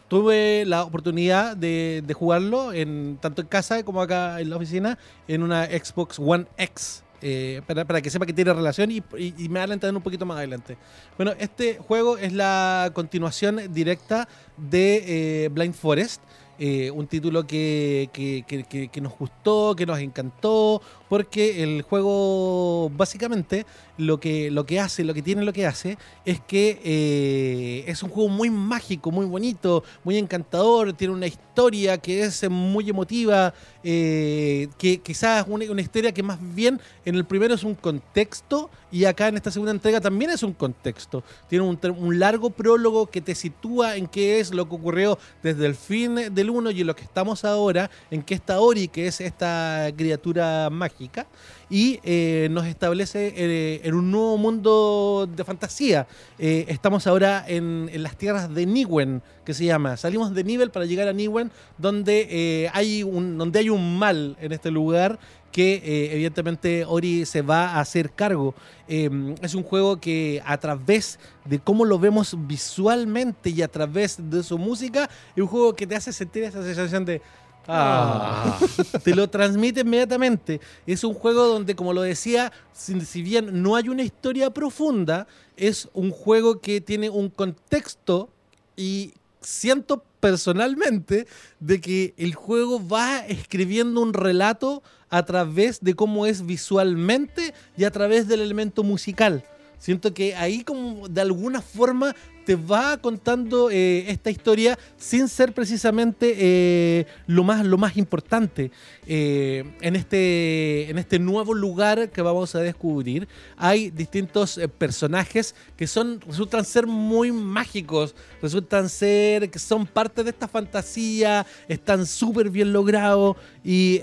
tuve 0.09 0.65
la 0.67 0.85
oportunidad 0.85 1.57
de, 1.57 2.03
jugarlo 2.15 2.73
en, 2.73 3.19
tanto 3.21 3.43
en 3.43 3.49
casa 3.49 3.83
como 3.85 4.01
acá 4.01 4.41
en 4.41 4.51
la 4.51 4.57
oficina 4.57 4.99
en 5.29 5.43
una 5.43 5.67
Xbox 5.67 6.19
One 6.19 6.47
X. 6.57 7.03
eh, 7.23 7.63
para, 7.67 8.03
que 8.03 8.11
sepa 8.11 8.27
que 8.27 8.33
tiene 8.35 8.53
relación 8.53 8.91
y, 8.91 9.03
y- 9.19 9.35
y 9.39 9.49
me 9.49 9.59
adelantaré 9.59 9.97
un 9.97 10.03
poquito 10.03 10.27
más 10.27 10.37
adelante. 10.37 10.77
Bueno, 11.17 11.33
este 11.39 11.79
juego 11.79 12.19
es 12.19 12.33
la 12.35 12.91
continuación 12.93 13.73
directa 13.73 14.29
de 14.59 15.45
eh, 15.45 15.49
Blind 15.49 15.75
Forest. 15.75 16.21
eh, 16.59 16.91
un 16.91 17.07
título 17.07 17.47
que- 17.47 18.09
que- 18.15 18.89
que 18.91 19.01
nos 19.03 19.13
gustó, 19.19 19.75
que 19.77 19.85
nos 19.85 19.99
encantó, 19.99 20.81
porque 21.07 21.63
el 21.63 21.83
juego 21.83 22.89
básicamente 22.97 23.67
lo 23.99 24.21
que, 24.21 24.51
lo 24.51 24.67
que 24.67 24.81
hace, 24.81 25.05
lo 25.05 25.15
que 25.15 25.23
tiene 25.23 25.45
lo 25.45 25.53
que 25.53 25.67
hace, 25.67 25.99
es 26.25 26.41
que 26.41 26.81
eh, 26.85 27.85
es 27.87 28.03
un 28.03 28.11
juego 28.11 28.29
muy 28.29 28.51
mágico, 28.51 29.11
muy 29.11 29.27
bonito, 29.27 29.85
muy 30.05 30.19
encantador, 30.19 30.93
tiene 30.93 31.15
una 31.15 31.27
historia 31.27 31.99
que 31.99 32.23
es 32.23 32.49
muy 32.51 32.91
emotiva, 32.91 33.55
eh, 33.83 34.69
que 34.79 34.99
quizás 34.99 35.47
una, 35.49 35.71
una 35.71 35.81
historia 35.81 36.13
que 36.13 36.23
más 36.23 36.39
bien 36.55 36.81
en 37.05 37.15
el 37.15 37.25
primero 37.25 37.55
es 37.55 37.65
un 37.65 37.75
contexto 37.75 38.71
y 38.93 39.05
acá 39.05 39.29
en 39.29 39.37
esta 39.37 39.51
segunda 39.51 39.73
entrega 39.73 40.01
también 40.01 40.31
es 40.31 40.43
un 40.43 40.53
contexto. 40.53 41.25
Tiene 41.49 41.65
un, 41.65 41.79
un 41.99 42.19
largo 42.19 42.51
prólogo 42.51 43.07
que 43.07 43.21
te 43.21 43.35
sitúa 43.35 43.97
en 43.97 44.07
qué 44.07 44.41
es 44.41 44.53
lo 44.53 44.69
que 44.69 44.75
ocurrió 44.75 45.19
desde 45.43 45.67
el 45.67 45.75
fin 45.75 46.35
del 46.35 46.51
1 46.51 46.71
y 46.71 46.81
en 46.83 46.87
lo 46.87 46.97
que 46.97 47.03
estamos 47.03 47.45
ahora, 47.45 47.91
en 48.11 48.23
qué 48.23 48.35
está 48.35 48.61
Ori, 48.61 48.89
que 48.89 49.07
es 49.07 49.21
esta 49.21 49.89
criatura 49.97 50.71
mágica, 50.71 51.27
y 51.69 52.01
eh, 52.05 52.49
nos 52.51 52.67
establece 52.67 53.33
eh, 53.37 53.81
en 53.85 53.95
un 53.95 54.11
nuevo 54.11 54.39
mundo 54.39 55.29
de 55.35 55.45
fantasía. 55.45 56.07
Eh, 56.39 56.67
estamos 56.69 57.07
ahora 57.07 57.45
en, 57.47 57.91
las 58.03 58.17
tierras 58.17 58.53
de 58.55 58.67
Niwen, 58.67 59.23
que 59.45 59.55
se 59.55 59.65
llama. 59.65 59.97
Salimos 59.97 60.35
de 60.35 60.45
Nivel 60.45 60.71
para 60.71 60.87
llegar 60.87 61.09
a 61.09 61.13
Niwen, 61.13 61.51
donde, 61.79 62.71
hay 62.73 63.03
un, 63.03 63.39
donde 63.39 63.59
hay 63.59 63.71
un 63.71 63.99
mal 63.99 64.37
en 64.41 64.53
este 64.53 64.71
lugar 64.71 65.19
que 65.53 66.11
evidentemente 66.13 66.85
Ori 66.85 67.25
se 67.25 67.41
va 67.41 67.71
a 67.71 67.81
hacer 67.81 68.11
cargo. 68.11 68.55
Eh, 68.89 69.35
es 69.43 69.55
un 69.55 69.63
juego 69.63 69.99
que 70.01 70.43
a 70.45 70.59
través 70.59 71.19
de 71.45 71.59
cómo 71.59 71.85
lo 71.85 71.99
vemos 71.99 72.37
visualmente 72.47 73.51
y 73.51 73.63
a 73.63 73.69
través 73.69 74.31
de 74.31 74.43
su 74.43 74.59
música, 74.59 75.09
es 75.35 75.43
un 75.43 75.49
juego 75.49 75.75
que 75.75 75.87
te 75.87 75.97
hace 75.97 76.13
sentir 76.13 76.45
esa 76.45 76.63
sensación 76.63 77.05
de... 77.05 77.23
Ah, 77.69 78.59
te 79.03 79.15
lo 79.15 79.29
transmite 79.29 79.81
inmediatamente. 79.81 80.61
Es 80.87 81.05
un 81.05 81.15
juego 81.15 81.47
donde, 81.47 81.75
como 81.75 81.93
lo 81.93 82.03
decía, 82.03 82.53
si, 82.73 83.23
bien 83.23 83.63
no 83.63 83.77
hay 83.77 83.89
una 83.89 84.03
historia 84.03 84.51
profunda, 84.51 85.27
es 85.57 85.89
un 85.93 86.11
juego 86.11 86.61
que 86.61 86.81
tiene 86.81 87.11
un 87.11 87.29
contexto 87.29 88.29
y 88.77 89.15
siento 89.41 90.05
personalmente 90.21 91.27
de 91.61 91.81
que 91.81 92.15
el 92.17 92.35
juego 92.35 92.87
va 92.87 93.19
escribiendo 93.27 94.01
un 94.01 94.13
relato 94.13 94.83
a 95.09 95.25
través 95.25 95.81
de 95.81 95.95
cómo 95.95 96.27
es 96.27 96.47
visualmente 96.47 97.55
y 97.77 97.85
a 97.85 97.91
través 97.91 98.29
del 98.29 98.41
elemento 98.41 98.83
musical. 98.83 99.45
Siento 99.79 100.15
que 100.15 100.35
ahí 100.35 100.65
como 100.65 101.09
de 101.09 101.21
alguna 101.21 101.61
forma 101.61 102.15
te 102.47 102.55
va 102.55 102.97
contando 102.99 103.71
eh, 103.71 104.05
esta 104.09 104.31
historia 104.31 104.79
sin 104.97 105.27
ser 105.27 105.53
precisamente 105.53 106.35
eh, 106.39 107.07
lo, 107.27 107.43
más, 107.43 107.67
lo 107.67 107.77
más 107.77 107.97
importante. 107.97 108.71
Eh, 109.09 109.65
en, 109.81 109.97
este, 109.97 110.89
en 110.89 110.99
este 110.99 111.19
nuevo 111.19 111.55
lugar 111.55 112.11
que 112.11 112.23
vamos 112.23 112.55
a 112.55 112.61
descubrir 112.61 113.29
hay 113.57 113.91
distintos 113.91 114.61
personajes 114.79 115.55
que 115.77 115.87
son, 115.87 116.21
resultan 116.21 116.65
ser 116.65 116.87
muy 116.87 117.33
mágicos, 117.33 118.15
resultan 118.41 118.89
ser 118.89 119.51
que 119.51 119.59
son 119.59 119.87
parte 119.87 120.23
de 120.23 120.31
esta 120.31 120.47
fantasía, 120.47 121.47
están 121.69 122.07
súper 122.07 122.51
bien 122.51 122.73
logrados 122.73 123.37
y 123.65 124.01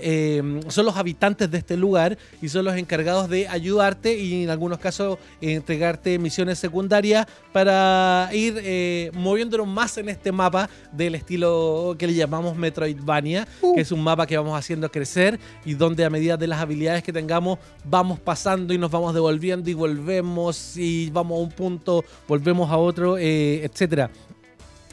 son 0.68 0.84
los 0.84 0.96
habitantes 0.96 1.50
de 1.50 1.58
este 1.58 1.76
lugar 1.76 2.18
y 2.42 2.48
son 2.48 2.66
los 2.66 2.76
encargados 2.76 3.30
de 3.30 3.48
ayudarte 3.48 4.18
y 4.18 4.44
en 4.44 4.50
algunos 4.50 4.78
casos 4.78 5.18
entregarte 5.40 6.18
misiones 6.18 6.58
secundarias 6.58 7.26
para 7.52 8.33
ir 8.34 8.60
eh, 8.62 9.10
moviéndonos 9.14 9.66
más 9.66 9.96
en 9.98 10.08
este 10.08 10.32
mapa 10.32 10.68
del 10.92 11.14
estilo 11.14 11.94
que 11.98 12.06
le 12.06 12.14
llamamos 12.14 12.56
Metroidvania, 12.56 13.46
que 13.74 13.80
es 13.80 13.92
un 13.92 14.02
mapa 14.02 14.26
que 14.26 14.36
vamos 14.36 14.58
haciendo 14.58 14.90
crecer 14.90 15.38
y 15.64 15.74
donde 15.74 16.04
a 16.04 16.10
medida 16.10 16.36
de 16.36 16.46
las 16.46 16.60
habilidades 16.60 17.02
que 17.02 17.12
tengamos 17.12 17.58
vamos 17.84 18.18
pasando 18.20 18.74
y 18.74 18.78
nos 18.78 18.90
vamos 18.90 19.14
devolviendo 19.14 19.70
y 19.70 19.74
volvemos 19.74 20.76
y 20.76 21.10
vamos 21.10 21.38
a 21.38 21.42
un 21.42 21.50
punto, 21.50 22.04
volvemos 22.28 22.70
a 22.70 22.76
otro, 22.76 23.16
eh, 23.18 23.64
etcétera. 23.64 24.10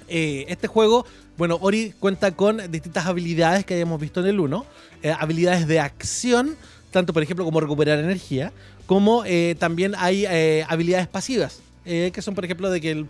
Eh, 0.08 0.45
este 0.49 0.67
juego, 0.67 1.06
bueno, 1.38 1.58
Ori 1.62 1.93
cuenta 1.99 2.32
con 2.32 2.69
distintas 2.71 3.06
habilidades 3.06 3.65
que 3.65 3.75
hayamos 3.75 3.99
visto 3.99 4.19
en 4.19 4.27
el 4.27 4.39
1, 4.39 4.65
eh, 5.04 5.13
habilidades 5.17 5.67
de 5.67 5.80
acción, 5.80 6.56
tanto 6.91 7.13
por 7.13 7.23
ejemplo 7.23 7.45
como 7.45 7.60
recuperar 7.62 7.97
energía, 7.99 8.51
como 8.86 9.23
eh, 9.25 9.56
también 9.58 9.93
hay 9.97 10.25
habilidades 10.67 11.08
pasivas, 11.08 11.62
que 11.86 12.21
son 12.21 12.36
por 12.36 12.43
ejemplo 12.45 12.69
de 12.69 12.82
que 12.82 12.91
el- 12.91 13.08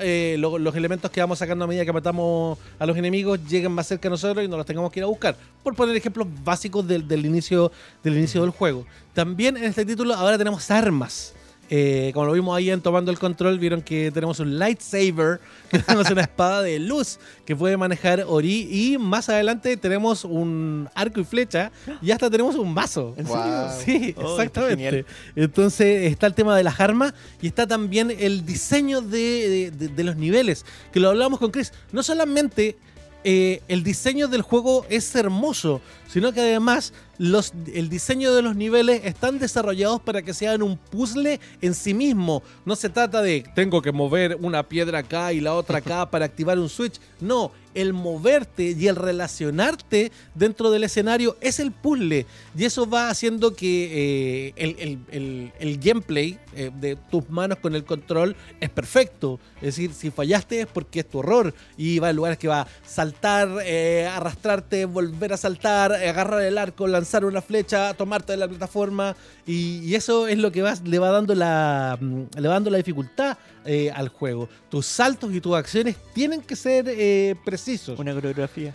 eh, 0.00 0.36
lo- 0.38 0.58
los 0.58 0.74
elementos 0.76 1.10
que 1.10 1.20
vamos 1.20 1.38
sacando 1.38 1.64
a 1.64 1.68
medida 1.68 1.84
que 1.84 1.92
matamos 1.92 2.58
a 2.78 2.86
los 2.86 2.96
enemigos 2.96 3.38
lleguen 3.48 3.72
más 3.72 3.86
cerca 3.86 4.04
de 4.08 4.10
nosotros 4.10 4.44
y 4.44 4.48
no 4.48 4.56
los 4.56 4.66
tengamos 4.66 4.92
que 4.92 5.00
ir 5.00 5.04
a 5.04 5.06
buscar. 5.08 5.36
Por 5.62 5.74
poner 5.74 5.96
ejemplos 5.96 6.26
básicos 6.44 6.86
del, 6.86 7.06
del 7.08 7.26
inicio, 7.26 7.72
del 8.04 8.16
inicio 8.18 8.42
del 8.42 8.50
juego. 8.50 8.86
También 9.14 9.56
en 9.56 9.64
este 9.64 9.84
título 9.84 10.14
ahora 10.14 10.38
tenemos 10.38 10.70
armas. 10.70 11.34
Eh, 11.72 12.10
como 12.14 12.26
lo 12.26 12.32
vimos 12.32 12.56
ahí 12.56 12.68
en 12.68 12.80
Tomando 12.80 13.12
el 13.12 13.18
Control, 13.20 13.56
vieron 13.60 13.80
que 13.80 14.10
tenemos 14.10 14.40
un 14.40 14.58
lightsaber, 14.58 15.40
que 15.70 15.78
tenemos 15.86 16.10
una 16.10 16.22
espada 16.22 16.62
de 16.62 16.80
luz 16.80 17.20
que 17.46 17.54
puede 17.54 17.76
manejar 17.76 18.24
Ori. 18.26 18.68
Y 18.70 18.98
más 18.98 19.28
adelante 19.28 19.76
tenemos 19.76 20.24
un 20.24 20.88
arco 20.96 21.20
y 21.20 21.24
flecha 21.24 21.70
y 22.02 22.10
hasta 22.10 22.28
tenemos 22.28 22.56
un 22.56 22.74
vaso. 22.74 23.14
¿En 23.16 23.24
Wow. 23.26 23.36
serio? 23.84 24.08
Sí, 24.08 24.14
Oh, 24.18 24.32
exactamente. 24.32 25.04
Entonces 25.36 26.10
está 26.10 26.26
el 26.26 26.34
tema 26.34 26.56
de 26.56 26.64
las 26.64 26.80
armas 26.80 27.14
y 27.40 27.46
está 27.46 27.66
también 27.66 28.10
el 28.18 28.44
diseño 28.44 29.00
de, 29.00 29.70
de- 29.70 29.88
de 29.88 30.04
los 30.04 30.16
niveles, 30.16 30.66
que 30.92 30.98
lo 31.00 31.08
hablamos 31.10 31.38
con 31.38 31.50
Chris. 31.52 31.72
No 31.92 32.02
solamente 32.02 32.76
eh, 33.22 33.62
el 33.68 33.82
diseño 33.84 34.28
del 34.28 34.42
juego 34.42 34.86
es 34.88 35.14
hermoso, 35.14 35.80
sino 36.08 36.32
que 36.32 36.40
además 36.40 36.92
los, 37.20 37.52
el 37.74 37.90
diseño 37.90 38.32
de 38.32 38.40
los 38.40 38.56
niveles 38.56 39.02
están 39.04 39.38
desarrollados 39.38 40.00
para 40.00 40.22
que 40.22 40.32
sean 40.32 40.62
un 40.62 40.78
puzzle 40.78 41.38
en 41.60 41.74
sí 41.74 41.92
mismo. 41.92 42.42
No 42.64 42.74
se 42.76 42.88
trata 42.88 43.20
de 43.20 43.44
tengo 43.54 43.82
que 43.82 43.92
mover 43.92 44.38
una 44.40 44.62
piedra 44.62 45.00
acá 45.00 45.30
y 45.34 45.40
la 45.40 45.52
otra 45.52 45.78
acá 45.78 46.06
para 46.10 46.24
activar 46.24 46.58
un 46.58 46.70
switch. 46.70 46.98
No, 47.20 47.52
el 47.74 47.92
moverte 47.92 48.74
y 48.78 48.86
el 48.88 48.96
relacionarte 48.96 50.10
dentro 50.34 50.70
del 50.70 50.84
escenario 50.84 51.36
es 51.40 51.60
el 51.60 51.70
puzzle. 51.72 52.26
Y 52.56 52.64
eso 52.64 52.88
va 52.88 53.10
haciendo 53.10 53.54
que 53.54 54.48
eh, 54.48 54.52
el, 54.56 54.76
el- 55.10 55.52
el- 55.58 55.78
gameplay 55.78 56.38
eh, 56.54 56.70
de 56.80 56.96
tus 56.96 57.28
manos 57.30 57.58
con 57.58 57.74
el 57.74 57.84
control 57.84 58.36
es 58.60 58.68
perfecto. 58.70 59.38
Es 59.56 59.62
decir, 59.76 59.92
si 59.94 60.10
fallaste 60.10 60.60
es 60.62 60.66
porque 60.66 61.00
es 61.00 61.08
tu 61.08 61.20
error. 61.20 61.54
Y 61.76 61.98
va 61.98 62.08
a 62.08 62.12
lugares 62.12 62.38
que 62.38 62.48
va 62.48 62.62
a 62.62 62.66
saltar, 62.84 63.48
eh, 63.64 64.06
arrastrarte, 64.12 64.84
volver 64.84 65.32
a 65.32 65.36
saltar, 65.36 65.92
agarrar 65.92 66.42
el 66.42 66.58
arco, 66.58 66.86
lanzar 66.86 67.24
una 67.24 67.40
flecha, 67.40 67.94
tomarte 67.94 68.32
de 68.32 68.38
la 68.38 68.48
plataforma. 68.48 69.16
Y, 69.46 69.78
y 69.84 69.94
eso 69.94 70.26
es 70.28 70.38
lo 70.38 70.50
que 70.52 70.62
va, 70.62 70.74
le 70.84 70.98
va 70.98 71.10
dando 71.10 71.34
la, 71.34 71.96
mm, 72.00 72.22
le 72.38 72.48
va 72.48 72.54
dando 72.54 72.70
la 72.70 72.78
dificultad 72.78 73.38
eh, 73.64 73.90
al 73.94 74.08
juego. 74.08 74.48
Tus 74.68 74.86
saltos 74.86 75.32
y 75.34 75.40
tus 75.40 75.54
acciones 75.56 75.96
tienen 76.14 76.40
que 76.42 76.56
ser 76.56 76.84
eh, 76.88 77.34
precisos. 77.44 77.98
Una 77.98 78.14
coreografía. 78.14 78.72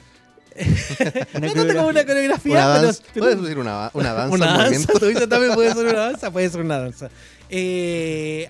no 1.34 1.52
tanto 1.54 1.76
como 1.76 1.88
una 1.88 2.06
coreografía, 2.06 2.54
Una 2.54 2.74
pero- 2.76 2.86
danza, 2.88 3.04
pero- 3.14 3.26
puedes 3.26 3.42
decir 3.42 3.58
una, 3.60 3.90
una 3.94 4.14
danza, 4.14 4.36
una 4.36 4.52
un 4.54 4.58
danza, 4.58 4.94
tú 5.00 5.06
dices 5.08 5.28
también 5.28 5.54
puede 5.54 5.74
ser 5.74 5.86
una 5.86 6.00
danza, 6.00 6.32
puede 6.32 6.50
ser 6.50 6.62
una 6.62 6.78
danza. 6.80 7.10
Eh, 7.50 8.50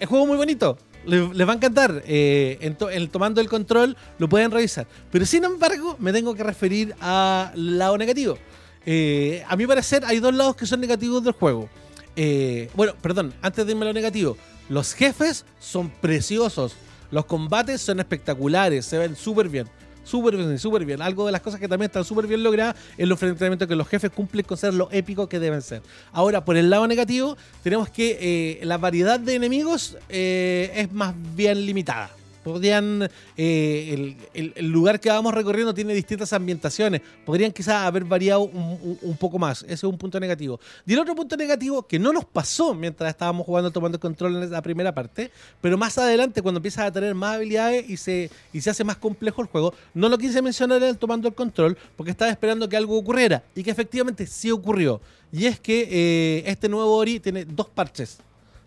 el 0.00 0.06
juego 0.06 0.26
muy 0.26 0.36
bonito. 0.36 0.78
Le- 1.06 1.32
Les 1.34 1.46
va 1.46 1.52
a 1.52 1.56
encantar. 1.56 2.02
Eh, 2.06 2.58
en, 2.60 2.74
to- 2.74 2.90
en 2.90 3.08
tomando 3.08 3.40
el 3.40 3.48
control 3.48 3.96
lo 4.18 4.28
pueden 4.28 4.50
revisar. 4.50 4.86
Pero 5.10 5.24
sin 5.24 5.44
embargo, 5.44 5.96
me 6.00 6.12
tengo 6.12 6.34
que 6.34 6.42
referir 6.42 6.94
al 7.00 7.78
lado 7.78 7.96
negativo. 7.96 8.36
Eh, 8.84 9.44
a 9.48 9.54
mi 9.56 9.66
parecer, 9.66 10.04
hay 10.04 10.18
dos 10.18 10.34
lados 10.34 10.56
que 10.56 10.66
son 10.66 10.80
negativos 10.80 11.22
del 11.22 11.32
juego. 11.34 11.68
Eh, 12.16 12.68
bueno, 12.74 12.94
perdón, 13.00 13.32
antes 13.42 13.64
de 13.64 13.72
irme 13.72 13.84
a 13.84 13.88
lo 13.88 13.92
negativo. 13.92 14.36
Los 14.68 14.94
jefes 14.94 15.44
son 15.58 15.90
preciosos. 15.90 16.74
Los 17.10 17.24
combates 17.24 17.80
son 17.80 18.00
espectaculares. 18.00 18.84
Se 18.84 18.98
ven 18.98 19.16
súper 19.16 19.48
bien. 19.48 19.66
Súper 20.04 20.36
bien, 20.36 20.58
súper 20.58 20.86
bien. 20.86 21.02
Algo 21.02 21.26
de 21.26 21.32
las 21.32 21.42
cosas 21.42 21.60
que 21.60 21.68
también 21.68 21.88
están 21.88 22.04
súper 22.04 22.26
bien 22.26 22.42
logradas 22.42 22.76
es 22.96 23.06
los 23.06 23.22
enfrentamientos 23.22 23.68
que 23.68 23.76
los 23.76 23.86
jefes 23.86 24.10
cumplen 24.10 24.44
con 24.46 24.56
ser 24.56 24.72
lo 24.72 24.88
épico 24.90 25.28
que 25.28 25.38
deben 25.38 25.60
ser. 25.60 25.82
Ahora, 26.12 26.46
por 26.46 26.56
el 26.56 26.70
lado 26.70 26.86
negativo, 26.86 27.36
tenemos 27.62 27.90
que 27.90 28.18
eh, 28.20 28.64
la 28.64 28.78
variedad 28.78 29.20
de 29.20 29.34
enemigos 29.34 29.98
eh, 30.08 30.72
es 30.74 30.92
más 30.92 31.14
bien 31.34 31.66
limitada. 31.66 32.10
Podrían, 32.52 33.08
eh, 33.36 33.90
el, 33.92 34.16
el- 34.34 34.52
el 34.56 34.66
lugar 34.70 34.98
que 35.00 35.10
vamos 35.10 35.34
recorriendo 35.34 35.74
tiene 35.74 35.92
distintas 35.94 36.32
ambientaciones. 36.32 37.02
Podrían 37.26 37.52
quizás 37.52 37.86
haber 37.86 38.04
variado 38.04 38.42
un, 38.42 38.98
un- 39.02 39.16
poco 39.16 39.38
más. 39.38 39.62
Ese 39.64 39.74
es 39.74 39.84
un 39.84 39.98
punto 39.98 40.18
negativo. 40.18 40.58
Y 40.86 40.92
el 40.94 40.98
otro 41.00 41.14
punto 41.14 41.36
negativo 41.36 41.86
que 41.86 41.98
no 41.98 42.12
nos 42.12 42.24
pasó 42.24 42.74
mientras 42.74 43.10
estábamos 43.10 43.44
jugando 43.44 43.70
tomando 43.70 44.00
control 44.00 44.42
en 44.42 44.50
la 44.50 44.62
primera 44.62 44.94
parte, 44.94 45.30
pero 45.60 45.76
más 45.76 45.98
adelante 45.98 46.40
cuando 46.40 46.58
empiezas 46.58 46.86
a 46.86 46.92
tener 46.92 47.14
más 47.14 47.36
habilidades 47.36 47.88
y 47.90 47.96
se, 47.96 48.30
y 48.52 48.60
se 48.60 48.70
hace 48.70 48.84
más 48.84 48.96
complejo 48.96 49.42
el 49.42 49.48
juego, 49.48 49.74
no 49.94 50.08
lo 50.08 50.16
quise 50.16 50.40
mencionar 50.40 50.82
en 50.82 50.88
el 50.90 50.98
tomando 50.98 51.28
el 51.28 51.34
control 51.34 51.76
porque 51.96 52.10
estaba 52.12 52.30
esperando 52.30 52.68
que 52.68 52.76
algo 52.76 52.96
ocurriera 52.96 53.42
y 53.54 53.62
que 53.62 53.70
efectivamente 53.70 54.26
sí 54.26 54.50
ocurrió. 54.50 55.00
Y 55.30 55.44
es 55.46 55.60
que 55.60 55.86
eh, 55.90 56.42
este 56.46 56.68
nuevo 56.68 56.96
Ori 56.96 57.20
tiene 57.20 57.44
dos 57.44 57.68
parches 57.68 58.18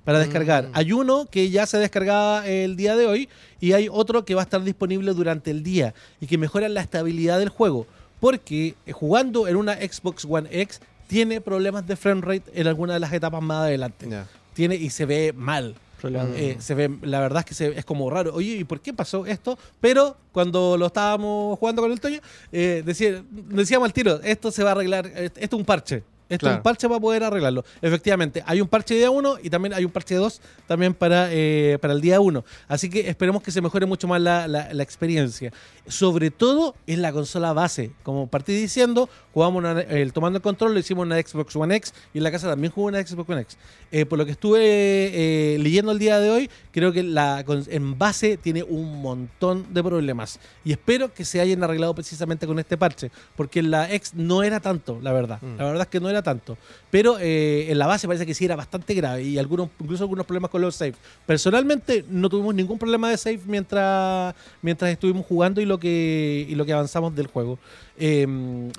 para 0.04 0.20
descargar. 0.20 0.68
Mm. 0.68 0.72
Hay 0.74 0.92
uno 0.94 1.26
que 1.30 1.50
ya 1.50 1.66
se 1.66 1.78
descargaba 1.78 2.48
el 2.48 2.76
día 2.76 2.96
de 2.96 3.06
hoy 3.06 3.30
y 3.60 3.74
hay 3.74 3.88
otro 3.92 4.26
que 4.26 4.36
va 4.36 4.42
a 4.42 4.44
estar 4.44 4.64
disponible 4.64 5.14
durante 5.14 5.52
el 5.52 5.64
día 5.64 5.94
y 6.20 6.28
que 6.28 6.38
mejora 6.38 6.68
la 6.70 6.82
estabilidad 6.82 7.40
del 7.40 7.50
juego. 7.50 7.86
Porque 8.20 8.76
eh, 8.86 8.92
jugando 8.92 9.48
en 9.48 9.56
una 9.56 9.74
Xbox 9.76 10.26
One 10.30 10.48
X 10.52 10.80
tiene 11.08 11.42
problemas 11.42 11.86
de 11.88 11.96
frame 11.96 12.22
rate 12.22 12.44
en 12.54 12.68
alguna 12.68 12.94
de 12.94 13.00
las 13.00 13.12
etapas 13.14 13.42
más 13.42 13.64
adelante. 13.64 14.08
Tiene 14.54 14.76
y 14.76 14.90
se 14.90 15.06
ve 15.06 15.34
mal. 15.36 15.76
Eh, 16.36 16.56
se 16.60 16.74
ve, 16.74 16.90
la 17.04 17.20
verdad 17.20 17.40
es 17.40 17.46
que 17.46 17.54
se- 17.54 17.78
es 17.78 17.86
como 17.86 18.10
raro. 18.10 18.34
Oye, 18.34 18.56
¿y 18.56 18.64
por 18.64 18.80
qué 18.82 18.92
pasó 18.92 19.26
esto? 19.28 19.58
Pero 19.80 20.18
cuando 20.32 20.76
lo 20.78 20.88
estábamos 20.88 21.60
jugando 21.60 21.82
con 21.84 21.92
el 21.92 22.00
Toño, 22.00 22.20
eh, 22.52 22.82
decía- 22.84 23.24
decíamos 23.32 23.86
al 23.86 23.94
tiro, 23.94 24.20
esto 24.24 24.50
se 24.52 24.64
va 24.64 24.70
a 24.70 24.74
arreglar, 24.74 25.06
eh, 25.06 25.26
esto 25.36 25.56
es 25.56 25.60
un 25.60 25.64
parche. 25.66 26.04
Esto 26.32 26.48
es 26.48 26.58
un 26.58 26.64
parche 26.64 26.88
para 26.88 27.00
poder 27.00 27.24
arreglarlo. 27.24 27.64
Efectivamente, 27.82 28.44
hay 28.46 28.62
un 28.62 28.68
parche 28.68 28.94
de 28.94 29.02
día 29.02 29.12
1 29.12 29.36
y 29.44 29.50
también 29.50 29.74
hay 29.74 29.86
un 29.86 29.92
parche 29.92 30.16
de 30.16 30.20
2 30.22 30.42
también 30.68 30.94
para, 30.94 31.28
eh, 31.32 31.78
para 31.82 31.94
el 31.94 32.02
día 32.02 32.20
1. 32.20 32.44
Así 32.68 32.90
que 32.90 33.10
esperemos 33.10 33.44
que 33.44 33.52
se 33.52 33.62
mejore 33.62 33.86
mucho 33.86 34.08
más 34.08 34.22
la, 34.22 34.48
la- 34.48 34.74
la 34.74 34.84
experiencia. 34.84 35.52
Sobre 35.88 36.30
todo 36.32 36.76
en 36.88 37.02
la 37.02 37.12
consola 37.12 37.54
base. 37.54 37.92
Como 38.04 38.28
partí 38.28 38.54
diciendo, 38.54 39.10
jugamos 39.34 39.60
una- 39.60 39.82
el 39.82 40.14
tomando 40.14 40.38
el 40.38 40.44
control, 40.44 40.74
lo 40.74 40.80
hicimos 40.80 41.04
en 41.06 41.14
una 41.14 41.22
Xbox 41.22 41.56
One 41.56 41.76
X 41.76 41.94
y 42.14 42.20
en 42.20 42.24
la 42.24 42.32
casa 42.32 42.48
también 42.50 42.72
jugué 42.72 42.90
una 42.90 43.06
Xbox 43.06 43.30
One 43.30 43.42
X. 43.42 43.58
Eh, 43.92 44.06
por 44.06 44.18
lo 44.20 44.26
que 44.26 44.32
estuve 44.32 44.60
eh, 44.64 45.58
leyendo 45.60 45.92
el 45.92 46.00
día 46.00 46.20
de 46.20 46.30
hoy, 46.30 46.50
creo 46.72 46.92
que 46.94 47.04
la 47.04 47.44
en 47.68 47.98
base 47.98 48.38
tiene 48.38 48.64
un 48.64 49.02
montón 49.02 49.66
de 49.74 49.84
problemas. 49.84 50.40
Y 50.64 50.72
espero 50.72 51.14
que 51.14 51.26
se 51.26 51.42
hayan 51.42 51.64
arreglado 51.64 51.94
precisamente 51.96 52.48
con 52.48 52.60
este 52.60 52.78
parche. 52.78 53.12
Porque 53.36 53.60
en 53.60 53.72
la 53.72 53.92
X 53.94 54.14
no 54.14 54.44
era 54.44 54.60
tanto, 54.60 55.00
la 55.02 55.12
verdad. 55.12 55.42
Mm. 55.42 55.58
La 55.58 55.66
verdad 55.66 55.82
es 55.82 55.88
que 55.88 56.00
no 56.00 56.10
era 56.10 56.22
tanto. 56.22 56.58
Pero 56.90 57.18
eh, 57.20 57.68
en 57.70 57.78
la 57.80 57.88
base 57.88 58.08
parece 58.08 58.26
que 58.26 58.34
sí 58.34 58.46
era 58.46 58.56
bastante 58.56 58.94
grave. 58.94 59.24
Y 59.24 59.38
algunos, 59.38 59.70
incluso 59.80 60.04
algunos 60.04 60.26
problemas 60.26 60.52
con 60.52 60.62
los 60.62 60.76
saves. 60.76 60.96
Personalmente 61.26 62.06
no 62.10 62.30
tuvimos 62.30 62.54
ningún 62.56 62.78
problema 62.78 63.10
de 63.10 63.18
save 63.18 63.40
mientras, 63.46 64.36
mientras 64.62 64.92
estuvimos 64.92 65.26
jugando 65.26 65.60
y 65.60 65.66
lo 65.72 65.80
que, 65.80 66.46
y 66.48 66.56
lo 66.56 66.66
que 66.66 66.74
avanzamos 66.74 67.16
del 67.16 67.28
juego. 67.28 67.58
Eh, 67.98 68.26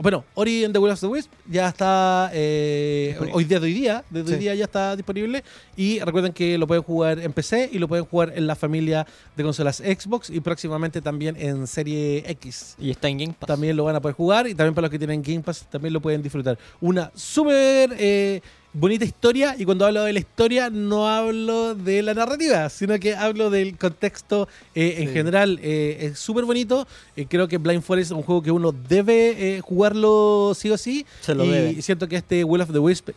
bueno, 0.01 0.25
Ori 0.35 0.65
and 0.65 0.75
the 0.75 0.79
Will 0.79 0.93
of 0.93 1.01
the 1.01 1.07
Wisp 1.07 1.31
ya 1.49 1.69
está 1.69 2.31
eh, 2.33 3.17
hoy 3.33 3.45
día 3.45 3.61
de 3.61 3.67
hoy 3.67 3.73
día, 3.73 4.05
desde 4.11 4.35
hoy 4.35 4.41
día 4.41 4.55
ya 4.55 4.65
está 4.65 4.97
disponible 4.97 5.45
y 5.77 6.01
recuerden 6.01 6.33
que 6.33 6.59
lo 6.59 6.67
pueden 6.67 6.83
jugar 6.83 7.19
en 7.19 7.33
PC 7.33 7.71
y 7.73 7.79
lo 7.79 7.89
pueden 7.89 8.05
jugar 8.05 8.33
en 8.35 8.47
la 8.47 8.57
familia 8.57 9.07
de 9.37 9.43
consolas 9.43 9.79
Xbox 9.79 10.29
y 10.29 10.41
próximamente 10.41 11.01
también 11.01 11.37
en 11.39 11.67
serie 11.67 12.25
X. 12.27 12.77
Y 12.79 12.91
está 12.91 13.09
en 13.09 13.19
Game 13.19 13.35
Pass. 13.39 13.47
También 13.47 13.77
lo 13.77 13.85
van 13.85 13.97
a 13.97 14.01
poder 14.01 14.17
jugar 14.17 14.47
y 14.47 14.55
también 14.55 14.75
para 14.75 14.87
los 14.87 14.91
que 14.91 14.99
tienen 14.99 15.23
Game 15.23 15.41
Pass 15.41 15.67
también 15.71 15.93
lo 15.95 16.01
pueden 16.01 16.23
disfrutar. 16.23 16.59
Una 16.81 17.11
súper 17.15 17.95
eh, 17.99 18.43
bonita 18.75 19.05
historia 19.05 19.55
y 19.59 19.65
cuando 19.65 19.85
hablo 19.87 20.05
de 20.05 20.13
la 20.15 20.19
historia 20.21 20.71
no 20.71 21.07
hablo 21.09 21.75
de 21.75 22.03
la 22.03 22.15
narrativa, 22.15 22.69
sino 22.71 22.99
que 22.99 23.15
hablo 23.15 23.51
del 23.51 23.77
contexto 23.77 24.49
eh, 24.75 24.95
en 24.99 25.09
Sí. 25.09 25.15
general. 25.15 25.59
eh, 25.63 25.99
es 26.13 26.19
súper 26.19 26.45
bonito. 26.45 26.87
Eh, 27.17 27.27
creo 27.29 27.49
que 27.49 27.59
Blind 27.59 27.83
Forest 27.83 28.13
es 28.13 28.17
un 28.17 28.23
juego 28.23 28.43
que 28.43 28.51
uno 28.51 28.73
debe 28.73 29.57
eh, 29.57 29.61
jugarlo 29.61 30.53
sí 30.57 30.71
o 30.71 30.79
sí. 30.79 31.05
Se 31.21 31.35
lo 31.35 31.45
y 31.45 31.49
debe. 31.51 31.83
siento 31.83 32.09
que 32.09 32.17
este 32.17 32.45
Will 32.45 32.63
of 32.63 32.73
the 32.73 32.79
Wisp 32.79 33.11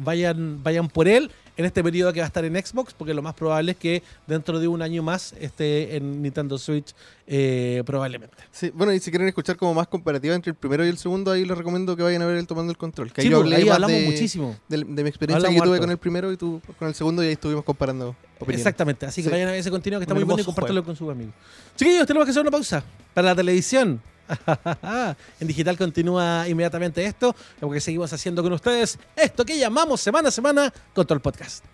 vayan, 0.00 0.62
vayan 0.62 0.88
por 0.88 1.06
él 1.08 1.30
en 1.58 1.64
este 1.66 1.82
periodo 1.82 2.12
que 2.14 2.20
va 2.20 2.24
a 2.24 2.28
estar 2.28 2.42
en 2.44 2.54
Xbox, 2.54 2.94
porque 2.94 3.12
lo 3.12 3.20
más 3.20 3.34
probable 3.34 3.72
es 3.72 3.76
que 3.78 4.02
dentro 4.26 4.58
de 4.58 4.66
un 4.68 4.80
año 4.80 5.02
más 5.02 5.34
esté 5.40 5.96
en 5.96 6.22
Nintendo 6.22 6.56
Switch 6.56 6.94
eh, 7.26 7.82
probablemente. 7.84 8.36
Sí, 8.52 8.70
bueno, 8.72 8.92
y 8.94 9.00
si 9.00 9.10
quieren 9.10 9.28
escuchar 9.28 9.56
como 9.56 9.74
más 9.74 9.88
comparativa 9.88 10.34
entre 10.34 10.50
el 10.50 10.56
primero 10.56 10.86
y 10.86 10.88
el 10.88 10.96
segundo, 10.96 11.30
ahí 11.32 11.44
les 11.44 11.58
recomiendo 11.58 11.94
que 11.96 12.02
vayan 12.02 12.22
a 12.22 12.26
ver 12.26 12.36
el 12.36 12.46
Tomando 12.46 12.70
el 12.70 12.78
Control. 12.78 13.12
Que 13.12 13.20
ahí 13.20 13.26
Sí, 13.26 13.30
yo 13.30 13.38
pues, 13.42 13.44
hablé 13.52 13.56
ahí 13.56 13.68
hablamos 13.68 13.96
de, 13.98 14.06
muchísimo. 14.06 14.56
de, 14.68 14.76
de 14.78 15.02
mi 15.02 15.08
experiencia 15.08 15.36
Hablamos 15.48 15.60
que 15.62 15.66
tuve 15.66 15.74
harto. 15.76 15.82
con 15.82 15.90
el 15.90 15.98
primero 15.98 16.32
y 16.32 16.36
tú 16.36 16.62
con 16.78 16.88
el 16.88 16.94
segundo, 16.94 17.22
y 17.22 17.26
ahí 17.26 17.32
estuvimos 17.32 17.64
comparando 17.64 18.14
opiniones. 18.38 18.60
Exactamente, 18.60 19.04
así 19.06 19.20
que 19.22 19.28
Sí. 19.28 19.32
vayan 19.32 19.48
a 19.48 19.50
ver 19.50 19.60
ese 19.60 19.70
contenido 19.70 19.98
que 20.00 20.04
está 20.04 20.14
muy 20.14 20.22
bueno 20.24 20.40
y 20.40 20.44
compártelo 20.46 20.84
con 20.84 20.94
sus 20.96 21.10
amigos. 21.10 21.34
Chiquillos, 21.76 22.06
tenemos 22.06 22.24
que 22.24 22.30
hacer 22.30 22.40
una 22.42 22.50
pausa 22.52 22.84
para 23.12 23.28
la 23.30 23.34
televisión. 23.34 24.00
en 25.40 25.48
digital 25.48 25.76
continúa 25.76 26.48
inmediatamente 26.48 27.04
esto, 27.04 27.34
lo 27.60 27.70
que 27.70 27.80
seguimos 27.80 28.12
haciendo 28.12 28.42
con 28.42 28.52
ustedes, 28.52 28.98
esto 29.16 29.44
que 29.44 29.58
llamamos 29.58 30.00
semana 30.00 30.28
a 30.28 30.32
semana 30.32 30.72
Control 30.94 31.20
Podcast. 31.20 31.64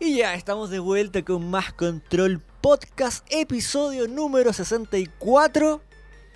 Y 0.00 0.16
ya 0.16 0.34
estamos 0.34 0.70
de 0.70 0.80
vuelta 0.80 1.22
con 1.22 1.48
más 1.48 1.72
Control 1.72 2.42
Podcast, 2.60 3.26
episodio 3.30 4.08
número 4.08 4.52
64. 4.52 5.80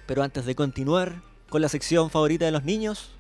Pero 0.07 0.23
antes 0.23 0.47
de 0.47 0.55
continuar 0.55 1.23
con 1.49 1.61
la 1.61 1.69
sección 1.69 2.09
favorita 2.09 2.45
de 2.45 2.53
los 2.53 2.65
niños, 2.65 3.11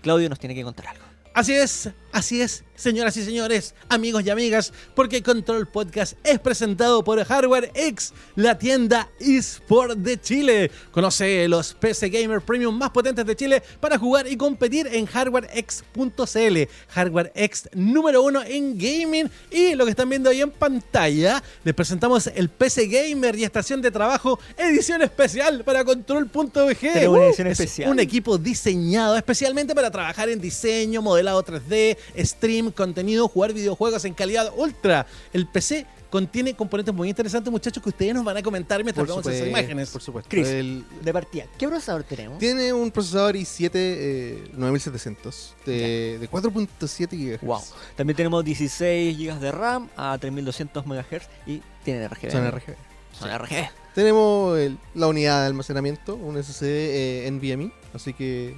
Claudio 0.00 0.28
nos 0.28 0.38
tiene 0.38 0.54
que 0.54 0.64
contar 0.64 0.88
algo. 0.88 1.04
Así 1.34 1.54
es, 1.54 1.90
así 2.12 2.40
es, 2.40 2.64
señoras 2.74 3.16
y 3.16 3.24
señores, 3.24 3.74
amigos 3.88 4.24
y 4.24 4.30
amigas, 4.30 4.72
porque 4.94 5.22
Control 5.22 5.66
Podcast 5.68 6.14
es 6.24 6.38
presentado 6.38 7.02
por 7.02 7.22
Hardware 7.24 7.70
X, 7.74 8.12
la 8.36 8.58
tienda 8.58 9.08
eSport 9.20 9.96
de 9.98 10.20
Chile. 10.20 10.70
Conoce 10.90 11.48
los 11.48 11.74
PC 11.74 12.08
Gamer 12.10 12.40
Premium 12.40 12.76
más 12.76 12.90
potentes 12.90 13.24
de 13.26 13.36
Chile 13.36 13.62
para 13.80 13.98
jugar 13.98 14.26
y 14.28 14.36
competir 14.36 14.86
en 14.92 15.06
hardwarex.cl. 15.06 16.68
Hardware 16.88 17.32
X 17.34 17.68
número 17.74 18.22
uno 18.22 18.42
en 18.42 18.76
gaming. 18.78 19.30
Y 19.50 19.74
lo 19.74 19.84
que 19.84 19.90
están 19.90 20.08
viendo 20.08 20.30
ahí 20.30 20.40
en 20.40 20.50
pantalla, 20.50 21.42
les 21.64 21.74
presentamos 21.74 22.26
el 22.34 22.48
PC 22.48 22.86
Gamer 22.86 23.38
y 23.38 23.44
estación 23.44 23.80
de 23.82 23.90
trabajo, 23.90 24.38
edición 24.56 25.02
especial 25.02 25.64
para 25.64 25.84
Control.bg. 25.84 26.84
Edición 26.84 27.46
Es 27.46 27.60
especial. 27.60 27.90
un 27.90 27.98
equipo 28.00 28.38
diseñado 28.38 29.16
especialmente 29.16 29.74
para 29.74 29.90
trabajar 29.90 30.28
en 30.28 30.40
diseño, 30.40 31.02
modelado 31.02 31.42
3D, 31.44 31.96
stream, 32.18 32.70
contenido, 32.72 33.28
jugar 33.28 33.52
videojuegos 33.52 34.04
en 34.04 34.14
calidad 34.14 34.52
ultra. 34.56 35.06
El 35.32 35.46
PC 35.46 35.86
contiene 36.10 36.54
componentes 36.54 36.94
muy 36.94 37.08
interesantes, 37.08 37.50
muchachos, 37.50 37.82
que 37.82 37.88
ustedes 37.88 38.12
nos 38.14 38.22
van 38.22 38.36
a 38.36 38.42
comentar 38.42 38.84
mientras 38.84 39.02
Por 39.06 39.08
vamos 39.08 39.26
a 39.26 39.30
hacer 39.30 39.44
supuesto, 39.46 39.58
imágenes. 39.60 39.88
por 39.90 40.02
supuesto. 40.02 40.28
Chris. 40.30 40.46
El- 40.48 40.84
De 41.02 41.10
partida, 41.12 41.46
¿qué 41.58 41.66
procesador 41.66 42.02
tenemos? 42.04 42.38
tiene 42.38 42.70
un 42.72 42.90
procesador 42.90 43.34
i7 43.34 43.70
eh, 43.74 44.50
9700 44.54 45.54
de, 45.64 46.18
de 46.18 46.30
4.7 46.30 47.38
GHz. 47.38 47.40
Wow. 47.42 47.60
También 47.96 48.14
tenemos 48.16 48.44
16 48.44 49.16
GB 49.16 49.40
de 49.40 49.52
RAM 49.52 49.88
a 49.96 50.18
3200 50.18 50.84
MHz 50.86 51.28
y 51.46 51.62
tiene 51.82 52.06
RGB. 52.08 52.30
Son 52.30 52.46
RGB. 52.50 52.74
Son 53.18 53.30
RGB. 53.38 53.70
Tenemos 53.94 54.58
el- 54.58 54.78
la 54.94 55.06
unidad 55.06 55.40
de 55.40 55.46
almacenamiento, 55.46 56.14
un 56.16 56.36
SSD 56.42 56.66
eh, 57.26 57.30
NVMe, 57.30 57.72
así 57.94 58.12
que 58.12 58.54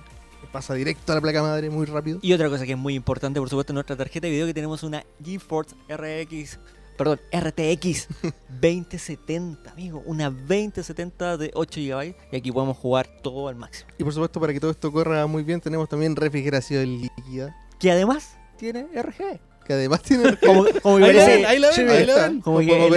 pasa 0.52 0.74
directo 0.74 1.12
a 1.12 1.16
la 1.16 1.20
placa 1.20 1.42
madre 1.42 1.70
muy 1.70 1.86
rápido. 1.86 2.18
Y 2.22 2.32
otra 2.32 2.48
cosa 2.48 2.64
que 2.64 2.72
es 2.72 2.78
muy 2.78 2.94
importante, 2.94 3.40
por 3.40 3.48
supuesto, 3.48 3.72
en 3.72 3.74
nuestra 3.74 3.96
tarjeta 3.96 4.26
de 4.26 4.32
video 4.32 4.46
que 4.46 4.54
tenemos 4.54 4.82
una 4.82 5.04
GeForce 5.22 5.74
RX, 5.88 6.58
perdón, 6.96 7.20
RTX 7.32 8.08
2070, 8.48 9.70
amigo, 9.72 10.02
una 10.06 10.30
2070 10.30 11.36
de 11.36 11.50
8 11.54 11.80
GB 11.80 12.16
y 12.32 12.36
aquí 12.36 12.52
podemos 12.52 12.76
jugar 12.76 13.08
todo 13.22 13.48
al 13.48 13.56
máximo. 13.56 13.90
Y 13.98 14.04
por 14.04 14.12
supuesto, 14.12 14.40
para 14.40 14.52
que 14.52 14.60
todo 14.60 14.70
esto 14.70 14.92
corra 14.92 15.26
muy 15.26 15.42
bien, 15.42 15.60
tenemos 15.60 15.88
también 15.88 16.16
refrigeración 16.16 17.00
líquida, 17.00 17.56
Que 17.78 17.90
además 17.90 18.36
tiene 18.56 18.86
RGB. 18.94 19.40
Que 19.66 19.72
además 19.72 20.02
tiene 20.02 20.36
Como, 20.44 20.64
como 20.82 20.98
que 20.98 21.04
Ahí 21.04 21.12
parece- 21.14 21.36
ven, 21.36 21.46
ahí 21.46 21.58
la 21.58 21.66
ven, 21.68 21.76
sí, 21.76 21.82
ahí 21.82 22.06
la 22.06 22.12
está. 22.12 22.28
ven. 22.28 22.40
Como 22.40 22.58
que 22.60 22.86
el 22.86 22.94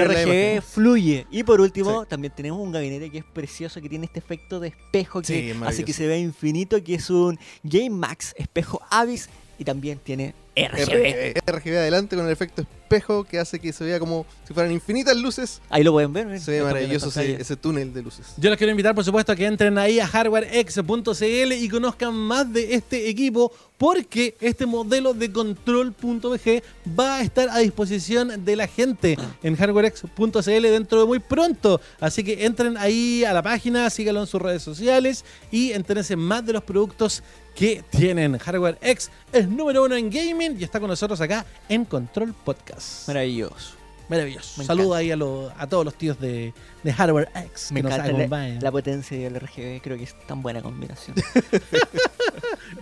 RGB 0.60 0.62
fluye. 0.62 1.26
Y 1.32 1.44
por 1.44 1.62
último, 1.62 2.02
Sí. 2.04 2.08
también 2.10 2.34
tenemos 2.36 2.60
un 2.60 2.72
gabinete 2.72 3.10
que 3.10 3.20
es 3.20 3.26
precioso, 3.26 3.82
que 3.82 3.90
tiene 3.90 4.06
este 4.06 4.20
efecto 4.20 4.60
de 4.60 4.70
espejo 4.70 5.24
Sí, 5.24 5.34
que 5.34 5.52
es 5.52 5.62
hace 5.62 5.84
que 5.84 5.94
se 5.94 6.08
vea 6.08 6.18
infinito, 6.18 6.84
que 6.84 6.96
es 6.96 7.10
un 7.10 7.40
Game 7.64 7.90
Max 7.92 8.34
espejo 8.38 8.82
Avis 8.90 9.30
y 9.60 9.64
también 9.64 10.00
tiene 10.04 10.34
RGB. 10.66 11.40
RGB. 11.46 11.78
Adelante 11.78 12.16
con 12.16 12.26
el 12.26 12.32
efecto 12.32 12.64
espejo 12.88 13.26
que 13.26 13.38
hace 13.38 13.60
que 13.60 13.74
se 13.74 13.84
vea 13.84 14.00
como 14.00 14.26
si 14.48 14.54
fueran 14.54 14.72
infinitas 14.72 15.16
luces. 15.18 15.62
Ahí 15.70 15.84
lo 15.84 15.92
pueden 15.92 16.14
ver. 16.14 16.26
miren, 16.26 16.42
Se 16.42 16.52
ve 16.52 16.64
maravilloso 16.64 17.08
ese, 17.20 17.56
túnel 17.58 17.94
de 17.94 18.02
luces. 18.02 18.34
Yo 18.38 18.50
los 18.50 18.58
quiero 18.58 18.72
invitar, 18.72 18.96
por 18.96 19.04
supuesto, 19.04 19.34
a 19.34 19.36
que 19.36 19.46
entren 19.46 19.78
ahí 19.78 20.00
a 20.00 20.08
hardwarex.cl 20.08 21.52
y 21.54 21.70
conozcan 21.70 22.14
más 22.16 22.52
de 22.52 22.74
este 22.74 23.10
equipo, 23.10 23.52
porque 23.78 24.36
este 24.40 24.66
modelo 24.66 25.14
de 25.14 25.32
control.bg 25.32 26.64
va 26.98 27.18
a 27.18 27.22
estar 27.22 27.50
a 27.50 27.60
disposición 27.60 28.46
de 28.46 28.56
la 28.56 28.68
gente 28.68 29.18
en 29.44 29.56
hardwarex.cl 29.56 30.62
dentro 30.62 31.02
de 31.02 31.06
muy 31.06 31.20
pronto. 31.20 31.82
Así 32.00 32.24
que 32.24 32.46
entren 32.46 32.78
ahí 32.78 33.26
a 33.26 33.34
la 33.34 33.44
página, 33.44 33.90
síganlo 33.90 34.22
en 34.22 34.28
sus 34.28 34.42
redes 34.42 34.64
sociales 34.64 35.26
y 35.52 35.74
entérense 35.74 36.16
más 36.16 36.46
de 36.46 36.54
los 36.54 36.64
productos 36.64 37.22
que 37.58 37.84
tienen. 37.90 38.38
Hardware 38.38 38.78
X 38.82 39.10
es 39.34 39.50
número 39.50 39.84
uno 39.84 39.96
en 39.96 40.12
gaming 40.12 40.47
y 40.60 40.64
está 40.64 40.80
con 40.80 40.90
nosotros 40.90 41.20
acá 41.22 41.46
en 41.68 41.84
Control 41.86 42.34
Podcast. 42.34 43.08
Maravilloso. 43.08 43.74
Maravilloso. 44.10 44.64
Saludo 44.64 44.94
ahí 44.96 45.12
a, 45.12 45.18
los- 45.18 45.52
a 45.58 45.68
todos 45.68 45.84
los 45.84 45.94
tíos 45.96 46.18
de, 46.20 46.54
de 46.82 46.94
Hardware 46.94 47.28
X 47.36 47.74
Me 47.74 47.82
que 47.82 47.90
nos 47.90 47.94
encanta 47.98 48.28
la, 48.38 48.48
la 48.62 48.72
potencia 48.72 49.18
del 49.18 49.36
RGB, 49.38 49.82
creo 49.82 49.98
que 49.98 50.04
es 50.06 50.16
tan 50.28 50.42
buena 50.42 50.62
combinación. 50.62 51.16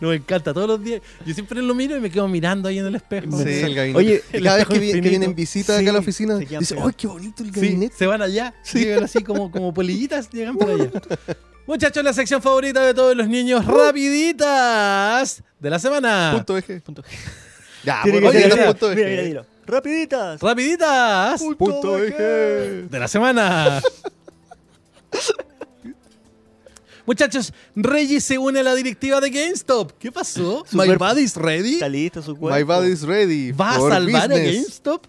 Nos 0.02 0.16
encanta 0.16 0.54
todos 0.54 0.68
los 0.68 0.84
días. 0.84 1.02
Yo 1.26 1.34
siempre 1.34 1.62
lo 1.62 1.74
miro 1.74 1.96
y 1.96 2.00
me 2.00 2.10
quedo 2.10 2.28
mirando 2.28 2.68
ahí 2.70 2.80
en 2.80 2.88
el 2.88 2.96
espejo. 2.96 3.38
Sí, 3.38 3.50
el 3.50 3.74
gabinete. 3.76 3.98
Oye, 3.98 4.24
Y 4.34 4.38
el 4.38 4.44
cada 4.44 4.58
vez 4.58 4.68
que, 4.68 4.80
vi- 4.80 4.92
que 4.94 5.02
vienen 5.02 5.34
visitas 5.36 5.80
acá 5.80 5.90
a 5.90 5.94
la 5.94 6.00
oficina, 6.00 6.36
dicen. 6.38 6.80
¡ay, 6.84 6.92
qué 6.98 7.08
bonito 7.08 7.44
el 7.44 7.54
Sí, 7.54 7.60
gabinete! 7.62 7.96
se 7.98 8.06
van 8.08 8.22
allá, 8.22 8.54
llegan 8.74 9.04
así 9.04 9.24
como, 9.24 9.50
como 9.52 9.74
polillitas, 9.74 10.30
llegan 10.32 10.58
para 10.58 10.74
allá. 10.74 10.90
Muchachos, 11.68 12.04
la 12.04 12.14
sección 12.14 12.42
favorita 12.42 12.84
de 12.86 12.94
todos 12.94 13.16
los 13.16 13.28
niños, 13.28 13.66
rapiditas 13.66 15.42
de 15.60 15.70
la 15.70 15.80
semana. 15.80 16.44
Punto. 16.46 16.62
Punto. 16.84 17.04
Ya, 17.86 18.02
Tiene 18.04 18.20
que 18.22 18.28
oye, 18.28 18.42
ser 18.52 18.66
punto 18.66 18.90
Mira, 18.90 19.10
mira, 19.10 19.22
dilo. 19.24 19.46
Rapiditas. 19.68 20.42
Rapiditas 20.42 21.42
Punto 21.58 21.94
VG. 21.94 22.90
de 22.90 23.00
la 23.00 23.08
semana. 23.08 23.82
Muchachos, 27.06 27.54
Reggie 27.76 28.20
se 28.20 28.38
une 28.40 28.60
a 28.62 28.64
la 28.64 28.74
directiva 28.74 29.22
de 29.22 29.30
GameStop. 29.30 29.92
¿Qué 30.00 30.12
pasó? 30.12 30.66
¿My 30.72 30.96
body's 30.96 31.36
ready? 31.36 31.76
Está 31.76 31.88
listo 31.88 32.22
su 32.24 32.36
cuerpo. 32.36 32.58
My 32.58 32.64
body's 32.64 33.04
ready. 33.04 33.52
¿Va 33.52 33.76
a 33.76 33.80
salvar 33.80 34.24
a. 34.32 34.36
GameStop? 34.38 35.06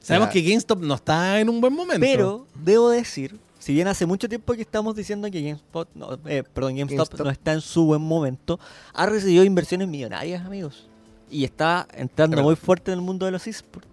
Sabemos 0.00 0.28
Ya. 0.28 0.32
que 0.32 0.42
GameStop 0.42 0.80
no 0.82 0.94
está 0.94 1.40
en 1.40 1.48
un 1.48 1.60
buen 1.60 1.72
momento. 1.72 2.00
Pero 2.00 2.46
debo 2.54 2.90
decir, 2.90 3.36
si 3.58 3.72
bien 3.74 3.88
hace 3.88 4.06
mucho 4.06 4.28
tiempo 4.28 4.54
que 4.54 4.62
estamos 4.62 4.94
diciendo 4.94 5.28
que 5.28 5.42
GameSpot, 5.42 5.88
no, 5.96 6.20
eh, 6.26 6.44
perdón, 6.54 6.76
GameStop, 6.76 7.08
GameStop. 7.08 7.20
no 7.26 7.30
está 7.32 7.52
en 7.54 7.60
su 7.60 7.84
buen 7.86 8.02
momento, 8.02 8.60
ha 8.94 9.06
recibido 9.06 9.42
inversiones 9.42 9.88
millonarias, 9.88 10.46
amigos. 10.46 10.86
Y 11.30 11.44
está 11.44 11.86
entrando 11.94 12.36
Es 12.38 12.42
muy 12.42 12.56
fuerte 12.56 12.92
en 12.92 12.98
el 12.98 13.04
mundo 13.04 13.26
de 13.26 13.32
los 13.32 13.46
esports. 13.46 13.88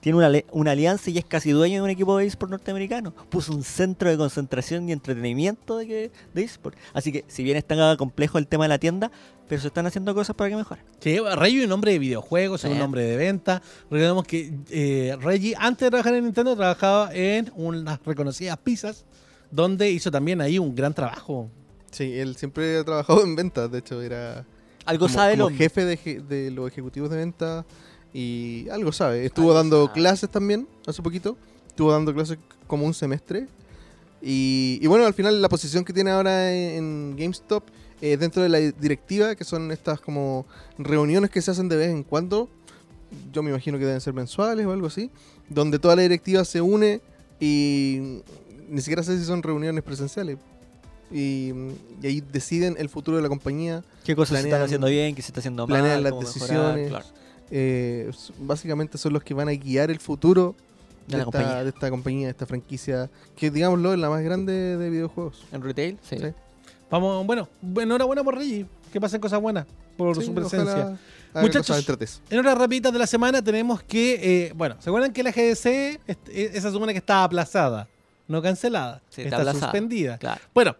Tiene 0.00 0.18
una, 0.18 0.32
una 0.50 0.72
alianza 0.72 1.10
y 1.10 1.18
es 1.18 1.24
casi 1.24 1.52
dueño 1.52 1.76
de 1.76 1.82
un 1.82 1.90
equipo 1.90 2.16
de 2.18 2.26
esports 2.26 2.50
norteamericano. 2.50 3.12
Puso 3.30 3.52
un 3.54 3.62
centro 3.62 4.10
de 4.10 4.16
concentración 4.16 4.88
y 4.88 4.92
entretenimiento 4.92 5.76
de, 5.76 5.86
que, 5.86 6.10
de 6.34 6.42
esports. 6.42 6.76
Así 6.92 7.12
que, 7.12 7.24
si 7.28 7.44
bien 7.44 7.56
está 7.56 7.96
complejo 7.96 8.38
el 8.38 8.48
tema 8.48 8.64
de 8.64 8.70
la 8.70 8.78
tienda, 8.78 9.12
pero 9.48 9.60
se 9.60 9.68
están 9.68 9.86
haciendo 9.86 10.12
cosas 10.12 10.34
para 10.34 10.50
que 10.50 10.56
mejore. 10.56 10.80
Sí, 10.98 11.18
Reggie 11.36 11.60
es 11.60 11.66
un 11.66 11.72
hombre 11.72 11.92
de 11.92 12.00
videojuegos, 12.00 12.64
es 12.64 12.70
un 12.72 12.78
Sí. 12.78 12.82
hombre 12.82 13.02
de 13.04 13.16
venta. 13.16 13.62
Recordemos 13.90 14.24
que 14.26 14.52
eh, 14.70 15.16
Reggie, 15.20 15.54
antes 15.56 15.86
de 15.86 15.90
trabajar 15.90 16.14
en 16.14 16.24
Nintendo, 16.24 16.56
trabajaba 16.56 17.14
en 17.14 17.52
unas 17.54 18.00
reconocidas 18.04 18.58
pizzas, 18.58 19.04
donde 19.52 19.88
hizo 19.92 20.10
también 20.10 20.40
ahí 20.40 20.58
un 20.58 20.74
gran 20.74 20.94
trabajo. 20.94 21.48
Sí, 21.92 22.18
él 22.18 22.34
siempre 22.34 22.78
ha 22.78 22.84
trabajado 22.84 23.22
en 23.22 23.36
ventas. 23.36 23.70
De 23.70 23.78
hecho, 23.78 24.02
era 24.02 24.44
Algo 24.84 25.06
como, 25.06 25.14
sabe 25.14 25.32
el 25.32 25.38
como 25.38 25.48
hombre. 25.48 25.64
jefe 25.64 25.84
de, 25.84 26.50
los 26.50 26.70
ejecutivos 26.70 27.10
de 27.10 27.16
venta 27.16 27.64
y 28.12 28.68
algo 28.70 28.92
sabe. 28.92 29.24
Estuvo 29.24 29.50
Algo 29.50 29.58
dando 29.58 29.86
sabe. 29.86 29.94
clases 29.94 30.30
también 30.30 30.68
hace 30.86 31.02
poquito. 31.02 31.36
Estuvo 31.68 31.92
dando 31.92 32.12
clases 32.12 32.38
como 32.66 32.84
un 32.84 32.94
semestre. 32.94 33.46
Y, 34.20 34.78
y 34.80 34.86
bueno, 34.86 35.04
al 35.06 35.14
final 35.14 35.40
la 35.42 35.48
posición 35.48 35.84
que 35.84 35.92
tiene 35.92 36.10
ahora 36.10 36.52
en, 36.52 36.76
en 36.76 37.16
GameStop 37.16 37.64
eh, 38.04 38.16
dentro 38.16 38.42
de 38.42 38.48
la 38.48 38.58
directiva, 38.58 39.36
que 39.36 39.44
son 39.44 39.70
estas 39.70 40.00
como 40.00 40.44
reuniones 40.76 41.30
que 41.30 41.40
se 41.40 41.52
hacen 41.52 41.68
de 41.68 41.76
vez 41.76 41.88
en 41.88 42.02
cuando, 42.02 42.48
yo 43.32 43.44
me 43.44 43.50
imagino 43.50 43.78
que 43.78 43.84
deben 43.84 44.00
ser 44.00 44.12
mensuales 44.12 44.66
o 44.66 44.72
algo 44.72 44.88
así, 44.88 45.08
donde 45.48 45.78
toda 45.78 45.94
la 45.94 46.02
directiva 46.02 46.44
se 46.44 46.60
une 46.60 47.00
y 47.38 48.22
ni 48.68 48.80
siquiera 48.80 49.04
sé 49.04 49.16
si 49.20 49.24
son 49.24 49.40
reuniones 49.40 49.84
presenciales. 49.84 50.38
Y, 51.12 51.52
y 52.02 52.06
ahí 52.06 52.20
deciden 52.32 52.76
el 52.78 52.88
futuro 52.88 53.16
de 53.18 53.22
la 53.22 53.28
compañía, 53.28 53.82
¿Qué 54.04 54.16
cosas 54.16 54.40
se 54.40 54.48
están 54.48 54.62
haciendo 54.62 54.86
bien? 54.86 55.14
¿Qué 55.14 55.22
se 55.22 55.28
está 55.28 55.40
haciendo 55.40 55.66
mal? 55.66 55.78
planean 55.80 56.02
las 56.02 56.12
mejorar, 56.12 56.32
decisiones. 56.34 56.88
claro. 56.88 57.04
eh, 57.50 58.10
básicamente 58.38 58.98
son 58.98 59.12
los 59.12 59.22
que 59.22 59.34
van 59.34 59.48
a 59.48 59.52
guiar 59.52 59.90
el 59.90 60.00
futuro 60.00 60.54
De 61.06 61.18
la 61.18 61.24
esta, 61.24 61.24
compañía. 61.24 61.62
de 61.64 61.68
esta 61.68 61.90
compañía, 61.90 62.26
de 62.28 62.30
esta 62.30 62.46
franquicia, 62.46 63.10
que 63.36 63.50
digámoslo 63.50 63.92
es 63.92 63.98
la 63.98 64.08
más 64.08 64.22
grande 64.22 64.76
de 64.76 64.90
videojuegos. 64.90 65.44
¿En 65.52 65.62
retail? 65.62 65.98
Sí. 66.02 66.16
Sí. 66.18 66.26
Vamos, 66.90 67.26
bueno, 67.26 67.48
enhorabuena 67.80 68.22
por 68.24 68.36
Reggie. 68.36 68.66
Que 68.92 69.00
pasen 69.00 69.20
cosas 69.20 69.40
buenas 69.40 69.66
por 69.96 70.14
Sí, 70.16 70.24
su 70.26 70.34
presencia. 70.34 70.98
Muchachos. 71.34 71.86
En 72.30 72.38
otras 72.40 72.58
rapiditas 72.58 72.92
de 72.92 72.98
la 72.98 73.06
semana 73.06 73.42
tenemos 73.42 73.82
que, 73.82 74.46
eh, 74.48 74.52
bueno, 74.54 74.76
¿se 74.80 74.90
acuerdan 74.90 75.12
que 75.14 75.22
la 75.22 75.30
GDC, 75.32 75.66
eh, 75.66 76.00
esa 76.52 76.70
semana 76.70 76.92
que 76.92 76.98
estaba 76.98 77.24
aplazada, 77.24 77.88
no 78.28 78.42
cancelada, 78.42 79.00
Sí, 79.08 79.22
está 79.22 79.36
está 79.36 79.36
aplazada. 79.50 79.72
suspendida? 79.72 80.18
Claro. 80.18 80.40
Bueno, 80.54 80.76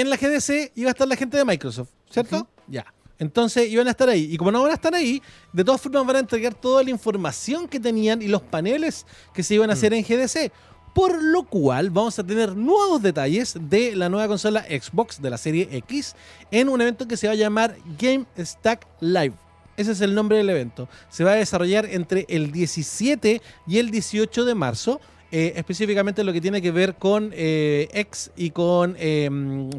en 0.00 0.10
la 0.10 0.16
GDC 0.16 0.72
iba 0.74 0.90
a 0.90 0.92
estar 0.92 1.08
la 1.08 1.16
gente 1.16 1.38
de 1.38 1.44
Microsoft, 1.44 1.88
¿cierto? 2.10 2.46
Ya. 2.68 2.84
Entonces 3.18 3.70
iban 3.70 3.86
a 3.88 3.92
estar 3.92 4.08
ahí. 4.10 4.28
Y 4.30 4.36
como 4.36 4.52
no 4.52 4.60
van 4.60 4.72
a 4.72 4.74
estar 4.74 4.94
ahí, 4.94 5.22
de 5.54 5.64
todas 5.64 5.80
formas 5.80 6.06
van 6.06 6.16
a 6.16 6.18
entregar 6.18 6.52
toda 6.52 6.82
la 6.82 6.90
información 6.90 7.66
que 7.66 7.80
tenían 7.80 8.20
y 8.20 8.28
los 8.28 8.42
paneles 8.42 9.06
que 9.32 9.42
se 9.42 9.54
iban 9.54 9.70
a 9.70 9.72
hacer 9.72 9.94
en 9.94 10.02
GDC. 10.02 10.52
Por 10.94 11.22
lo 11.22 11.44
cual 11.44 11.90
vamos 11.90 12.18
a 12.18 12.24
tener 12.24 12.54
nuevos 12.54 13.02
detalles 13.02 13.56
de 13.58 13.96
la 13.96 14.10
nueva 14.10 14.28
consola 14.28 14.64
Xbox 14.64 15.20
de 15.20 15.30
la 15.30 15.38
serie 15.38 15.68
X 15.72 16.14
en 16.50 16.68
un 16.68 16.80
evento 16.80 17.08
que 17.08 17.16
se 17.16 17.26
va 17.26 17.32
a 17.32 17.36
llamar 17.36 17.76
Game 17.98 18.26
Stack 18.38 18.86
Live. 19.00 19.34
Ese 19.78 19.92
es 19.92 20.00
el 20.02 20.14
nombre 20.14 20.38
del 20.38 20.48
evento. 20.50 20.88
Se 21.08 21.24
va 21.24 21.32
a 21.32 21.36
desarrollar 21.36 21.86
entre 21.86 22.26
el 22.28 22.50
17 22.50 23.42
y 23.66 23.78
el 23.78 23.90
18 23.90 24.44
de 24.44 24.54
marzo. 24.54 25.00
Eh, 25.32 25.54
específicamente 25.56 26.22
lo 26.22 26.32
que 26.32 26.40
tiene 26.40 26.62
que 26.62 26.70
ver 26.70 26.94
con 26.94 27.30
eh, 27.34 27.88
X 27.92 28.30
y 28.36 28.50
con 28.50 28.94
eh, 28.98 29.28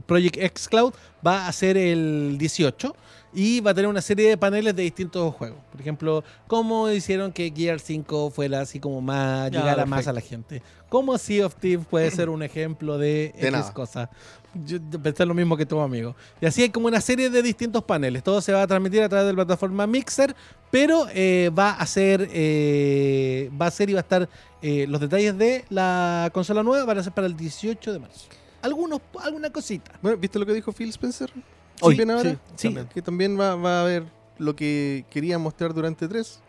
Project 0.06 0.38
X 0.38 0.68
Cloud 0.68 0.94
va 1.26 1.48
a 1.48 1.52
ser 1.54 1.78
el 1.78 2.38
18 2.38 2.96
y 3.40 3.60
va 3.60 3.70
a 3.70 3.74
tener 3.76 3.88
una 3.88 4.02
serie 4.02 4.30
de 4.30 4.36
paneles 4.36 4.76
de 4.76 4.82
distintos 4.82 5.36
juegos. 5.36 5.60
Por 5.72 5.80
ejemplo, 5.80 6.24
cómo 6.48 6.90
hicieron 6.90 7.32
que 7.32 7.54
Gear 7.56 7.80
5 7.80 8.32
fuera 8.32 8.62
así 8.62 8.80
como 8.80 9.00
más, 9.00 9.52
Ya, 9.52 9.60
llegara 9.60 9.86
más 9.86 10.08
a 10.08 10.14
la 10.14 10.22
gente. 10.22 10.64
Cómo 10.90 11.16
Sea 11.20 11.46
of 11.46 11.54
Thieves 11.54 11.86
puede 11.86 12.10
ser 12.10 12.30
un 12.30 12.42
ejemplo 12.42 12.98
de, 12.98 13.32
De 13.36 13.48
X 13.48 13.52
nada. 13.52 13.74
cosa. 13.74 14.10
Yo 14.66 14.80
pensé 15.04 15.24
lo 15.24 15.36
mismo 15.36 15.56
que 15.56 15.68
tu 15.68 15.80
amigo. 15.80 16.16
Y 16.42 16.48
así 16.48 16.64
hay 16.64 16.72
como 16.72 16.88
una 16.88 17.00
serie 17.00 17.30
de 17.30 17.44
distintos 17.44 17.84
paneles. 17.84 18.24
Todo 18.24 18.42
se 18.42 18.54
va 18.54 18.64
a 18.64 18.68
transmitir 18.68 19.04
a 19.04 19.10
través 19.10 19.28
de 19.28 19.34
la 19.34 19.46
plataforma 19.46 19.86
Mixer, 19.86 20.36
pero 20.72 21.06
eh, 21.14 21.52
va 21.56 21.74
a 21.74 21.86
ser, 21.86 22.28
eh, 22.34 23.52
va 23.62 23.68
a 23.68 23.72
ser 23.72 23.92
y 23.92 23.94
va 23.94 24.00
a 24.00 24.02
estar 24.02 24.28
eh, 24.64 24.88
los 24.90 25.00
detalles 25.00 25.38
de 25.38 25.64
la 25.70 26.32
consola 26.34 26.64
nueva 26.64 26.86
van 26.86 26.98
a 26.98 27.04
ser 27.04 27.14
para 27.14 27.28
el 27.28 27.38
18 27.38 27.94
de 27.94 28.00
marzo. 28.00 28.30
Algunos, 28.64 29.00
alguna 29.22 29.52
cosita. 29.52 29.92
Bueno, 30.02 30.18
¿viste 30.18 30.40
lo 30.40 30.46
que 30.48 30.54
dijo 30.54 30.72
Phil 30.72 30.90
Spencer? 30.90 31.32
Hoy, 31.82 31.96
Bien 31.96 32.12
ahora. 32.12 32.32
sí, 32.32 32.38
sí. 32.56 32.68
También. 32.70 32.88
Que 32.94 33.02
también 33.02 33.40
va, 33.40 33.56
va 33.56 33.80
a 33.80 33.82
haber 33.84 34.04
lo 34.38 34.56
que 34.56 35.06
querían 35.10 35.42
mostrar 35.42 35.74
durante 35.74 36.08
3. 36.08 36.40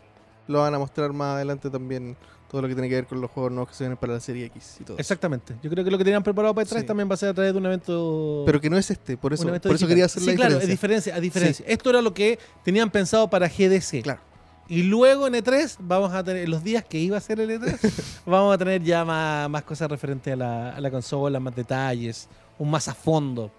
Lo 0.47 0.59
van 0.59 0.73
a 0.73 0.79
mostrar 0.79 1.13
más 1.13 1.35
adelante 1.35 1.69
también. 1.69 2.15
Todo 2.49 2.63
lo 2.63 2.67
que 2.67 2.73
tiene 2.73 2.89
que 2.89 2.95
ver 2.95 3.05
con 3.05 3.21
los 3.21 3.29
juegos 3.29 3.51
nuevos 3.51 3.69
que 3.69 3.75
se 3.75 3.83
vienen 3.83 3.97
para 3.97 4.13
la 4.13 4.19
serie 4.19 4.45
X 4.47 4.77
y 4.79 4.83
todo. 4.83 4.95
eso. 4.95 5.01
Exactamente. 5.01 5.55
Yo 5.61 5.69
creo 5.69 5.85
que 5.85 5.91
lo 5.91 5.99
que 5.99 6.03
tenían 6.03 6.23
preparado 6.23 6.55
para 6.55 6.65
E3 6.67 6.79
Sí. 6.79 6.85
también 6.87 7.07
va 7.07 7.13
a 7.13 7.17
ser 7.17 7.29
a 7.29 7.33
través 7.35 7.53
de 7.53 7.59
un 7.59 7.65
evento. 7.67 8.41
Pero 8.47 8.59
que 8.59 8.71
no 8.71 8.77
es 8.79 8.89
este, 8.89 9.17
por 9.17 9.33
eso, 9.33 9.45
por 9.61 9.75
eso 9.75 9.85
quería 9.87 10.05
hacer 10.05 10.23
sí, 10.23 10.29
la 10.31 10.35
claro, 10.35 10.49
diferencia. 10.55 10.71
diferencia, 10.71 11.15
a 11.15 11.19
diferencia. 11.19 11.65
Esto 11.67 11.91
era 11.91 12.01
lo 12.01 12.11
que 12.11 12.39
tenían 12.63 12.89
pensado 12.89 13.29
para 13.29 13.47
GDC. 13.47 14.01
Claro. 14.01 14.21
Y 14.67 14.81
luego 14.81 15.27
en 15.27 15.35
E3 15.35 15.75
vamos 15.79 16.11
a 16.13 16.23
tener, 16.23 16.49
los 16.49 16.63
días 16.63 16.83
que 16.83 16.97
iba 16.97 17.17
a 17.17 17.21
ser 17.21 17.39
el 17.39 17.51
E3, 17.51 17.77
vamos 18.25 18.55
a 18.55 18.57
tener 18.57 18.81
ya 18.81 19.05
más, 19.05 19.47
más 19.47 19.61
cosas 19.61 19.87
referentes 19.91 20.33
a 20.33 20.35
la, 20.35 20.71
a 20.75 20.81
la 20.81 20.89
consola, 20.89 21.39
más 21.39 21.55
detalles, 21.55 22.27
un 22.57 22.71
más 22.71 22.87
a 22.87 22.95
fondo, 22.95 23.51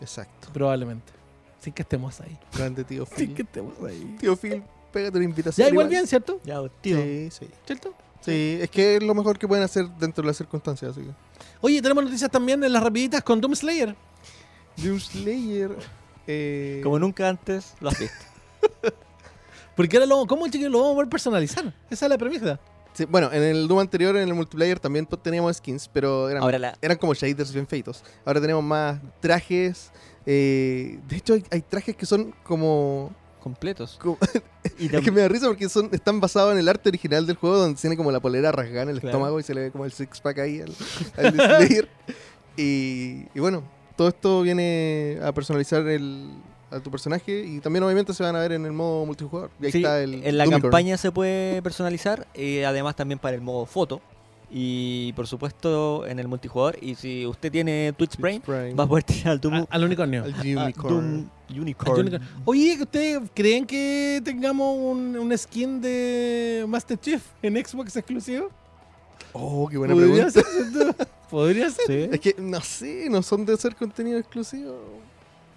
Exacto. 0.00 0.48
probablemente. 0.52 1.12
Sin 1.60 1.72
que 1.72 1.82
estemos 1.82 2.20
ahí. 2.20 2.38
Grande 2.54 2.84
tío 2.84 3.06
Sin 3.16 3.16
Phil. 3.28 3.34
que 3.34 3.42
estemos 3.42 3.74
ahí. 3.82 4.16
Tío 4.20 4.36
Phil, 4.36 4.62
pégate 4.92 5.16
una 5.18 5.24
invitación. 5.24 5.66
Ya 5.66 5.70
igual 5.72 5.88
bien, 5.88 6.06
¿cierto? 6.06 6.40
Ya, 6.44 6.60
tío. 6.80 7.00
Sí, 7.00 7.28
sí. 7.30 7.48
¿Cierto? 7.66 7.94
Sí, 8.20 8.58
es 8.60 8.70
que 8.70 8.96
es 8.96 9.02
lo 9.02 9.14
mejor 9.14 9.38
que 9.38 9.46
pueden 9.48 9.64
hacer 9.64 9.86
dentro 9.98 10.22
de 10.22 10.28
las 10.28 10.36
circunstancias. 10.36 10.92
Así 10.92 11.02
que. 11.02 11.10
Oye, 11.60 11.80
tenemos 11.82 12.04
noticias 12.04 12.30
también 12.30 12.62
en 12.64 12.72
las 12.72 12.82
rapiditas 12.82 13.22
con 13.22 13.40
Doom 13.40 13.54
Slayer. 13.54 13.94
Doom 14.76 14.98
Slayer. 15.00 15.76
eh, 16.26 16.80
Como 16.82 16.98
nunca 16.98 17.28
antes 17.28 17.74
lo 17.80 17.88
has 17.90 17.98
visto. 17.98 18.24
Porque 19.76 19.96
ahora 19.96 20.06
lo, 20.06 20.26
¿cómo 20.26 20.46
chiquillos 20.46 20.70
lo 20.70 20.78
vamos 20.78 20.92
a 20.92 20.94
poder 20.96 21.08
personalizar? 21.10 21.74
Esa 21.90 22.06
es 22.06 22.10
la 22.10 22.16
premisa. 22.18 22.60
Sí, 22.94 23.04
bueno, 23.04 23.30
en 23.32 23.42
el 23.42 23.68
Doom 23.68 23.80
anterior, 23.80 24.16
en 24.16 24.26
el 24.26 24.34
multiplayer, 24.34 24.80
también 24.80 25.06
teníamos 25.22 25.56
skins, 25.58 25.88
pero 25.92 26.28
eran, 26.30 26.42
Ahora 26.42 26.58
la, 26.58 26.78
eran 26.80 26.96
como 26.96 27.12
shaders 27.14 27.52
bien 27.52 27.66
feitos. 27.66 28.02
Ahora 28.24 28.40
tenemos 28.40 28.64
más 28.64 28.98
trajes. 29.20 29.90
eh, 30.24 30.98
de 31.06 31.16
hecho, 31.16 31.34
hay, 31.34 31.44
hay 31.50 31.60
trajes 31.60 31.94
que 31.96 32.06
son 32.06 32.34
como. 32.42 33.12
completos. 33.40 33.98
como- 34.00 34.16
Y 34.78 34.86
es 34.94 35.02
que 35.02 35.10
me 35.12 35.20
da 35.20 35.28
risa 35.28 35.46
porque 35.46 35.68
son, 35.68 35.90
están 35.92 36.18
basados 36.20 36.52
en 36.52 36.58
el 36.58 36.68
arte 36.68 36.88
original 36.88 37.26
del 37.26 37.36
juego, 37.36 37.58
donde 37.58 37.78
tiene 37.78 37.96
como 37.96 38.10
la 38.10 38.20
polera 38.20 38.50
rasgada 38.50 38.84
en 38.84 38.88
el 38.88 39.00
Claro. 39.00 39.18
estómago 39.18 39.38
y 39.38 39.42
se 39.42 39.52
le 39.54 39.60
ve 39.64 39.70
como 39.70 39.84
el 39.84 39.92
six 39.92 40.20
pack 40.22 40.38
ahí 40.38 40.62
al, 40.62 40.74
al 41.18 41.34
Slayer. 41.34 41.88
y, 42.56 43.26
y 43.34 43.40
bueno, 43.40 43.62
todo 43.96 44.08
esto 44.08 44.40
viene 44.42 45.18
a 45.22 45.32
personalizar 45.32 45.86
el, 45.86 46.30
a 46.74 46.80
tu 46.80 46.90
personaje 46.90 47.44
y 47.44 47.60
también 47.60 47.82
obviamente 47.84 48.12
se 48.14 48.22
van 48.22 48.36
a 48.36 48.40
ver 48.40 48.52
en 48.52 48.64
el 48.66 48.72
modo 48.72 49.06
multijugador. 49.06 49.50
Y 49.60 49.66
ahí 49.66 49.72
Sí, 49.72 49.78
está 49.78 50.00
el 50.02 50.24
en 50.24 50.36
la 50.38 50.46
campaña 50.48 50.96
se 50.96 51.10
puede 51.12 51.62
personalizar, 51.62 52.26
eh, 52.34 52.66
además 52.66 52.96
también 52.96 53.18
para 53.18 53.34
el 53.36 53.40
modo 53.42 53.66
foto 53.66 54.00
y 54.56 55.12
por 55.14 55.26
supuesto 55.26 56.06
en 56.06 56.18
el 56.18 56.28
multijugador. 56.28 56.76
Y 56.80 56.94
si 56.94 57.26
usted 57.26 57.50
tiene 57.50 57.92
Twitch 57.96 58.16
Prime, 58.16 58.40
Prime. 58.40 58.74
va 58.74 58.84
a 58.84 58.86
poder 58.86 59.04
tirar 59.04 59.32
al 59.32 59.40
Doom, 59.40 59.54
A- 59.54 59.66
al 59.70 59.84
unicornio. 59.84 60.24
Al 60.24 60.34
Unicorn. 60.40 60.94
Doom 60.94 61.28
Al 61.50 61.60
Unicorn. 61.60 62.00
unicorn. 62.00 62.22
Oye, 62.44 62.78
¿ustedes 62.80 63.20
creen 63.34 63.66
que 63.66 64.20
tengamos 64.24 64.76
un, 64.78 65.16
un 65.18 65.36
skin 65.38 65.80
de 65.80 66.64
Master 66.68 66.98
Chief 67.00 67.22
en 67.42 67.56
Xbox 67.64 67.96
exclusivo? 67.96 68.50
Oh, 69.32 69.66
qué 69.68 69.76
buena 69.78 69.94
¿Podría 69.94 70.26
pregunta. 70.28 70.94
ser? 70.96 71.06
¿Podría 71.30 71.70
ser? 71.70 71.86
Sí, 71.86 72.08
Es 72.12 72.20
que 72.20 72.36
no 72.38 72.60
sé, 72.60 73.08
no 73.10 73.22
son 73.22 73.44
de 73.44 73.56
ser 73.56 73.74
contenido 73.74 74.18
exclusivo. 74.18 74.76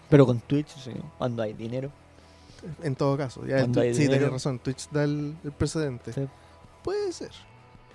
Pero 0.10 0.26
con 0.26 0.40
Twitch, 0.42 0.70
sí, 0.78 0.92
cuando 1.18 1.44
hay 1.44 1.54
dinero. 1.54 1.92
En 2.82 2.96
todo 2.96 3.16
caso, 3.18 3.46
ya 3.46 3.56
el 3.58 3.62
Cuando 3.62 3.82
hay 3.82 3.92
Twitch- 3.92 3.96
sí, 3.98 4.08
tenés 4.10 4.32
razón. 4.32 4.60
Twitch 4.60 4.90
da 4.92 5.04
el, 5.04 5.36
el 5.44 5.52
precedente. 5.52 6.12
Sí. 6.14 6.22
Puede 6.84 7.12
ser. 7.14 7.30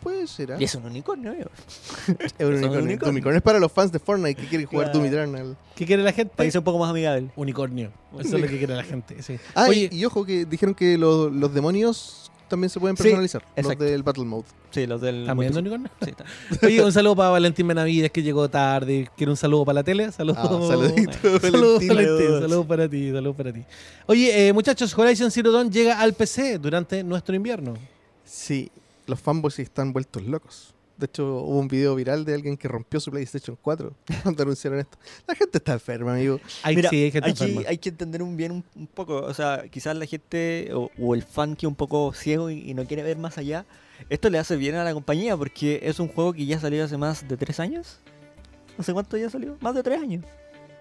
Puede 0.02 0.26
ser. 0.26 0.52
¿ah? 0.52 0.56
Y 0.58 0.64
es 0.64 0.74
un 0.74 0.84
unicornio. 0.84 1.32
Es 1.32 2.34
un 2.40 2.46
un 2.46 2.52
unicornio. 2.54 2.80
unicornio. 2.82 3.10
Unicornio 3.10 3.36
es 3.38 3.42
para 3.42 3.60
los 3.60 3.70
fans 3.70 3.92
de 3.92 3.98
Fortnite 4.00 4.40
que 4.40 4.48
quieren 4.48 4.66
jugar 4.66 4.86
Claro. 4.86 4.98
Doom 4.98 5.08
Eternal. 5.12 5.56
¿Qué 5.76 5.86
quiere 5.86 6.02
la 6.02 6.12
gente? 6.12 6.50
Sea 6.50 6.60
un 6.60 6.64
poco 6.64 6.78
más 6.80 6.90
amigable. 6.90 7.30
Unicornio. 7.36 7.92
Eso 8.18 8.36
es 8.36 8.42
lo 8.42 8.48
que 8.48 8.58
quiere 8.58 8.74
la 8.74 8.82
gente. 8.82 9.22
sí. 9.22 9.38
Ah, 9.54 9.66
Oye, 9.68 9.88
y, 9.92 9.98
y 9.98 10.04
ojo 10.04 10.24
que 10.24 10.44
dijeron 10.44 10.74
que 10.74 10.98
los 10.98 11.54
demonios 11.54 12.32
también 12.53 12.68
se 12.68 12.78
pueden 12.78 12.96
Sí, 12.98 13.03
personalizar. 13.05 13.40
los 13.42 13.50
exacto. 13.64 13.84
del 13.84 14.03
Battle 14.03 14.24
Mode. 14.24 14.44
Sí, 14.70 14.86
los 14.86 15.00
del. 15.00 15.22
¿Están 15.22 15.38
viendo, 15.38 15.62
multiplayer. 15.62 15.90
Unicornio? 16.00 16.59
Sí. 16.61 16.66
Oye, 16.66 16.84
un 16.84 16.92
saludo 16.92 17.16
para 17.16 17.30
Valentín 17.30 17.66
Benavides 17.66 18.11
que 18.12 18.22
llegó 18.22 18.48
tarde. 18.50 19.09
¿Quiere 19.16 19.30
un 19.30 19.36
saludo 19.38 19.64
para 19.64 19.76
la 19.76 19.82
tele? 19.82 20.12
Saludos. 20.12 20.38
Ah, 20.42 20.48
saludito, 20.68 21.12
Saludos, 21.40 21.40
Valentín. 21.40 21.88
Valentín. 21.88 22.40
Saludos 22.42 22.66
para 22.66 22.88
ti, 22.88 23.11
saludos 23.11 23.36
para 23.36 23.53
ti. 23.55 23.64
Oye, 24.07 24.48
eh, 24.48 24.53
muchachos, 24.53 24.96
Horizon 24.98 25.30
Zero 25.30 25.50
Dawn 25.50 25.70
llega 25.72 25.98
al 25.98 26.12
PC 26.12 26.59
durante 26.59 27.03
nuestro 27.03 27.34
invierno. 27.34 27.74
Sí, 28.24 28.70
los 29.07 29.18
fanboys 29.18 29.59
están 29.59 29.92
vueltos 29.94 30.22
locos. 30.24 30.74
De 31.03 31.07
hecho, 31.07 31.24
hubo 31.42 31.59
un 31.59 31.66
video 31.66 31.96
viral 31.96 32.24
de 32.24 32.32
alguien 32.34 32.57
que 32.57 32.68
rompió 32.68 33.00
su 33.00 33.11
PlayStation 33.11 33.59
4 33.61 33.92
cuando 34.22 34.42
anunciaron 34.44 34.78
esto. 34.78 34.96
La 35.26 35.34
gente 35.34 35.59
está 35.59 35.72
enferma, 35.72 36.14
amigo. 36.14 36.38
Hay, 36.62 36.76
Mira, 36.76 36.90
sí, 36.90 37.03
hay 37.03 37.11
gente 37.11 37.30
aquí 37.30 37.42
enferma. 37.44 37.68
hay 37.68 37.78
que 37.78 37.88
entender 37.88 38.22
un 38.22 38.36
bien 38.36 38.53
un, 38.53 38.64
un 38.76 38.86
poco. 38.86 39.16
O 39.16 39.34
sea, 39.34 39.64
quizás 39.68 39.96
la 39.96 40.07
gente 40.07 40.70
o, 40.72 40.90
o 40.98 41.14
el 41.16 41.24
fan 41.24 41.57
que 41.57 41.66
es 41.66 41.68
un 41.68 41.74
poco 41.74 42.12
ciego 42.12 42.50
y, 42.50 42.70
y 42.70 42.74
no 42.74 42.84
quiere 42.84 43.03
ver 43.03 43.18
más 43.18 43.36
allá. 43.36 43.66
Esto 44.11 44.30
le 44.30 44.38
hace 44.38 44.57
bien 44.57 44.76
a 44.76 44.84
la 44.84 44.94
compañía 44.94 45.36
porque 45.36 45.80
es 45.82 45.98
un 45.98 46.07
juego 46.07 46.32
que 46.32 46.46
ya 46.46 46.61
salió 46.61 46.84
hace 46.84 46.96
más 46.96 47.26
de 47.26 47.36
tres 47.36 47.59
años. 47.59 47.98
No 48.78 48.84
sé 48.84 48.92
cuánto 48.92 49.16
ya 49.16 49.28
salió. 49.28 49.57
Más 49.61 49.74
de 49.74 49.82
tres 49.82 50.00
años. 50.00 50.24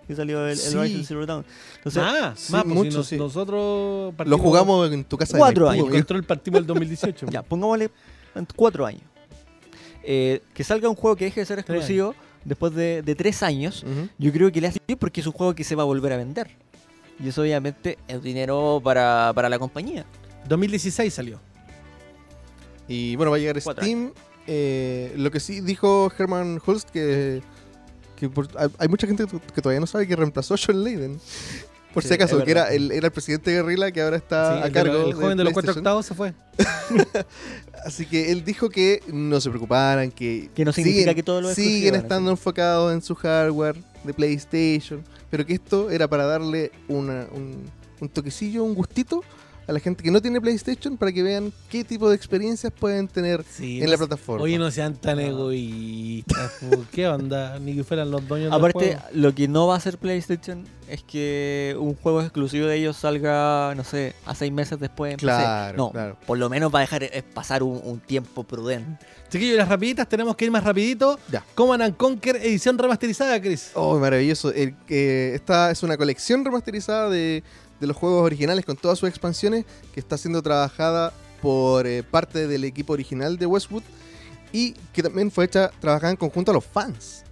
Que 0.08 0.16
salió 0.16 0.44
el, 0.46 0.52
el 0.52 0.58
Sí. 0.58 0.78
Horizon 0.78 1.04
Zero 1.06 1.26
Dawn. 1.26 1.46
Entonces, 1.78 2.02
más, 2.04 2.40
sí, 2.40 2.52
más, 2.52 2.64
pues, 2.64 2.76
mucho, 2.76 2.92
si 2.92 2.98
nos- 2.98 3.08
sí. 3.08 3.18
nosotros 3.18 4.14
Lo 4.26 4.38
jugamos 4.38 4.92
en 4.92 5.04
tu 5.04 5.18
casa 5.18 5.38
Cuatro 5.38 5.66
de 5.66 5.72
años. 5.72 5.88
El 5.88 5.92
control 5.94 6.24
partimos 6.24 6.60
el 6.62 6.68
2018. 6.68 7.26
ya, 7.32 7.42
pongámosle 7.42 7.90
en 8.36 8.48
cuatro 8.56 8.86
años. 8.86 9.02
Eh, 10.04 10.42
que 10.54 10.64
salga 10.64 10.90
un 10.90 10.96
juego 10.96 11.16
que 11.16 11.26
deje 11.26 11.42
de 11.42 11.46
ser 11.46 11.60
exclusivo 11.60 12.16
después 12.46 12.74
de, 12.74 13.02
de 13.02 13.16
tres 13.16 13.44
años. 13.44 13.86
Yo 14.18 14.32
creo 14.32 14.52
que 14.52 14.62
le 14.62 14.68
hace 14.68 14.80
bien 14.88 14.98
porque 14.98 15.22
es 15.22 15.28
un 15.28 15.34
juego 15.34 15.54
que 15.56 15.64
se 15.64 15.76
va 15.76 15.84
a 15.84 15.86
volver 15.86 16.12
a 16.14 16.18
vender. 16.18 16.50
Y 17.24 17.28
eso 17.30 17.42
obviamente 17.44 17.98
es 18.08 18.22
dinero 18.24 18.82
para, 18.84 19.32
para 19.36 19.48
la 19.50 19.60
compañía. 19.60 20.06
2016 20.48 21.14
salió. 21.14 21.40
Y 22.88 23.16
bueno, 23.16 23.32
va 23.32 23.38
a 23.38 23.40
llegar 23.40 23.62
Cuatro 23.62 23.84
Steam. 23.84 24.12
Eh, 24.48 25.14
lo 25.18 25.30
que 25.32 25.40
sí 25.40 25.62
dijo 25.62 26.12
Herman 26.18 26.60
Holst 26.66 26.90
que, 26.90 27.42
que 28.16 28.28
por- 28.28 28.50
hay, 28.58 28.70
hay 28.80 28.88
mucha 28.88 29.06
gente 29.08 29.26
que 29.54 29.62
todavía 29.62 29.80
no 29.80 29.86
sabe 29.88 30.08
que 30.08 30.16
reemplazó 30.16 30.56
a 30.56 30.58
Sean 30.58 30.84
Layden. 30.84 31.20
Por 31.94 32.04
Sí, 32.04 32.10
si 32.10 32.14
acaso, 32.16 32.42
que 32.44 32.52
era 32.52 32.72
el, 32.74 32.92
era 32.92 33.08
el 33.08 33.12
presidente 33.12 33.52
de 33.52 33.58
Guerrilla 33.58 33.92
que 33.92 34.02
ahora 34.02 34.16
está 34.16 34.54
Sí, 34.56 34.62
a 34.64 34.66
el, 34.68 34.72
de 34.74 34.80
cargo. 34.80 34.94
lo- 34.94 35.08
el 35.10 35.14
joven 35.14 35.38
de 35.38 35.44
los 35.44 35.54
cuatro 35.54 35.74
octavos 35.74 36.06
se 36.06 36.14
fue. 36.16 36.34
Así 37.86 38.06
que 38.06 38.32
él 38.32 38.44
dijo 38.44 38.70
que 38.70 39.02
no 39.12 39.42
se 39.42 39.50
preocuparan, 39.50 40.12
que, 40.12 40.50
Que 40.56 40.64
no 40.66 40.72
significa 40.72 41.02
siguen, 41.02 41.16
que 41.16 41.24
todo 41.24 41.42
lo 41.42 41.54
siguen 41.54 41.96
estando 41.96 42.32
enfocados 42.32 42.94
en 42.94 43.02
su 43.02 43.16
hardware 43.16 43.76
de 44.04 44.14
PlayStation, 44.14 45.04
pero 45.30 45.46
que 45.46 45.54
esto 45.54 45.90
era 45.90 46.08
para 46.08 46.26
darle 46.26 46.72
una- 46.88 47.28
un, 47.32 47.70
un 48.00 48.10
toquecillo, 48.10 48.64
un 48.64 48.74
gustito 48.76 49.24
a 49.68 49.72
la 49.72 49.80
gente 49.80 50.04
que 50.04 50.12
no 50.12 50.22
tiene 50.22 50.42
PlayStation 50.42 50.98
para 50.98 51.12
que 51.12 51.24
vean 51.24 51.54
qué 51.70 51.84
tipo 51.84 52.10
de 52.10 52.16
experiencias 52.16 52.74
pueden 52.78 53.08
tener 53.08 53.44
Sí, 53.50 53.82
en 53.82 53.90
la 53.90 53.98
plataforma. 53.98 54.44
Oye, 54.44 54.58
no 54.58 54.70
sean 54.72 54.96
tan 54.96 55.20
egoístas. 55.20 56.52
¿Qué 56.92 57.08
onda? 57.08 57.60
Ni 57.60 57.76
que 57.76 57.84
fueran 57.84 58.12
los 58.12 58.28
dueños 58.28 58.52
del 58.52 58.60
Aparte, 58.60 58.80
juego. 58.98 59.02
lo 59.14 59.34
que 59.36 59.48
no 59.48 59.68
va 59.68 59.76
a 59.76 59.78
hacer 59.78 59.98
PlayStation 59.98 60.66
es 60.90 61.04
que 61.04 61.76
un 61.80 61.96
juego 61.96 62.22
exclusivo 62.22 62.68
de 62.68 62.76
ellos 62.78 62.98
salga, 62.98 63.74
no 63.76 63.84
sé, 63.84 64.14
a 64.26 64.36
seis 64.36 64.52
meses 64.52 64.80
después 64.80 65.12
en 65.12 65.18
PC. 65.18 65.26
Claro, 65.26 65.78
No, 65.78 65.92
claro. 65.92 66.18
por 66.26 66.38
lo 66.38 66.50
menos 66.50 66.74
va 66.74 66.80
a 66.80 66.82
dejar 66.82 67.04
eh, 67.04 67.24
pasar 67.34 67.64
un, 67.64 67.80
un 67.84 68.00
tiempo 68.00 68.44
prudente. 68.44 69.06
Chiquillos, 69.30 69.58
las 69.58 69.70
rapiditas, 69.70 70.10
tenemos 70.10 70.36
que 70.36 70.44
ir 70.46 70.52
más 70.52 70.64
rapidito. 70.66 71.18
Ya. 71.32 71.46
Command 71.56 71.84
and 71.84 71.96
Conquer 71.98 72.36
edición 72.38 72.78
remasterizada, 72.78 73.40
Chris. 73.42 73.72
Oh, 73.76 73.98
maravilloso. 73.98 74.52
El, 74.52 74.76
que 74.86 75.34
esta 75.34 75.72
es 75.72 75.82
una 75.84 75.96
colección 75.96 76.44
remasterizada 76.44 77.10
de, 77.10 77.42
de 77.82 77.88
los 77.88 77.98
juegos 77.98 78.24
originales 78.24 78.64
con 78.64 78.78
todas 78.78 79.00
sus 79.00 79.10
expansiones 79.10 79.66
que 79.94 80.00
está 80.00 80.18
siendo 80.18 80.42
trabajada 80.42 81.12
por 81.42 81.88
eh, 81.88 82.04
parte 82.04 82.48
del 82.48 82.64
equipo 82.64 82.94
original 82.94 83.38
de 83.38 83.48
Westwood 83.48 83.84
y 84.54 84.74
que 84.94 85.02
también 85.02 85.32
fue 85.32 85.46
hecha 85.46 85.72
trabajada 85.82 86.12
en 86.12 86.18
conjunto 86.18 86.52
a 86.52 86.54
los 86.54 86.64
fans. 86.64 87.24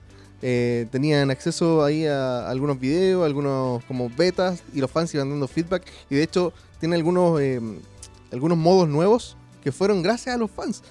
Eh, 0.41 0.87
tenían 0.91 1.29
acceso 1.31 1.83
ahí 1.83 2.05
a 2.05 2.49
algunos 2.49 2.79
videos, 2.79 3.25
algunos 3.25 3.83
como 3.85 4.09
betas 4.09 4.63
y 4.73 4.79
los 4.79 4.89
fans 4.89 5.13
iban 5.13 5.29
dando 5.29 5.47
feedback 5.47 5.83
y 6.09 6.15
de 6.15 6.23
hecho 6.23 6.51
tiene 6.79 6.95
algunos, 6.95 7.39
eh, 7.39 7.61
algunos 8.31 8.57
modos 8.57 8.89
nuevos 8.89 9.37
que 9.63 9.71
fueron 9.71 10.01
gracias 10.01 10.35
a 10.35 10.37
los 10.37 10.49
fans. 10.49 10.81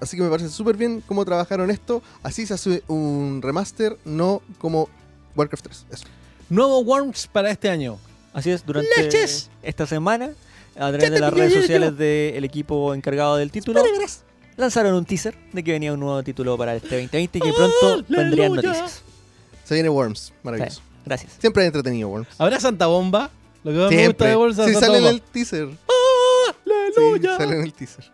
Así 0.00 0.16
que 0.16 0.22
me 0.24 0.28
parece 0.28 0.50
súper 0.50 0.76
bien 0.76 1.02
cómo 1.06 1.24
trabajaron 1.24 1.70
esto. 1.70 2.02
Así 2.22 2.44
se 2.44 2.54
hace 2.54 2.82
un 2.88 3.40
remaster, 3.40 3.96
no 4.04 4.42
como 4.58 4.88
Warcraft 5.36 5.64
3. 5.64 5.86
Eso. 5.90 6.04
Nuevo 6.50 6.80
Worms 6.80 7.28
para 7.28 7.50
este 7.50 7.70
año. 7.70 7.98
Así 8.36 8.50
es, 8.50 8.66
durante 8.66 8.90
¡Leches! 9.02 9.50
esta 9.62 9.86
semana, 9.86 10.30
a 10.78 10.90
través 10.90 11.10
de 11.10 11.20
las 11.20 11.32
redes 11.32 11.54
sociales 11.54 11.96
del 11.96 12.44
equipo 12.44 12.92
encargado 12.94 13.36
del 13.36 13.50
título, 13.50 13.82
lanzaron 14.58 14.92
un 14.94 15.06
teaser 15.06 15.34
de 15.54 15.64
que 15.64 15.72
venía 15.72 15.92
un 15.94 16.00
nuevo 16.00 16.22
título 16.22 16.58
para 16.58 16.74
este 16.76 16.88
2020 17.02 17.38
y 17.38 17.40
que 17.40 17.52
pronto 17.52 18.04
vendrían 18.08 18.52
noticias. 18.52 19.02
Se 19.64 19.72
viene 19.74 19.88
Worms, 19.88 20.34
maravilloso. 20.42 20.82
Gracias. 21.06 21.32
Siempre 21.38 21.62
es 21.62 21.68
entretenido 21.68 22.08
Worms. 22.10 22.28
¿Habrá 22.36 22.60
Santa 22.60 22.86
Bomba? 22.86 23.30
Lo 23.64 23.72
que 23.72 23.78
más 23.78 23.90
me 23.90 23.96
gusta 23.96 23.98
Siempre. 24.02 24.28
de 24.28 24.36
Worms 24.36 24.58
es 24.58 24.66
Sí, 24.66 24.72
Santa 24.74 24.86
sale 24.86 24.98
en 24.98 25.04
el 25.06 25.22
teaser. 25.22 25.68
Sí, 25.70 26.70
¡Aleluya! 27.00 27.36
sale 27.38 27.56
en 27.56 27.62
el 27.62 27.72
teaser. 27.72 28.12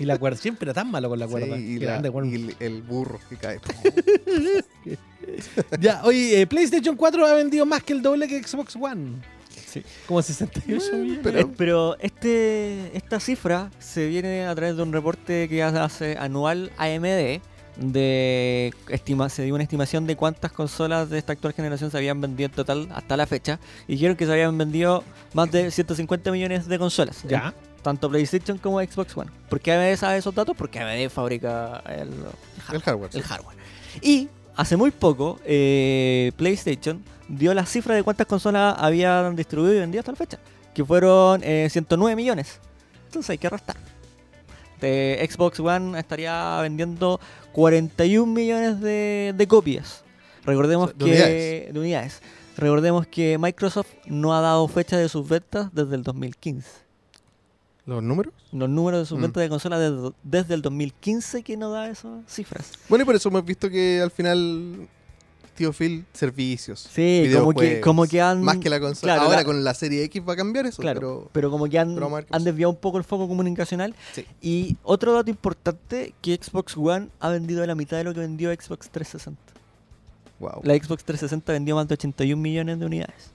Y 0.00 0.04
la 0.06 0.16
cuerda, 0.18 0.38
siempre 0.38 0.64
era 0.66 0.74
tan 0.74 0.90
malo 0.90 1.08
con 1.10 1.18
la 1.18 1.26
cuerda. 1.26 1.56
Sí, 1.56 1.62
y, 1.62 1.78
la- 1.80 2.00
y 2.02 2.34
el, 2.34 2.56
el 2.60 2.82
burro 2.82 3.20
que 3.28 3.36
cae. 3.36 3.60
Ya, 5.80 6.00
oye, 6.04 6.40
eh, 6.42 6.46
PlayStation 6.46 6.96
4 6.96 7.26
ha 7.26 7.34
vendido 7.34 7.64
más 7.66 7.82
que 7.82 7.92
el 7.92 8.02
doble 8.02 8.26
que 8.28 8.42
Xbox 8.42 8.76
One. 8.76 9.16
Sí. 9.66 9.82
Como 10.06 10.22
68 10.22 10.96
millones. 10.96 11.20
pero- 11.22 11.38
Eh, 11.40 11.46
Pero 11.56 11.96
este, 12.00 12.96
esta 12.96 13.20
cifra 13.20 13.70
se 13.78 14.06
viene 14.06 14.46
a 14.46 14.54
través 14.54 14.76
de 14.76 14.82
un 14.82 14.92
reporte 14.92 15.48
que 15.48 15.62
hace 15.62 16.16
anual 16.18 16.70
AMD. 16.78 17.40
De 17.76 18.74
estima, 18.88 19.28
se 19.28 19.44
dio 19.44 19.54
una 19.54 19.62
estimación 19.62 20.04
de 20.06 20.16
cuántas 20.16 20.50
consolas 20.50 21.10
de 21.10 21.18
esta 21.18 21.32
actual 21.34 21.52
generación 21.52 21.92
se 21.92 21.96
habían 21.96 22.20
vendido 22.20 22.46
en 22.46 22.52
total 22.52 22.88
hasta 22.92 23.16
la 23.16 23.24
fecha. 23.26 23.60
Y 23.86 23.92
dijeron 23.92 24.16
que 24.16 24.26
se 24.26 24.32
habían 24.32 24.58
vendido 24.58 25.04
más 25.32 25.48
de 25.52 25.70
150 25.70 26.32
millones 26.32 26.66
de 26.66 26.76
consolas. 26.78 27.22
Ya. 27.28 27.54
en 27.76 27.82
Tanto 27.84 28.10
PlayStation 28.10 28.58
como 28.58 28.80
Xbox 28.80 29.16
One. 29.16 29.30
¿Por 29.48 29.60
qué 29.60 29.72
AMD 29.74 29.96
sabe 29.96 30.18
esos 30.18 30.34
datos? 30.34 30.56
Porque 30.56 30.80
AMD 30.80 31.08
fabrica 31.08 31.80
el, 31.86 32.08
El 32.72 32.80
hardware. 32.82 33.12
sí. 33.12 33.18
el 33.18 33.24
hardware. 33.24 33.56
Y 34.02 34.28
hace 34.58 34.76
muy 34.76 34.90
poco, 34.90 35.38
eh, 35.44 36.32
PlayStation 36.36 37.02
dio 37.28 37.54
la 37.54 37.64
cifra 37.64 37.94
de 37.94 38.02
cuántas 38.02 38.26
consolas 38.26 38.74
habían 38.78 39.36
distribuido 39.36 39.74
y 39.76 39.78
vendido 39.78 40.00
hasta 40.00 40.12
la 40.12 40.16
fecha, 40.16 40.38
que 40.74 40.84
fueron 40.84 41.40
eh, 41.44 41.68
109 41.70 42.16
millones. 42.16 42.60
Entonces 43.06 43.30
hay 43.30 43.38
que 43.38 43.48
restar. 43.48 43.76
De 44.80 45.26
Xbox 45.30 45.60
One 45.60 45.98
estaría 45.98 46.60
vendiendo 46.60 47.20
41 47.52 48.32
millones 48.32 48.80
de, 48.80 49.32
de 49.36 49.46
copias. 49.46 50.04
Recordemos 50.44 50.90
De 50.90 50.98
que 50.98 51.04
unidades. 51.04 51.74
de 51.74 51.80
unidades. 51.80 52.22
Recordemos 52.56 53.06
que 53.06 53.38
Microsoft 53.38 53.88
no 54.06 54.34
ha 54.34 54.40
dado 54.40 54.66
fecha 54.66 54.96
de 54.96 55.08
sus 55.08 55.28
ventas 55.28 55.68
desde 55.72 55.94
el 55.94 56.02
2015. 56.02 56.68
¿Los 57.88 58.02
números? 58.02 58.34
Los 58.52 58.68
números 58.68 59.00
de 59.00 59.06
sus 59.06 59.18
Mm. 59.18 59.22
ventas 59.22 59.40
de 59.42 59.48
consolas 59.48 59.80
desde, 59.80 60.10
desde 60.22 60.54
el 60.54 60.60
2015 60.62 61.42
que 61.42 61.56
no 61.56 61.70
da 61.70 61.88
esas 61.88 62.20
cifras. 62.30 62.72
Bueno, 62.88 63.02
y 63.02 63.06
por 63.06 63.14
eso 63.16 63.30
hemos 63.30 63.42
visto 63.46 63.70
que 63.70 64.00
al 64.02 64.10
final, 64.10 64.86
tío 65.54 65.72
Phil, 65.72 66.04
servicios. 66.12 66.86
Sí, 66.92 67.30
como 67.34 67.54
que, 67.54 67.80
como 67.80 68.04
que 68.06 68.20
han. 68.20 68.42
Más 68.42 68.58
que 68.58 68.68
la 68.68 68.78
consola. 68.78 69.14
claro, 69.14 69.22
Ahora 69.28 69.38
la- 69.38 69.44
con 69.44 69.64
la 69.64 69.72
serie 69.72 70.04
X 70.04 70.22
va 70.28 70.34
a 70.34 70.36
cambiar 70.36 70.66
eso. 70.66 70.82
Claro, 70.82 71.00
Pero, 71.00 71.30
pero, 71.32 71.50
como 71.50 71.66
que 71.66 71.78
han, 71.78 71.96
han 72.30 72.44
desviado 72.44 72.70
un 72.72 72.76
poco 72.76 72.98
el 72.98 73.04
foco 73.04 73.26
comunicacional. 73.26 73.94
Sí. 74.12 74.26
Y 74.42 74.76
otro 74.82 75.14
dato 75.14 75.30
importante, 75.30 76.12
que 76.20 76.38
Xbox 76.40 76.76
One 76.76 77.08
ha 77.20 77.30
vendido 77.30 77.64
la 77.64 77.74
mitad 77.74 77.96
de 77.96 78.04
lo 78.04 78.12
que 78.12 78.20
vendió 78.20 78.50
Xbox 78.52 78.90
360. 78.90 79.40
wow. 80.40 80.60
La 80.62 80.74
Xbox 80.74 81.04
360 81.04 81.54
vendió 81.54 81.74
más 81.74 81.88
de 81.88 81.94
81 81.94 82.40
millones 82.42 82.78
de 82.78 82.84
unidades. 82.84 83.30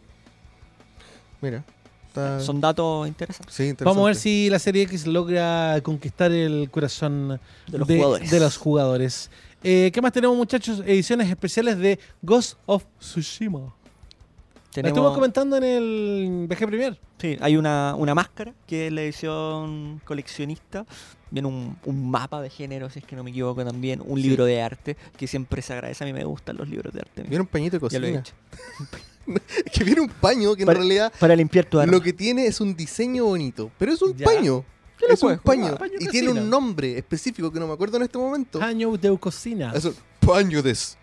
Mira. 1.41 1.65
Está- 2.13 2.39
Son 2.39 2.61
datos 2.61 3.07
interesantes 3.07 3.53
sí, 3.55 3.63
interesante. 3.63 3.83
Vamos 3.85 4.03
a 4.03 4.07
ver 4.07 4.15
si 4.15 4.49
la 4.49 4.59
serie 4.59 4.83
X 4.83 5.07
logra 5.07 5.79
conquistar 5.83 6.31
el 6.31 6.69
corazón 6.69 7.39
de 7.67 7.77
los 7.77 7.87
jugadores. 7.87 8.31
de 8.31 8.39
los 8.39 8.57
jugadores. 8.57 9.29
Eh, 9.63 9.91
¿Qué 9.93 10.01
más 10.01 10.11
tenemos, 10.11 10.35
muchachos? 10.37 10.81
Ediciones 10.85 11.29
especiales 11.29 11.77
de 11.79 11.97
Ghost 12.21 12.57
of 12.65 12.83
Tsushima. 12.99 13.59
La 13.59 14.81
Tenemos- 14.81 14.87
estuvimos 14.97 15.13
comentando 15.13 15.57
en 15.57 15.63
el 15.63 16.45
VG 16.49 16.65
Premier. 16.67 16.99
sí, 17.19 17.37
hay 17.39 17.57
una, 17.57 17.93
una 17.95 18.15
máscara 18.15 18.53
que 18.67 18.87
es 18.87 18.93
la 18.93 19.01
edición 19.03 20.01
coleccionista. 20.03 20.85
Viene 21.29 21.47
un, 21.47 21.77
un 21.85 22.09
mapa 22.11 22.41
de 22.41 22.49
género, 22.49 22.89
si 22.89 22.99
es 22.99 23.05
que 23.05 23.15
no 23.15 23.23
me 23.23 23.29
equivoco 23.31 23.63
también. 23.63 24.01
Un 24.05 24.17
Sí. 24.21 24.27
libro 24.27 24.45
de 24.45 24.61
arte 24.61 24.97
que 25.17 25.27
siempre 25.27 25.61
se 25.61 25.73
agradece. 25.73 26.03
A 26.03 26.07
mí 26.07 26.13
me 26.13 26.23
gustan 26.25 26.57
los 26.57 26.67
libros 26.67 26.93
de 26.93 26.99
arte. 27.01 27.21
Viene 27.23 27.41
un 27.41 27.47
pañito 27.47 27.79
de 27.79 27.89
Ya 27.89 27.99
lo 27.99 28.07
he 28.07 28.13
cocina. 28.19 28.37
que 29.73 29.83
viene 29.83 30.01
un 30.01 30.09
paño 30.09 30.55
que 30.55 30.63
en 30.63 30.69
realidad 30.69 31.11
Para 31.19 31.35
limpiar 31.35 31.65
tu 31.65 31.79
arma. 31.79 31.91
lo 31.91 32.01
que 32.01 32.13
tiene 32.13 32.45
es 32.45 32.59
un 32.61 32.75
diseño 32.75 33.25
bonito. 33.25 33.71
Pero 33.77 33.93
es 33.93 34.01
un 34.01 34.15
Ya. 34.15 34.25
paño. 34.25 34.63
¿Qué 34.97 35.07
le 35.07 35.13
Es 35.15 35.23
un 35.23 35.37
paño. 35.39 35.63
jugar? 35.63 35.77
Paño 35.79 35.93
y 35.99 36.05
de 36.05 36.11
tiene 36.11 36.29
un 36.29 36.49
nombre 36.49 36.97
específico 36.97 37.51
que 37.51 37.59
no 37.59 37.67
me 37.67 37.73
acuerdo 37.73 37.97
en 37.97 38.03
este 38.03 38.17
momento. 38.17 38.59
Paño 38.59 38.95
de 38.97 39.17
cocina. 39.17 39.71
Eso, 39.75 39.93
paño 40.19 40.61
des. 40.61 40.97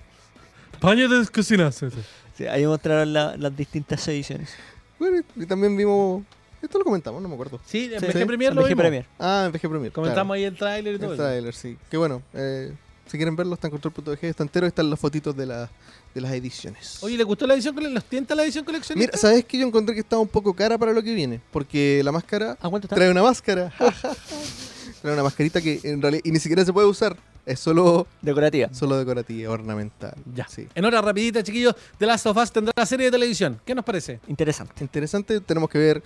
Paño 0.81 1.09
de 1.09 1.27
cocina. 1.29 1.71
sí, 1.73 1.87
sí. 1.91 1.97
Sí, 2.39 2.47
ahí 2.47 2.65
mostraron 2.67 3.13
la- 3.13 3.37
las 3.37 3.55
distintas 3.55 4.07
ediciones. 4.09 4.51
Bueno, 4.99 5.23
y 5.37 5.47
también 5.47 5.77
vimos 5.77 6.23
Esto 6.63 6.79
lo 6.79 6.85
comentamos, 6.85 7.23
no 7.23 7.29
me 7.29 7.35
acuerdo. 7.35 7.59
Sí, 7.65 7.91
en 7.93 8.01
Sí. 8.01 8.07
VG 8.07 8.19
Sí, 8.19 8.25
Premier 8.27 8.51
en 8.51 8.57
lo 8.57 8.61
VG 8.63 8.69
vimos. 8.69 8.83
Premier. 8.83 9.07
Ah, 9.19 9.45
en 9.47 9.53
VG 9.53 9.61
Premier. 9.69 9.93
Comentamos 9.93 10.35
ahí 10.35 10.45
el 10.45 10.55
tráiler 10.57 10.95
y 10.95 10.99
todo. 10.99 11.09
El 11.09 11.15
eso. 11.15 11.23
trailer, 11.23 11.55
sí. 11.55 11.79
Que 11.91 11.97
bueno, 11.97 12.23
eh, 12.35 12.75
si 13.11 13.17
quieren 13.17 13.35
verlo, 13.35 13.55
está 13.55 13.67
en 13.67 13.73
control.bg, 13.73 14.19
está 14.23 14.43
entero, 14.43 14.67
están 14.67 14.89
las 14.89 14.99
fotitos 15.01 15.37
de, 15.37 15.47
la, 15.47 15.69
de 16.15 16.21
las 16.21 16.33
ediciones. 16.33 17.03
Oye, 17.03 17.17
¿le 17.17 17.25
gustó 17.25 17.47
la 17.47 17.55
edición? 17.55 17.75
¿Los 17.93 18.05
tienta 18.05 18.35
la 18.35 18.45
edición 18.45 18.65
coleccionista? 18.65 19.11
Mira, 19.13 19.19
¿sabes 19.21 19.45
que 19.45 19.59
Yo 19.59 19.67
encontré 19.67 19.95
que 19.95 20.01
estaba 20.01 20.23
un 20.23 20.29
poco 20.29 20.55
cara 20.55 20.79
para 20.79 20.93
lo 20.93 21.03
que 21.03 21.13
viene. 21.15 21.41
Porque 21.53 22.03
la 22.05 22.13
máscara 22.13 22.53
¿A 22.61 22.69
cuánto 22.69 22.87
está? 22.87 22.95
trae 22.97 23.11
una 23.11 23.23
máscara. 23.23 23.73
trae 25.03 25.13
una 25.15 25.23
mascarita 25.23 25.61
que 25.61 25.81
en 25.83 26.01
realidad 26.01 26.23
y 26.25 26.31
ni 26.31 26.39
siquiera 26.39 26.65
se 26.65 26.73
puede 26.73 26.87
usar. 26.87 27.17
Es 27.47 27.59
solo, 27.59 28.07
Decorativa. 28.21 28.73
solo 28.73 28.99
decorativa, 28.99 29.51
ornamental. 29.51 30.15
Ya. 30.35 30.47
Sí. 30.47 30.69
En 30.75 30.85
hora 30.85 31.01
rapidita, 31.01 31.43
chiquillos, 31.43 31.75
The 31.99 32.07
Last 32.07 32.27
of 32.27 32.37
Us 32.37 32.53
tendrá 32.53 32.73
la 32.77 32.87
serie 32.87 33.07
de 33.07 33.13
televisión. 33.13 33.59
¿Qué 33.65 33.75
nos 33.75 33.85
parece? 33.85 34.21
Interesante. 34.29 34.85
Interesante, 34.85 35.41
tenemos 35.41 35.69
que 35.71 35.79
ver 35.79 36.03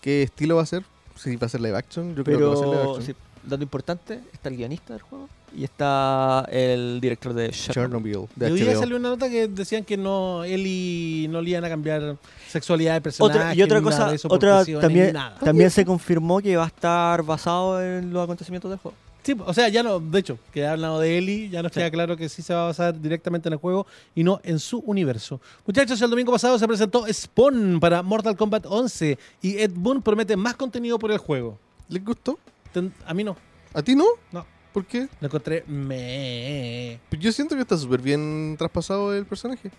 qué 0.00 0.22
estilo 0.24 0.56
va 0.56 0.62
a 0.62 0.66
ser. 0.66 0.82
Si 1.14 1.36
va 1.36 1.46
a 1.46 1.50
ser 1.50 1.60
live 1.60 1.76
action, 1.76 2.14
yo 2.16 2.24
creo 2.24 2.38
que 2.38 2.44
va 2.44 2.54
a 2.54 2.56
ser 2.56 2.66
live 2.68 2.80
action. 2.80 3.02
sí, 3.04 3.14
dato 3.48 3.62
importante, 3.62 4.20
está 4.32 4.48
el 4.48 4.56
guionista 4.56 4.92
del 4.92 5.02
juego 5.02 5.28
y 5.56 5.64
está 5.64 6.46
el 6.50 6.98
director 7.00 7.32
de 7.32 7.50
Chernobyl. 7.50 8.26
De 8.36 8.48
Y 8.48 8.52
hoy 8.52 8.60
día 8.60 8.76
salió 8.76 8.96
una 8.96 9.10
nota 9.10 9.28
que 9.30 9.48
decían 9.48 9.84
que 9.84 9.96
no 9.96 10.44
Eli 10.44 11.26
no 11.30 11.40
le 11.40 11.50
iban 11.50 11.64
a 11.64 11.68
cambiar 11.68 12.16
sexualidad 12.48 12.94
de 12.94 13.00
personaje. 13.00 13.38
Otra, 13.38 13.54
y 13.54 13.62
otra 13.62 13.80
cosa, 13.82 14.12
otra 14.28 14.64
también, 14.80 15.12
nada. 15.12 15.38
también 15.38 15.70
se 15.70 15.84
confirmó 15.84 16.40
que 16.40 16.56
va 16.56 16.64
a 16.64 16.68
estar 16.68 17.22
basado 17.22 17.82
en 17.82 18.12
los 18.12 18.24
acontecimientos 18.24 18.70
del 18.70 18.78
juego. 18.78 18.96
Sí, 19.22 19.36
o 19.44 19.52
sea, 19.52 19.68
ya 19.68 19.82
no, 19.82 20.00
de 20.00 20.18
hecho, 20.20 20.38
que 20.54 20.64
ha 20.64 20.72
hablado 20.72 21.00
de 21.00 21.18
Eli, 21.18 21.50
ya 21.50 21.62
nos 21.62 21.72
Sí. 21.72 21.80
queda 21.80 21.90
claro 21.90 22.16
que 22.16 22.30
sí 22.30 22.40
se 22.40 22.54
va 22.54 22.62
a 22.62 22.66
basar 22.68 22.98
directamente 22.98 23.48
en 23.50 23.54
el 23.54 23.58
juego 23.58 23.86
y 24.14 24.24
no 24.24 24.40
en 24.42 24.58
su 24.58 24.78
universo. 24.78 25.38
Muchachos, 25.66 26.00
el 26.00 26.08
domingo 26.08 26.32
pasado 26.32 26.58
se 26.58 26.66
presentó 26.66 27.04
Spawn 27.12 27.78
para 27.78 28.02
Mortal 28.02 28.36
Kombat 28.36 28.64
11 28.66 29.18
y 29.42 29.58
Ed 29.58 29.72
Boon 29.74 30.00
promete 30.00 30.34
más 30.36 30.54
contenido 30.56 30.98
por 30.98 31.10
el 31.10 31.18
juego. 31.18 31.58
¿Les 31.90 32.02
gustó? 32.02 32.38
Ten- 32.72 32.92
a 33.06 33.14
mí 33.14 33.24
no, 33.24 33.36
¿A 33.74 33.82
ti 33.82 33.94
no? 33.94 34.04
No. 34.32 34.44
¿Por 34.72 34.84
qué? 34.84 35.08
lo 35.20 35.26
encontré 35.26 35.64
me 35.66 37.00
Pues 37.08 37.20
yo 37.20 37.32
siento 37.32 37.54
que 37.56 37.62
está 37.62 37.76
súper 37.76 38.00
bien 38.00 38.54
traspasado 38.58 39.14
el 39.14 39.24
personaje. 39.26 39.70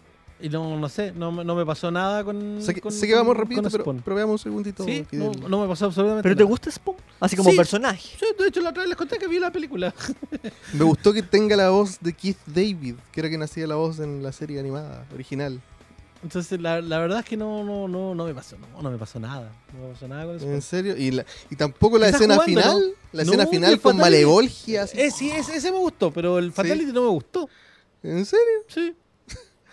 y 0.41 0.49
no, 0.49 0.77
no 0.79 0.89
sé, 0.89 1.11
no, 1.11 1.31
me- 1.31 1.43
no 1.43 1.53
me 1.55 1.65
pasó 1.65 1.91
nada 1.91 2.23
con. 2.23 2.61
Sé 2.61 2.73
que, 2.73 2.81
con- 2.81 2.91
sé 2.91 3.07
que 3.07 3.13
vamos 3.15 3.35
con 3.35 3.47
pero, 3.47 3.83
pero 4.03 4.15
veamos 4.15 4.33
un 4.33 4.39
segundito. 4.39 4.83
Sí, 4.83 5.05
no, 5.11 5.29
del- 5.31 5.49
no 5.49 5.61
me 5.61 5.67
pasó 5.67 5.85
absolutamente 5.85 6.23
¿Pero 6.23 6.35
te 6.35 6.43
gusta 6.43 6.71
Spawn? 6.71 6.97
Así 7.19 7.35
como 7.35 7.51
Sí. 7.51 7.57
personaje. 7.57 8.09
Sí, 8.19 8.25
de 8.37 8.47
hecho, 8.47 8.61
la 8.61 8.69
otra 8.69 8.81
vez 8.83 8.89
les 8.89 8.97
conté 8.97 9.17
que 9.17 9.27
vi 9.27 9.37
la 9.39 9.51
película. 9.51 9.93
Me 10.73 10.83
gustó 10.85 11.13
que 11.13 11.21
tenga 11.23 11.55
la 11.55 11.69
voz 11.69 11.97
de 12.01 12.13
Keith 12.13 12.37
David, 12.45 12.95
que 13.11 13.19
era 13.19 13.29
quien 13.29 13.41
hacía 13.43 13.67
la 13.67 13.75
voz 13.75 13.99
en 13.99 14.23
la 14.23 14.31
serie 14.31 14.59
animada 14.59 15.05
original. 15.13 15.61
Entonces, 16.21 16.59
la, 16.59 16.81
la 16.81 16.99
verdad 16.99 17.19
es 17.19 17.25
que 17.25 17.37
no, 17.37 17.63
no, 17.63 17.87
no, 17.87 18.13
no 18.13 18.25
me 18.25 18.33
pasó, 18.33 18.57
no, 18.57 18.81
no 18.81 18.91
me 18.91 18.97
pasó 18.97 19.19
nada. 19.19 19.51
No 19.73 19.87
me 19.87 19.93
pasó 19.93 20.07
nada 20.07 20.25
con 20.25 20.37
Spawn. 20.39 20.53
¿En 20.55 20.61
serio? 20.61 20.97
Y, 20.97 21.11
la- 21.11 21.25
y 21.49 21.55
tampoco 21.55 21.97
la 21.97 22.07
¿Estás 22.07 22.21
escena 22.21 22.35
jugando, 22.35 22.61
final. 22.61 22.79
no? 22.81 22.95
La 23.13 23.23
No, 23.23 23.31
escena 23.31 23.43
y 23.43 23.47
final 23.47 23.81
con 23.81 23.97
Malevolgia. 23.97 24.83
Eh, 24.93 25.11
sí, 25.11 25.31
ese, 25.31 25.55
ese 25.55 25.71
me 25.71 25.77
gustó, 25.77 26.11
pero 26.11 26.37
el 26.37 26.51
Fatality 26.51 26.91
no 26.91 27.03
me 27.03 27.09
gustó. 27.09 27.47
¿En 28.03 28.25
serio? 28.25 28.45
Sí, 28.67 28.93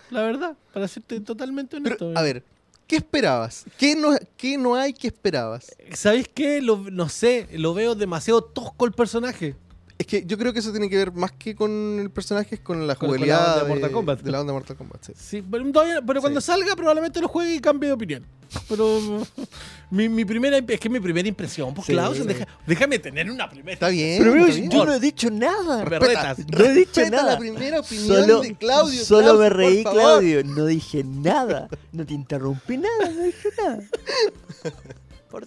la 0.09 0.21
verdad, 0.21 0.55
para 0.73 0.87
serte 0.87 1.19
totalmente 1.19 1.79
Pero, 1.81 1.95
honesto. 1.97 2.17
a 2.17 2.21
ver, 2.23 2.43
¿qué 2.87 2.95
esperabas? 2.95 3.65
¿Qué 3.77 3.95
no, 3.95 4.15
qué 4.37 4.57
no 4.57 4.75
hay 4.75 4.93
que 4.93 5.07
esperabas? 5.07 5.75
¿Sabéis 5.93 6.29
qué? 6.33 6.61
Lo- 6.61 6.77
no 6.89 7.09
sé, 7.09 7.47
lo 7.51 7.73
veo 7.73 7.93
demasiado 7.93 8.41
tosco 8.41 8.85
el 8.85 8.93
personaje. 8.93 9.55
Es 9.99 10.05
que 10.05 10.23
yo 10.25 10.37
creo 10.37 10.53
que 10.53 10.59
eso 10.59 10.69
tiene 10.71 10.89
que 10.89 10.95
ver 10.97 11.11
más 11.11 11.31
que 11.31 11.55
con 11.55 11.99
el 11.99 12.11
personaje, 12.11 12.53
es 12.55 12.61
con 12.61 12.85
la 12.85 12.93
Con- 12.95 13.09
con 13.09 13.19
la 13.19 13.25
jugabilidad 13.25 13.47
onda 13.53 13.63
de 13.63 13.69
Mortal 13.69 13.91
Kombat. 13.91 14.21
de 14.21 14.31
la 14.31 14.41
onda 14.41 14.51
de 14.53 14.59
Mortal 14.59 14.77
Kombat. 14.77 15.03
sí. 15.05 15.13
Sí, 15.17 15.43
pero, 15.49 15.71
todavía- 15.71 16.01
pero 16.05 16.21
cuando 16.21 16.39
Sí. 16.39 16.45
salga 16.47 16.75
probablemente 16.75 17.19
lo 17.19 17.27
juegue 17.27 17.55
y 17.55 17.59
cambie 17.59 17.87
de 17.89 17.93
opinión. 17.93 18.25
Pero 18.69 18.85
mi, 19.89 20.07
mi 20.07 20.23
primera 20.23 20.59
es 20.59 20.79
que 20.79 20.87
mi 20.87 20.99
primera 20.99 21.27
impresión, 21.27 21.73
pues 21.73 21.87
Sí, 21.87 21.93
Klaus, 21.93 22.23
deja- 22.25 22.47
déjame 22.67 22.99
tener 22.99 23.29
una 23.31 23.49
primera. 23.49 23.73
Está 23.73 23.89
bien. 23.89 24.19
Pero 24.23 24.35
está 24.35 24.47
yo, 24.51 24.55
bien. 24.55 24.69
yo 24.69 24.85
no 24.85 24.93
he 24.93 24.99
dicho 24.99 25.31
nada. 25.31 25.83
Respeta, 25.83 26.33
retas. 26.35 26.45
No 26.47 26.63
he 26.65 26.73
dicho 26.73 27.01
nada. 27.09 27.31
la 27.33 27.37
primera 27.39 27.79
opinión 27.79 28.07
Solo, 28.21 28.41
de 28.41 28.55
Claudio. 28.55 29.03
solo 29.03 29.23
Klaus, 29.23 29.39
me 29.39 29.49
reí. 29.49 29.83
Claudio. 29.83 30.43
No 30.43 30.65
dije 30.67 31.03
nada. 31.03 31.69
No 31.91 32.05
te 32.05 32.13
interrumpí 32.13 32.77
nada. 32.77 33.09
No 33.11 33.23
dije 33.23 33.49
nada. 33.57 33.79
Por. 35.29 35.43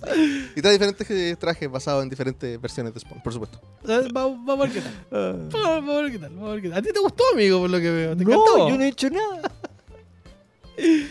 Y 0.57 0.61
trae 0.61 0.73
diferentes 0.73 1.11
eh, 1.11 1.37
trajes 1.39 1.71
basados 1.71 2.03
en 2.03 2.11
diferentes 2.11 2.61
versiones 2.61 2.93
de 2.95 3.01
Spawn, 3.01 3.23
por 3.23 3.33
supuesto. 3.33 3.61
Vamos, 4.13 4.39
vamos 4.45 4.69
a 4.69 4.69
ver 4.69 4.73
qué 4.73 4.81
tal. 4.81 5.49
Vamos, 5.51 5.53
vamos 5.53 5.97
a 5.97 6.03
ver 6.03 6.13
qué 6.13 6.19
tal. 6.19 6.31
Vamos 6.35 6.49
a 6.51 6.53
ver 6.53 6.63
qué 6.63 6.69
tal. 6.69 6.79
¿A 6.79 6.83
ti 6.83 6.93
te 6.93 7.01
gustó, 7.01 7.25
amigo, 7.33 7.61
por 7.61 7.71
lo 7.71 7.79
que 7.81 7.91
veo? 7.91 8.17
¿Te 8.17 8.25
No, 8.25 8.33
encantó? 8.33 8.69
yo 8.69 8.77
no 8.77 8.83
he 8.83 8.87
dicho 8.87 9.09
nada. 9.11 9.51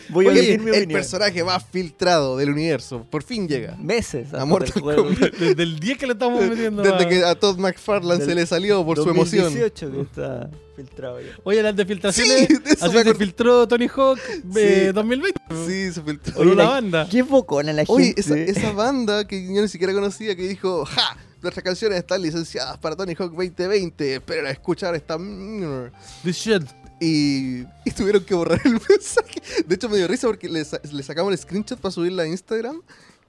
Voy 0.08 0.26
a 0.26 0.30
Oye, 0.30 0.38
emitir 0.40 0.60
mi 0.60 0.70
el 0.70 0.76
opinión. 0.82 1.00
personaje 1.00 1.44
más 1.44 1.64
filtrado 1.70 2.36
del 2.36 2.50
universo, 2.50 3.06
por 3.10 3.22
fin 3.22 3.48
llega. 3.48 3.76
Meses 3.76 4.32
A 4.34 4.44
Mortal 4.44 4.72
del 4.74 4.82
juego. 4.82 5.04
Kombat. 5.04 5.32
Desde 5.38 5.62
el 5.62 5.78
10 5.80 5.98
que 5.98 6.06
le 6.06 6.12
estamos 6.14 6.42
metiendo. 6.44 6.82
Desde 6.82 7.04
a- 7.04 7.08
que 7.08 7.24
a 7.24 7.34
Todd 7.34 7.58
McFarlane 7.58 8.24
se 8.24 8.34
le 8.34 8.46
salió 8.46 8.84
por 8.84 8.96
su 8.96 9.08
emoción. 9.08 9.44
2018 9.44 9.92
que 9.92 10.00
está 10.02 10.50
filtrado 10.76 11.20
ya. 11.20 11.28
Oye, 11.44 11.62
las 11.62 11.76
de 11.76 11.84
filtraciones. 11.86 12.46
Sí, 12.48 12.54
de 12.58 12.70
eso 12.70 12.84
así 12.86 12.94
me 12.96 13.02
se 13.02 13.08
acordé. 13.10 13.14
filtró 13.24 13.68
Tony 13.68 13.88
Hawk 13.94 14.18
eh, 14.56 14.84
Sí. 14.88 14.92
2020. 14.92 15.40
Sí, 15.66 15.92
se 15.92 16.02
filtró. 16.02 16.40
Una 16.42 16.54
la- 16.54 16.68
banda. 16.70 17.08
Qué 17.10 17.22
bocona 17.22 17.72
la 17.72 17.84
Oye, 17.88 18.06
gente. 18.06 18.20
esa, 18.20 18.36
esa 18.36 18.72
banda 18.72 19.26
que 19.26 19.42
yo 19.44 19.60
ni 19.62 19.68
siquiera 19.68 19.92
conocía 19.92 20.34
que 20.36 20.48
dijo, 20.48 20.84
¡ja! 20.86 21.16
Nuestras 21.42 21.64
canciones 21.64 21.96
están 21.98 22.20
licenciadas 22.20 22.76
para 22.78 22.94
Tony 22.96 23.14
Hawk 23.18 23.30
2020, 23.34 24.20
pero 24.20 24.46
a 24.46 24.50
escuchar 24.50 24.94
esta... 24.94 25.16
mierda". 25.16 25.90
This 26.22 26.36
shit. 26.36 26.62
Y, 27.00 27.60
y 27.84 27.90
tuvieron 27.96 28.22
que 28.24 28.34
borrar 28.34 28.60
el 28.64 28.72
mensaje. 28.88 29.40
De 29.66 29.74
hecho, 29.74 29.88
me 29.88 29.96
dio 29.96 30.06
risa 30.06 30.26
porque 30.26 30.48
le, 30.48 30.64
sa- 30.64 30.80
le 30.92 31.02
sacamos 31.02 31.32
el 31.32 31.38
screenshot 31.38 31.78
para 31.80 31.90
subirla 31.92 32.24
a 32.24 32.26
Instagram 32.26 32.82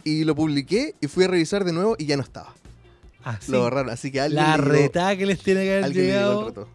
y 0.04 0.24
lo 0.26 0.36
publiqué 0.36 0.96
y 1.00 1.08
fui 1.08 1.24
a 1.24 1.28
revisar 1.28 1.64
de 1.64 1.72
nuevo 1.72 1.96
y 1.98 2.06
ya 2.06 2.18
no 2.18 2.24
estaba. 2.24 2.54
Así. 3.24 3.52
Lo 3.52 3.62
borraron, 3.62 3.90
así 3.92 4.12
que 4.12 4.20
alguien 4.20 4.42
La 4.44 4.58
retada 4.58 5.16
que 5.16 5.26
les 5.26 5.40
tiene 5.42 5.62
que 5.64 5.72
haber 5.74 5.86
el 5.86 5.94
llegado. 5.94 6.68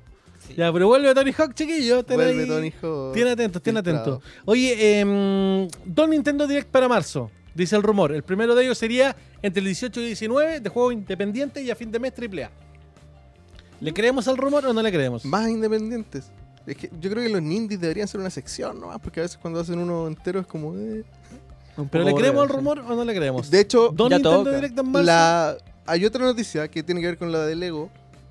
Ya, 0.57 0.73
pero 0.73 0.87
vuelve 0.87 1.13
Tony 1.13 1.33
Hawk, 1.37 1.55
chiquillo. 1.55 2.05
Vuelve 2.05 2.43
ahí- 2.43 2.49
Tony 2.49 2.73
Hawk. 2.81 3.13
Tiene 3.13 3.31
atentos, 3.33 3.61
tiene 3.63 3.81
atentos. 3.81 4.23
Oye, 4.45 4.75
eh, 4.79 5.69
dos 5.85 6.09
Nintendo 6.09 6.47
Direct 6.47 6.71
para 6.71 6.89
marzo, 6.89 7.31
dice 7.55 7.75
el 7.77 7.83
rumor. 7.83 8.13
El 8.13 8.23
primero 8.23 8.55
de 8.55 8.65
ellos 8.65 8.79
sería 8.79 9.15
entre 9.43 9.59
el 9.61 9.67
18 9.67 10.01
y 10.01 10.07
19 10.07 10.61
de 10.61 10.69
juego 10.71 10.93
independiente 10.93 11.61
y 11.63 11.71
a 11.71 11.77
fin 11.77 11.91
de 11.91 11.99
mes 11.99 12.13
AAA. 12.17 12.51
¿Le 13.81 13.93
creemos 13.93 14.27
al 14.29 14.37
rumor 14.39 14.65
o 14.65 14.73
no 14.73 14.81
le 14.83 14.91
creemos? 14.93 15.25
Más 15.25 15.49
independientes. 15.51 16.31
Es 16.67 16.77
que 16.77 16.91
yo 17.01 17.11
creo 17.11 17.23
que 17.23 17.29
los 17.29 17.41
indies 17.41 17.81
deberían 17.81 18.09
ser 18.09 18.21
una 18.21 18.31
sección 18.31 18.81
nomás, 18.81 18.99
porque 19.01 19.21
a 19.21 19.23
veces 19.23 19.39
cuando 19.39 19.61
hacen 19.61 19.79
uno 19.79 20.07
entero 20.09 20.41
es 20.41 20.47
como... 20.47 20.75
eh. 20.77 21.05
¿Pero 21.91 22.05
le 22.05 22.15
creemos 22.15 22.43
al 22.43 22.49
rumor 22.49 22.79
o 22.81 22.97
no 22.97 23.05
le 23.05 23.15
creemos? 23.15 23.51
De 23.51 23.61
hecho, 23.61 23.91
¿Dos 23.95 24.09
ya 24.11 24.17
Nintendo 24.17 24.39
toca. 24.45 24.57
Direct 24.57 24.79
en 24.79 24.91
marzo? 24.91 25.07
la... 25.07 25.57
hay 25.87 26.05
otra 26.07 26.25
noticia 26.25 26.69
que 26.69 26.83
tiene 26.83 27.01
que 27.03 27.07
ver 27.09 27.19
con 27.19 27.31
la 27.31 27.45
de 27.47 27.55
Lego, 27.55 27.91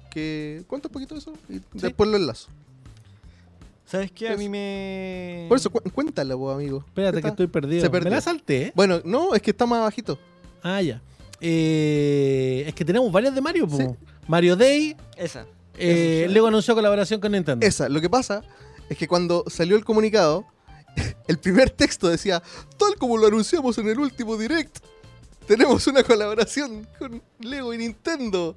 que... 0.10 0.64
¿Cuánto 0.68 0.88
un 0.90 0.94
poquito 0.94 1.16
eso? 1.16 1.32
Y 1.48 1.62
después 1.74 2.10
lo 2.10 2.18
enlazo. 2.18 2.50
¿Sabes 3.86 4.12
qué? 4.12 4.30
A 4.30 4.36
mí 4.36 4.50
me. 4.50 5.46
Por 5.48 5.58
eso, 5.60 5.70
cu- 5.70 5.80
cuéntala, 5.92 6.34
vos, 6.34 6.56
amigo. 6.56 6.84
Espérate 6.88 7.22
que 7.22 7.28
estoy 7.28 7.46
perdido. 7.46 7.82
se 7.82 7.88
Me 7.88 7.92
perdió. 7.92 8.10
la 8.10 8.20
salté, 8.20 8.62
¿eh? 8.64 8.72
Bueno, 8.76 9.00
no, 9.06 9.36
es 9.36 9.44
que 9.44 9.52
está 9.52 9.68
más 9.68 9.80
bajito. 9.80 10.18
Ah, 10.64 10.82
ya. 10.82 11.00
Eh, 11.40 12.64
es 12.68 12.74
que 12.74 12.84
tenemos 12.84 13.12
varias 13.12 13.36
de 13.36 13.42
Mario. 13.42 13.68
po. 13.68 13.78
Sí. 13.78 13.86
Mario 14.28 14.56
Day. 14.56 14.96
Esa. 15.18 15.46
Eh, 15.78 16.28
luego 16.30 16.48
anunció 16.48 16.76
colaboración 16.76 17.20
con 17.20 17.32
Nintendo. 17.32 17.66
Esa, 17.66 17.90
lo 17.90 18.02
que 18.02 18.10
pasa 18.10 18.42
es 18.90 18.98
que 18.98 19.08
cuando 19.08 19.44
salió 19.48 19.76
el 19.76 19.84
comunicado, 19.86 20.46
el 21.28 21.38
primer 21.40 21.70
texto 21.70 22.08
decía, 22.08 22.42
tal 22.78 22.96
como 22.98 23.18
lo 23.18 23.28
anunciamos 23.28 23.78
en 23.78 23.90
el 23.90 24.00
último 24.00 24.38
direct, 24.38 24.78
tenemos 25.48 25.86
una 25.88 26.04
colaboración 26.04 26.88
con 26.98 27.22
Lego 27.40 27.74
y 27.74 27.78
Nintendo. 27.78 28.56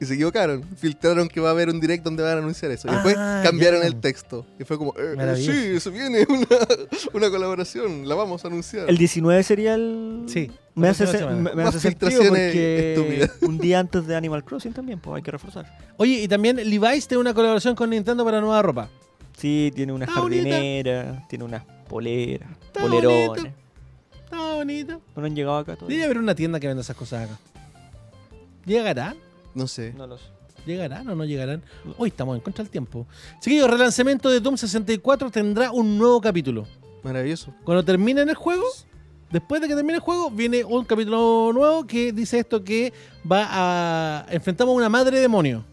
Y 0.00 0.04
se 0.04 0.14
equivocaron, 0.14 0.64
filtraron 0.76 1.28
que 1.28 1.40
va 1.40 1.50
a 1.50 1.52
haber 1.52 1.68
un 1.68 1.78
direct 1.78 2.02
donde 2.02 2.24
van 2.24 2.34
a 2.34 2.38
anunciar 2.38 2.72
eso. 2.72 2.88
Y 2.88 2.90
después 2.92 3.14
Ah, 3.16 3.40
cambiaron 3.44 3.82
ya. 3.82 3.86
el 3.86 4.00
texto. 4.00 4.44
Y 4.58 4.64
fue 4.64 4.76
como, 4.76 4.94
eh, 4.98 5.34
sí, 5.36 5.76
eso 5.76 5.92
viene, 5.92 6.26
una, 6.28 6.46
una 7.12 7.30
colaboración, 7.30 8.08
la 8.08 8.16
vamos 8.16 8.44
a 8.44 8.48
anunciar. 8.48 8.88
El 8.90 8.98
19 8.98 9.42
sería 9.44 9.74
el. 9.74 10.24
Sí, 10.26 10.50
Me 10.74 10.88
hace, 10.88 11.06
se- 11.06 11.26
me, 11.26 11.52
me 11.54 11.62
hace 11.64 11.78
sentido 11.80 12.22
porque 12.28 12.94
estúpidas. 12.94 13.30
un 13.42 13.58
día 13.58 13.78
antes 13.78 14.06
de 14.06 14.16
Animal 14.16 14.42
Crossing 14.44 14.72
también, 14.72 14.98
pues 15.00 15.16
hay 15.16 15.22
que 15.22 15.30
reforzar. 15.30 15.66
Oye, 15.98 16.22
y 16.22 16.28
también 16.28 16.56
Levi's 16.56 17.06
tiene 17.06 17.20
una 17.20 17.34
colaboración 17.34 17.74
con 17.74 17.90
Nintendo 17.90 18.24
para 18.24 18.40
nueva 18.40 18.62
ropa. 18.62 18.88
Sí, 19.36 19.70
tiene 19.74 19.92
una 19.92 20.06
Está 20.06 20.20
bonita. 20.20 20.42
jardinera, 20.50 21.26
tiene 21.28 21.44
unas 21.44 21.64
poleras, 21.88 22.48
Está 22.66 22.80
polerones. 22.80 23.28
bonito. 23.28 23.48
Está 24.24 24.54
bonito. 24.54 25.00
No 25.16 25.24
han 25.26 25.34
llegado 25.36 25.56
acá 25.58 25.74
todavía. 25.74 25.88
Debería 25.88 26.04
haber 26.06 26.18
una 26.18 26.34
tienda 26.34 26.58
que 26.58 26.68
venda 26.68 26.80
esas 26.80 26.96
cosas 26.96 27.28
acá. 27.28 27.38
¿Llegarán? 28.64 29.16
No 29.54 29.66
sé. 29.66 29.92
No 29.96 30.06
lo 30.06 30.16
sé. 30.18 30.24
¿Llegarán 30.64 31.08
o 31.08 31.14
no 31.16 31.24
llegarán? 31.24 31.62
Hoy 31.98 32.08
estamos 32.10 32.36
en 32.36 32.40
contra 32.42 32.62
del 32.62 32.70
tiempo. 32.70 33.06
Chiquillos, 33.40 33.68
relanzamiento 33.68 34.30
de 34.30 34.38
Doom 34.40 34.56
64 34.56 35.30
tendrá 35.30 35.72
un 35.72 35.98
nuevo 35.98 36.20
capítulo. 36.20 36.66
Maravilloso. 37.02 37.52
Cuando 37.64 37.84
termine 37.84 38.22
el 38.22 38.34
juego, 38.34 38.64
después 39.32 39.60
de 39.60 39.68
que 39.68 39.74
termine 39.74 39.94
el 39.94 40.00
juego, 40.00 40.30
viene 40.30 40.64
un 40.64 40.84
capítulo 40.84 41.50
nuevo 41.52 41.86
que 41.86 42.12
dice 42.12 42.38
esto 42.38 42.62
que 42.62 42.92
va 43.30 43.46
a... 43.50 44.26
Enfrentamos 44.30 44.72
a 44.72 44.76
una 44.76 44.88
madre 44.88 45.20
demonio. 45.20 45.64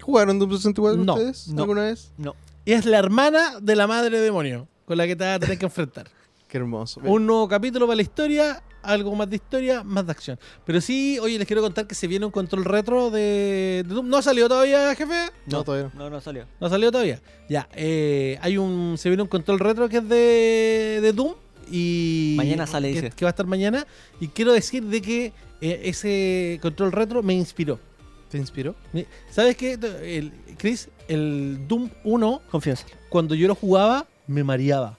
¿Jugaron 0.00 0.38
Doom 0.38 0.52
64 0.52 1.02
No, 1.04 1.14
ustedes 1.14 1.48
no. 1.48 1.62
alguna 1.62 1.82
vez? 1.84 2.12
No. 2.16 2.34
Y 2.64 2.72
es 2.72 2.84
la 2.86 2.98
hermana 2.98 3.58
de 3.60 3.76
la 3.76 3.86
madre 3.86 4.20
demonio 4.20 4.68
con 4.84 4.96
la 4.96 5.06
que 5.06 5.16
te 5.16 5.24
vas 5.24 5.36
a 5.36 5.38
tener 5.40 5.58
que 5.58 5.64
enfrentar. 5.66 6.08
Qué 6.48 6.58
hermoso. 6.58 7.00
Un 7.04 7.26
nuevo 7.26 7.48
capítulo 7.48 7.86
para 7.86 7.96
la 7.96 8.02
historia 8.02 8.62
algo 8.82 9.14
más 9.14 9.28
de 9.28 9.36
historia, 9.36 9.82
más 9.84 10.06
de 10.06 10.12
acción. 10.12 10.38
Pero 10.64 10.80
sí, 10.80 11.18
oye, 11.18 11.38
les 11.38 11.46
quiero 11.46 11.62
contar 11.62 11.86
que 11.86 11.94
se 11.94 12.06
viene 12.06 12.24
un 12.26 12.32
control 12.32 12.64
retro 12.64 13.10
de, 13.10 13.84
de 13.86 13.94
Doom. 13.94 14.08
¿No 14.08 14.16
ha 14.16 14.22
salido 14.22 14.48
todavía, 14.48 14.94
jefe? 14.94 15.30
No, 15.46 15.64
todavía 15.64 15.90
no. 15.94 16.04
No, 16.04 16.10
no 16.10 16.20
salió. 16.20 16.46
No 16.60 16.66
ha 16.66 16.70
salido 16.70 16.90
todavía. 16.90 17.20
Ya, 17.48 17.68
eh, 17.74 18.38
hay 18.40 18.56
un, 18.58 18.96
se 18.98 19.08
viene 19.08 19.22
un 19.22 19.28
control 19.28 19.58
retro 19.58 19.88
que 19.88 19.98
es 19.98 20.08
de, 20.08 21.00
de 21.02 21.12
Doom. 21.12 21.34
Y 21.70 22.34
Mañana 22.36 22.66
sale, 22.66 22.92
que, 22.92 23.02
dice. 23.02 23.14
que 23.16 23.24
va 23.24 23.28
a 23.28 23.30
estar 23.30 23.46
mañana. 23.46 23.86
Y 24.20 24.28
quiero 24.28 24.52
decir 24.52 24.82
de 24.84 25.00
que 25.00 25.32
eh, 25.60 25.80
ese 25.84 26.58
control 26.62 26.92
retro 26.92 27.22
me 27.22 27.34
inspiró. 27.34 27.78
¿Te 28.30 28.38
inspiró? 28.38 28.74
¿Sabes 29.30 29.56
qué, 29.56 29.72
el, 30.04 30.32
Chris? 30.56 30.88
El 31.08 31.66
Doom 31.66 31.90
1, 32.04 32.42
Confianza. 32.50 32.86
cuando 33.08 33.34
yo 33.34 33.48
lo 33.48 33.56
jugaba, 33.56 34.06
me 34.28 34.44
mareaba 34.44 34.96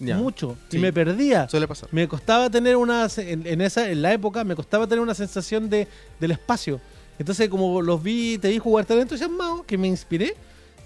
Ya. 0.00 0.16
mucho. 0.16 0.56
Sí. 0.68 0.76
Y 0.76 0.80
me 0.80 0.92
perdía. 0.92 1.48
Suele 1.48 1.68
pasar. 1.68 1.88
Me 1.92 2.08
costaba 2.08 2.50
tener 2.50 2.74
una. 2.76 3.06
En, 3.18 3.46
en 3.46 3.60
esa, 3.60 3.88
en 3.88 4.02
la 4.02 4.12
época, 4.12 4.42
me 4.42 4.56
costaba 4.56 4.86
tener 4.88 5.00
una 5.00 5.14
sensación 5.14 5.70
de, 5.70 5.86
del 6.18 6.32
espacio. 6.32 6.80
Entonces, 7.20 7.48
como 7.48 7.80
los 7.82 8.02
vi, 8.02 8.36
te 8.38 8.48
vi 8.48 8.58
jugar 8.58 8.84
tan 8.84 8.98
entusiasmado, 8.98 9.62
que 9.64 9.78
me 9.78 9.86
inspiré. 9.86 10.34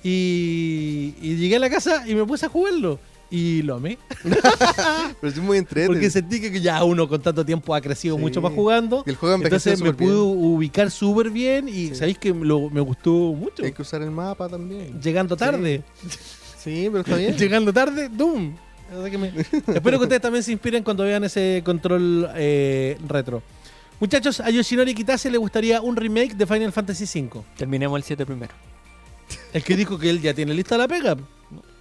Y, 0.05 1.15
y 1.21 1.37
llegué 1.37 1.57
a 1.57 1.59
la 1.61 1.71
casa 1.71 2.07
y 2.07 2.15
me 2.15 2.25
puse 2.25 2.47
a 2.47 2.49
jugarlo. 2.49 2.99
Y 3.31 3.63
lo 3.63 3.77
amé. 3.77 3.97
Pero 5.21 5.33
es 5.33 5.37
muy 5.39 5.59
entretenido. 5.59 5.93
Porque 5.93 6.11
sentí 6.11 6.41
que 6.41 6.61
ya 6.61 6.83
uno 6.83 7.09
con 7.09 7.23
tanto 7.23 7.45
tiempo 7.47 7.75
ha 7.75 7.81
crecido 7.81 8.17
Sí. 8.17 8.21
mucho 8.21 8.41
más 8.43 8.53
jugando. 8.53 9.05
el 9.07 9.15
juego 9.17 9.37
Entonces 9.43 9.81
me 9.81 9.93
pude 9.93 10.15
ubicar 10.17 10.91
súper 10.91 11.31
bien 11.31 11.69
y 11.69 11.89
Sí. 11.89 11.95
sabéis 11.95 12.19
que 12.19 12.31
lo- 12.35 12.71
me 12.71 12.81
gustó 12.81 13.11
mucho. 13.13 13.65
Hay 13.65 13.73
que 13.73 13.83
usar 13.83 14.03
el 14.03 14.11
mapa 14.11 14.49
también. 14.49 15.01
Llegando 15.01 15.37
tarde. 15.37 15.83
Sí, 16.59 16.89
pero 16.91 17.01
está 17.01 17.17
bien. 17.17 17.35
Llegando 17.39 17.73
tarde, 17.73 18.09
Doom. 18.09 18.57
Que 19.11 19.19
me- 19.19 19.29
Espero 19.75 19.99
que 19.99 20.03
ustedes 20.05 20.21
también 20.21 20.43
se 20.43 20.51
inspiren 20.51 20.83
cuando 20.83 21.05
vean 21.05 21.23
ese 21.23 21.63
control 21.65 22.29
eh, 22.35 22.99
retro. 23.07 23.43
Muchachos, 24.01 24.41
a 24.41 24.51
Yoshinori 24.51 24.93
Kitase 24.95 25.31
le 25.31 25.39
gustaría 25.39 25.81
un 25.81 25.95
remake 25.95 26.35
de 26.35 26.47
Final 26.47 26.73
Fantasy 26.73 27.05
V. 27.05 27.43
Terminemos 27.57 27.97
el 27.97 28.03
7 28.03 28.27
primero. 28.27 28.53
El 29.53 29.63
que 29.63 29.77
dijo 29.77 29.99
que 29.99 30.11
él 30.11 30.21
ya 30.21 30.35
tiene 30.35 30.53
lista 30.55 30.77
la 30.77 30.89
pega. 30.89 31.17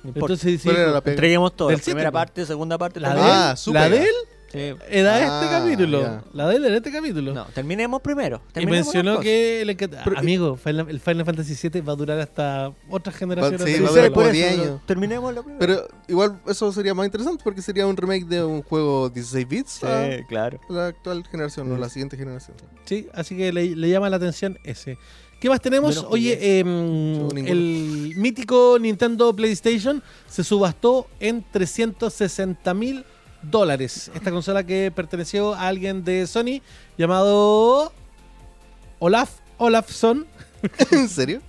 Entonces, 0.04 0.62
sí, 0.62 0.68
¿Cuál 0.68 0.78
era 0.78 0.92
la 0.92 1.02
pega? 1.02 1.14
Entreguemos 1.16 1.56
todo. 1.56 1.72
La 1.72 1.78
primera 1.78 2.12
parte, 2.12 2.46
segunda 2.46 2.78
parte. 2.78 3.00
la. 3.00 3.52
Ah, 3.52 3.56
la 3.74 3.90
de 3.90 3.98
él 4.04 4.16
Sí. 4.52 4.58
era 4.90 5.16
Ah, 5.18 5.44
este 5.44 5.52
capítulo. 5.56 6.02
ya. 6.02 6.24
La 6.34 6.48
de 6.48 6.56
él 6.56 6.66
era 6.66 6.78
este 6.78 6.92
capítulo. 6.92 7.34
No, 7.36 7.46
terminemos 7.54 8.02
primero. 8.02 8.42
Y 8.50 8.54
Terminemos 8.54 8.88
las 8.88 8.96
mencionó 8.96 9.20
que 9.20 9.64
le 9.64 9.74
encanta- 9.74 10.02
Pero- 10.04 10.18
amigo, 10.18 10.56
Final- 10.56 10.90
el 10.90 11.00
Final 11.00 11.24
Fantasy 11.24 11.70
VII 11.70 11.82
va 11.82 11.94
a 11.94 11.96
durar 11.96 12.20
hasta 12.20 12.74
otras 12.90 13.16
generaciones. 13.16 13.62
sí, 13.62 13.80
va 13.80 13.90
a 13.90 13.92
durar 13.92 14.06
por 14.08 14.14
como 14.14 14.26
eso, 14.26 14.32
10 14.34 14.50
pero 14.56 14.64
años. 14.64 14.82
Terminemos 14.88 15.36
lo 15.36 15.44
primero. 15.44 15.60
Pero 15.60 15.88
igual 16.08 16.40
eso 16.48 16.72
sería 16.72 16.96
más 16.96 17.06
interesante 17.06 17.44
porque 17.44 17.62
sería 17.62 17.86
un 17.86 17.96
remake 17.96 18.26
de 18.26 18.44
un 18.44 18.64
juego 18.64 19.10
16 19.12 19.48
bits 19.48 19.84
a 19.84 20.08
Sí, 20.08 20.24
claro. 20.28 20.60
la 20.68 20.88
actual 20.88 21.24
generación, 21.30 21.70
no 21.70 21.78
la 21.78 21.90
siguiente 21.90 22.18
generación. 22.18 22.58
Sí, 22.86 23.08
así 23.14 23.38
que 23.38 23.54
le, 23.54 23.76
le 23.76 23.88
llama 23.90 24.10
la 24.10 24.16
atención 24.16 24.58
ese. 24.64 24.98
¿Qué 25.40 25.50
más 25.50 25.62
tenemos? 25.62 25.96
Menos 25.96 26.12
Oye, 26.12 26.64
ninguno. 26.66 27.48
el 27.48 28.14
mítico 28.18 28.78
Nintendo 28.80 29.34
PlayStation 29.34 30.04
se 30.28 30.44
subastó 30.44 31.08
en 31.20 31.46
360 31.50 32.74
mil 32.74 33.06
dólares. 33.42 34.12
Esta 34.14 34.32
consola 34.32 34.66
que 34.66 34.92
perteneció 34.94 35.54
a 35.54 35.68
alguien 35.68 36.04
de 36.04 36.28
Sony 36.28 36.62
llamado 36.98 37.94
Olaf 39.00 39.32
Olafson. 39.58 40.28
¿En 40.92 41.08
serio? 41.08 41.42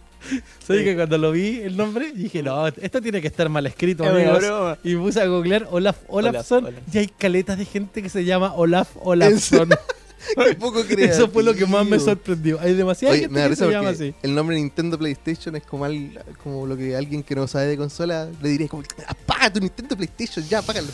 Sabes 0.65 0.85
que 0.85 0.95
cuando 0.95 1.17
lo 1.19 1.33
vi 1.33 1.61
el 1.61 1.77
nombre 1.77 2.13
dije, 2.13 2.43
no, 2.43 2.67
esto 2.67 3.01
tiene 3.01 3.21
que 3.21 3.27
estar 3.29 3.49
mal 3.49 3.67
escrito, 3.67 4.05
amigos. 4.05 4.45
Y 4.85 4.95
puse 4.95 5.21
a 5.21 5.27
googlear 5.27 5.67
Olaf 5.71 5.97
Olafson 6.09 6.67
Olaf. 6.67 6.83
y 6.93 6.99
hay 6.99 7.07
caletas 7.09 7.59
de 7.59 7.65
gente 7.65 8.03
que 8.03 8.09
se 8.09 8.25
llama 8.25 8.55
Olaf 8.55 8.91
Olafson. 9.01 9.71
Qué 10.37 10.55
poco 10.55 10.83
creativo. 10.83 11.13
Eso 11.13 11.29
fue 11.31 11.43
lo 11.43 11.55
que 11.55 11.67
más 11.67 11.87
me 11.87 11.99
sorprendió. 11.99 12.59
Hay 12.61 12.75
demasiada 12.75 13.15
Oye, 13.15 13.23
gente 13.23 13.49
que 13.49 13.57
se 13.57 13.71
llama 13.71 13.89
así. 13.91 14.15
el 14.23 14.35
nombre 14.35 14.57
Nintendo 14.57 14.99
PlayStation 14.99 15.57
es 15.57 15.63
como, 15.65 15.85
al- 15.85 16.25
como 16.43 16.67
lo 16.67 16.77
que 16.77 16.95
alguien 16.97 17.23
que 17.23 17.35
no 17.35 17.47
sabe 17.47 17.67
de 17.67 17.77
consola 17.77 18.29
le 18.43 18.49
diría 18.49 18.69
como 18.69 18.83
apaga 19.07 19.53
tu 19.53 19.61
Nintendo 19.61 19.97
PlayStation, 19.97 20.45
ya, 20.49 20.59
apágalo. 20.59 20.89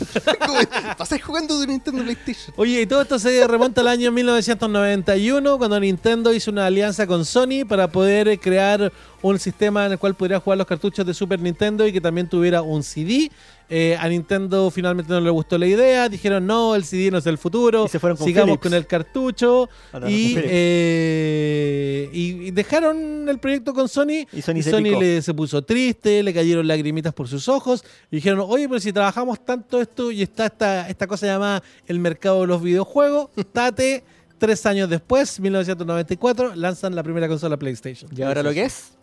Pasás 0.97 1.21
jugando 1.21 1.59
tu 1.59 1.65
Nintendo 1.67 2.03
PlayStation. 2.03 2.53
Oye, 2.57 2.81
y 2.81 2.85
todo 2.87 3.01
esto 3.01 3.19
se 3.19 3.45
remonta 3.47 3.81
al 3.81 3.87
año 3.89 4.11
1991, 4.11 5.57
cuando 5.57 5.79
Nintendo 5.79 6.33
hizo 6.33 6.51
una 6.51 6.65
alianza 6.65 7.05
con 7.07 7.25
Sony 7.25 7.65
para 7.67 7.87
poder 7.91 8.39
crear 8.39 8.91
un 9.21 9.39
sistema 9.39 9.85
en 9.85 9.93
el 9.93 9.99
cual 9.99 10.15
pudiera 10.15 10.39
jugar 10.39 10.57
los 10.57 10.67
cartuchos 10.67 11.05
de 11.05 11.13
Super 11.13 11.39
Nintendo 11.39 11.85
y 11.87 11.91
que 11.91 12.01
también 12.01 12.27
tuviera 12.29 12.61
un 12.61 12.83
CD. 12.83 13.31
Eh, 13.69 13.97
a 13.99 14.07
Nintendo 14.07 14.71
finalmente 14.71 15.11
no 15.11 15.19
le 15.19 15.29
gustó 15.29 15.57
la 15.57 15.67
idea, 15.67 16.07
dijeron 16.07 16.47
no, 16.47 16.73
el 16.73 16.85
CD 16.85 17.11
no 17.11 17.17
es 17.17 17.25
el 17.25 17.37
futuro, 17.37 17.85
Y 17.85 17.89
se 17.89 17.99
fueron 17.99 18.17
con 18.17 18.25
sigamos 18.25 18.47
Philips. 18.51 18.61
con 18.63 18.73
el 18.73 18.87
cartucho 18.87 19.69
Ahora 19.91 20.09
y, 20.09 20.33
con 20.33 20.41
Philips. 20.41 20.49
eh, 20.51 22.09
y 22.13 22.51
dejaron 22.51 23.27
el 23.27 23.39
proyecto 23.39 23.73
con 23.73 23.89
Sony 23.89 24.25
Y 24.31 24.41
Sony 24.41 24.55
y 24.57 24.63
se 24.63 24.71
Sony 24.71 24.97
le, 24.99 25.21
se 25.21 25.33
puso 25.33 25.61
triste, 25.63 26.23
le 26.23 26.33
cayeron 26.33 26.65
lagrimitas 26.67 27.13
por 27.13 27.27
sus 27.27 27.47
ojos. 27.49 27.83
Y 28.11 28.17
dijeron, 28.17 28.39
oye, 28.47 28.67
pero 28.69 28.79
si 28.79 28.93
trabajamos 28.93 29.43
tanto 29.43 29.81
esto 29.81 30.11
y 30.11 30.21
está 30.21 30.45
esta, 30.45 30.87
esta 30.89 31.07
cosa 31.07 31.25
llamada 31.27 31.61
el 31.87 31.99
mercado 31.99 32.41
de 32.41 32.47
los 32.47 32.61
videojuegos, 32.61 33.29
tate, 33.51 34.03
tres 34.37 34.65
años 34.65 34.89
después, 34.89 35.39
1994, 35.39 36.55
lanzan 36.55 36.95
la 36.95 37.03
primera 37.03 37.27
consola 37.27 37.57
PlayStation. 37.57 38.09
¿Y 38.15 38.21
ahora 38.21 38.43
lo 38.43 38.53
que 38.53 38.63
es? 38.63 38.96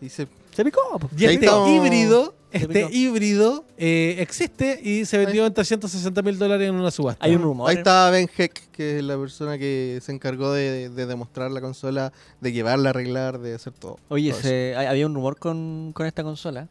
Dice, 0.00 0.28
Se 0.54 0.64
picó. 0.64 0.80
Y 1.16 1.24
ahí 1.26 1.34
este 1.36 1.46
híbrido, 1.46 2.34
Se 2.52 2.58
este 2.58 2.68
picó. 2.86 2.88
híbrido 2.92 3.64
eh, 3.78 4.16
existe 4.18 4.78
y 4.82 5.04
se 5.06 5.18
vendió 5.18 5.46
en 5.46 5.54
360 5.54 6.22
mil 6.22 6.38
dólares 6.38 6.68
en 6.68 6.74
una 6.74 6.90
subasta. 6.90 7.24
Hay 7.24 7.34
un 7.34 7.42
rumor. 7.42 7.70
ahí 7.70 7.76
está 7.76 8.08
Ben 8.10 8.28
Heck, 8.36 8.70
que 8.72 8.98
es 8.98 9.04
la 9.04 9.16
persona 9.18 9.58
que 9.58 9.98
se 10.02 10.12
encargó 10.12 10.52
de, 10.52 10.88
de 10.90 11.06
demostrar 11.06 11.50
la 11.50 11.60
consola, 11.60 12.12
de 12.40 12.52
llevarla 12.52 12.88
a 12.88 12.90
arreglar, 12.90 13.38
de 13.38 13.54
hacer 13.54 13.72
todo. 13.72 13.98
Oye, 14.08 14.30
todo 14.32 14.40
se- 14.42 14.74
hay- 14.76 14.86
había 14.86 15.06
un 15.06 15.14
rumor 15.14 15.38
con, 15.38 15.92
con 15.94 16.06
esta 16.06 16.22
consola 16.22 16.68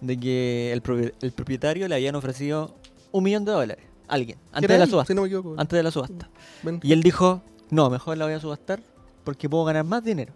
de 0.00 0.18
que 0.18 0.72
el, 0.72 0.82
propi- 0.82 1.12
el 1.22 1.32
propietario 1.32 1.86
le 1.88 1.94
habían 1.94 2.14
ofrecido 2.16 2.74
un 3.12 3.24
millón 3.24 3.44
de 3.44 3.52
dólares 3.52 3.84
a 4.08 4.14
alguien 4.14 4.36
antes 4.52 4.64
¿Era 4.64 4.74
de 4.74 4.78
la 4.80 4.84
él? 4.84 4.90
subasta. 4.90 5.12
Si 5.12 5.14
no 5.14 5.22
me 5.22 5.28
equivoco. 5.28 5.54
Antes 5.56 5.76
de 5.76 5.82
la 5.82 5.90
subasta. 5.90 6.28
Ben 6.62 6.80
Y 6.82 6.92
él 6.92 7.02
dijo, 7.02 7.40
no, 7.70 7.88
mejor 7.88 8.18
la 8.18 8.24
voy 8.26 8.34
a 8.34 8.40
subastar 8.40 8.80
porque 9.22 9.48
puedo 9.48 9.64
ganar 9.64 9.84
más 9.84 10.04
dinero. 10.04 10.32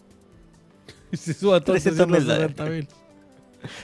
Subastó 1.13 1.75
en 1.75 1.83
300.000 1.83 2.55
360.000. 2.57 2.87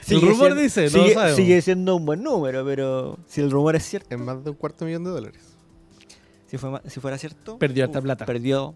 Sigue 0.03 0.21
rumor 0.21 0.37
siendo- 0.55 0.63
dice, 0.63 0.83
no 0.85 0.91
sigue, 0.91 1.15
lo 1.15 1.35
sigue 1.37 1.63
siendo 1.63 1.97
un 1.97 2.07
buen 2.07 2.23
número, 2.23 2.65
pero 2.65 3.19
si 3.27 3.41
el 3.41 3.51
rumor 3.51 3.75
es 3.77 3.85
cierto, 3.85 4.15
Es 4.15 4.21
más 4.21 4.43
de 4.45 4.51
un 4.51 4.57
cuarto 4.57 4.85
millón 4.85 5.03
de 5.05 5.11
dólares. 5.11 5.43
si, 6.49 6.59
fue 6.59 6.81
si 6.87 7.01
fuera 7.01 7.19
cierto, 7.19 7.59
Perdió 7.59 7.85
harta 7.85 8.01
plata. 8.01 8.25
Perdió 8.25 8.67
O 8.67 8.75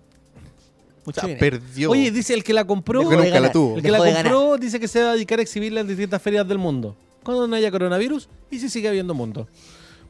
mucho 1.07 1.21
sea, 1.21 1.29
dinero. 1.29 1.39
perdió. 1.59 1.91
Oye, 1.93 2.11
dice 2.11 2.35
el 2.35 2.43
que 2.43 2.53
la 2.53 2.65
compró, 2.67 3.01
Dejó 3.09 3.23
nunca 3.23 3.39
la 3.41 3.53
tuvo. 3.53 3.77
El 3.77 3.83
que 3.83 3.91
la 3.93 4.03
Dejó 4.03 4.15
compró 4.23 4.57
dice 4.59 4.81
que 4.81 4.89
se 4.89 5.03
va 5.05 5.11
a 5.11 5.15
dedicar 5.15 5.39
a 5.39 5.43
exhibirla 5.43 5.81
en 5.81 5.87
distintas 5.87 6.21
ferias 6.21 6.47
del 6.49 6.59
mundo. 6.59 6.97
Cuando 7.23 7.47
no 7.47 7.55
haya 7.55 7.71
coronavirus 7.71 8.29
y 8.51 8.59
si 8.59 8.69
sigue 8.69 8.89
habiendo 8.89 9.15
mundo. 9.15 9.47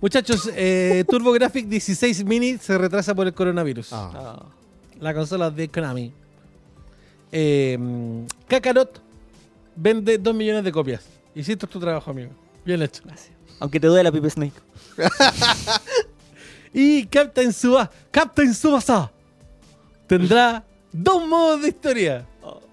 Muchachos, 0.01 0.49
eh, 0.55 1.05
TurboGrafx 1.11 1.69
16 1.69 2.25
Mini 2.25 2.57
se 2.57 2.79
retrasa 2.79 3.15
por 3.15 3.27
el 3.27 3.35
coronavirus. 3.35 3.93
Ah. 3.93 4.13
Ah, 4.15 4.47
La 5.01 5.13
consola 5.13 5.51
de 5.51 5.69
Konami. 5.69 6.13
Eh, 7.33 7.79
Kakarot 8.49 9.01
vende 9.77 10.19
2 10.19 10.35
millones 10.35 10.65
de 10.65 10.73
copias. 10.73 11.05
Hiciste 11.35 11.67
tu 11.67 11.79
trabajo, 11.79 12.11
amigo. 12.11 12.31
Bien 12.65 12.83
hecho. 12.83 13.03
gracias. 13.05 13.31
Aunque 13.61 13.79
te 13.81 13.87
duele 13.87 14.05
la 14.05 14.13
Pipe 14.13 14.31
Snake. 14.31 14.53
Y 16.73 17.07
Captain 17.07 17.53
Suba, 17.53 17.91
Captain 18.11 18.53
Subasa 18.55 19.11
tendrá 20.07 20.63
dos 20.93 21.27
modos 21.27 21.63
de 21.63 21.69
historia. 21.69 22.27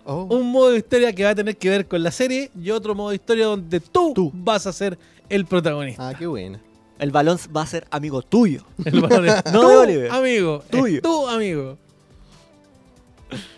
Oh. 0.05 0.23
Un 0.35 0.51
modo 0.51 0.71
de 0.71 0.77
historia 0.79 1.13
que 1.13 1.23
va 1.23 1.29
a 1.31 1.35
tener 1.35 1.55
que 1.57 1.69
ver 1.69 1.87
con 1.87 2.03
la 2.03 2.11
serie 2.11 2.51
y 2.61 2.71
otro 2.71 2.93
modo 2.93 3.09
de 3.09 3.15
historia 3.15 3.45
donde 3.45 3.79
tú, 3.79 4.13
Tú. 4.13 4.31
vas 4.33 4.67
a 4.67 4.73
ser 4.73 4.99
el 5.29 5.45
protagonista. 5.45 6.09
Ah, 6.09 6.13
qué 6.13 6.27
buena. 6.27 6.59
El 6.99 7.11
balón 7.11 7.39
va 7.55 7.61
a 7.63 7.65
ser 7.67 7.87
amigo 7.89 8.21
tuyo. 8.21 8.63
El 8.83 8.99
balón 9.01 9.27
es 9.27 9.35
No 9.53 9.79
Oliver. 9.79 10.11
amigo. 10.11 10.61
Tuyo. 10.69 10.97
Es 10.97 11.01
tu 11.01 11.27
amigo. 11.27 11.77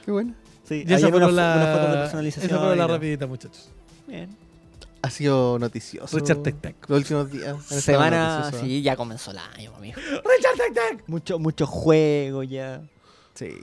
Qué 0.06 0.12
buena. 0.12 0.34
Sí, 0.68 0.84
Y 0.88 0.94
esa 0.94 1.08
fue 1.10 1.18
una, 1.18 1.32
la, 1.32 1.56
una 1.56 1.74
foto 1.74 1.92
de 1.92 1.98
personalización. 2.00 2.52
esa 2.52 2.60
fue 2.66 2.76
la 2.76 2.88
rapidita, 2.88 3.26
muchachos. 3.28 3.70
Bien. 4.08 4.30
Ha 5.02 5.10
sido 5.10 5.58
noticioso. 5.60 6.18
Richard 6.18 6.40
Tec 6.44 6.60
Tec. 6.60 6.76
Los 6.90 7.00
últimos 7.00 7.32
días. 7.32 7.64
Semana, 7.66 8.52
sí, 8.60 8.82
ya 8.82 8.96
comenzó 8.96 9.32
el 9.32 9.38
año, 9.38 9.74
amigo. 9.76 9.96
Richard 10.00 10.58
Tec 10.58 10.74
Tec. 10.74 11.04
Mucho, 11.08 11.40
mucho 11.40 11.66
juego 11.68 12.44
ya. 12.44 12.82
Sí. 13.36 13.54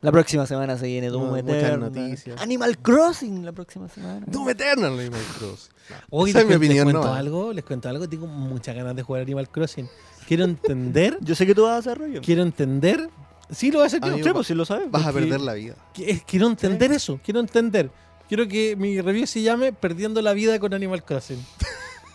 La 0.00 0.10
próxima 0.10 0.46
semana 0.46 0.76
se 0.76 0.86
viene 0.86 1.08
Doom 1.10 1.28
muchas 1.28 1.44
Eternal. 1.48 1.80
noticias. 1.92 2.40
Animal 2.40 2.76
Crossing 2.78 3.44
la 3.44 3.52
próxima 3.52 3.88
semana. 3.88 4.24
Doom 4.26 4.48
Eternal, 4.48 4.98
Animal 4.98 5.20
Crossing. 5.38 5.72
Hoy 6.10 6.30
Esa 6.30 6.40
les, 6.40 6.42
es 6.42 6.48
mi 6.48 6.54
cuen- 6.56 6.58
les 6.58 6.68
opinión, 6.80 6.84
cuento 6.90 7.04
¿no? 7.08 7.14
algo, 7.14 7.52
les 7.52 7.64
cuento 7.64 7.88
algo, 7.88 8.08
tengo 8.08 8.26
muchas 8.26 8.74
ganas 8.74 8.96
de 8.96 9.02
jugar 9.04 9.22
Animal 9.22 9.48
Crossing. 9.48 9.88
Quiero 10.26 10.42
entender, 10.44 11.18
Yo 11.20 11.36
sé 11.36 11.46
que 11.46 11.54
tú 11.54 11.62
vas 11.64 11.74
a 11.74 11.78
hacer 11.78 11.98
rollo. 11.98 12.20
quiero 12.20 12.42
entender. 12.42 13.08
Sí, 13.52 13.70
lo 13.70 13.78
voy 13.78 13.84
a 13.84 13.86
hacer 13.86 14.00
yo. 14.00 14.06
Amigo, 14.08 14.26
Sí, 14.26 14.32
pues 14.32 14.46
si 14.46 14.54
lo 14.54 14.64
sabes. 14.64 14.90
Vas 14.90 15.06
a 15.06 15.12
perder 15.12 15.40
la 15.40 15.54
vida. 15.54 15.74
Que- 15.94 16.10
es- 16.10 16.24
Quiero 16.24 16.46
entender 16.46 16.92
eso, 16.92 17.20
quiero 17.24 17.40
entender. 17.40 17.90
Quiero 18.28 18.48
que 18.48 18.74
mi 18.76 19.00
review 19.00 19.26
se 19.26 19.42
llame 19.42 19.72
Perdiendo 19.72 20.22
la 20.22 20.32
vida 20.32 20.58
con 20.58 20.72
Animal 20.72 21.04
Crossing. 21.04 21.38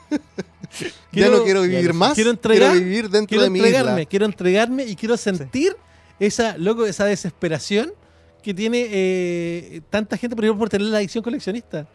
ya 1.12 1.30
no 1.30 1.44
quiero 1.44 1.62
vivir 1.62 1.80
quiero- 1.80 1.94
más. 1.94 2.14
quiero 2.14 2.32
entregar- 2.32 2.74
vivir 2.74 3.10
dentro 3.10 3.28
quiero 3.28 3.44
de 3.44 3.50
mi 3.50 3.60
entregarme, 3.60 4.02
isla. 4.02 4.10
quiero 4.10 4.26
entregarme 4.26 4.86
y 4.86 4.96
quiero 4.96 5.18
sentir 5.18 5.76
esa, 6.20 6.58
loco, 6.58 6.86
esa 6.86 7.06
desesperación 7.06 7.94
que 8.42 8.54
tiene 8.54 8.88
eh, 8.90 9.82
tanta 9.90 10.18
gente, 10.18 10.36
por 10.36 10.46
ejemplo, 10.46 10.60
por 10.60 10.70
tener 10.70 10.88
la 10.88 10.98
adicción 10.98 11.24
coleccionista. 11.24 11.88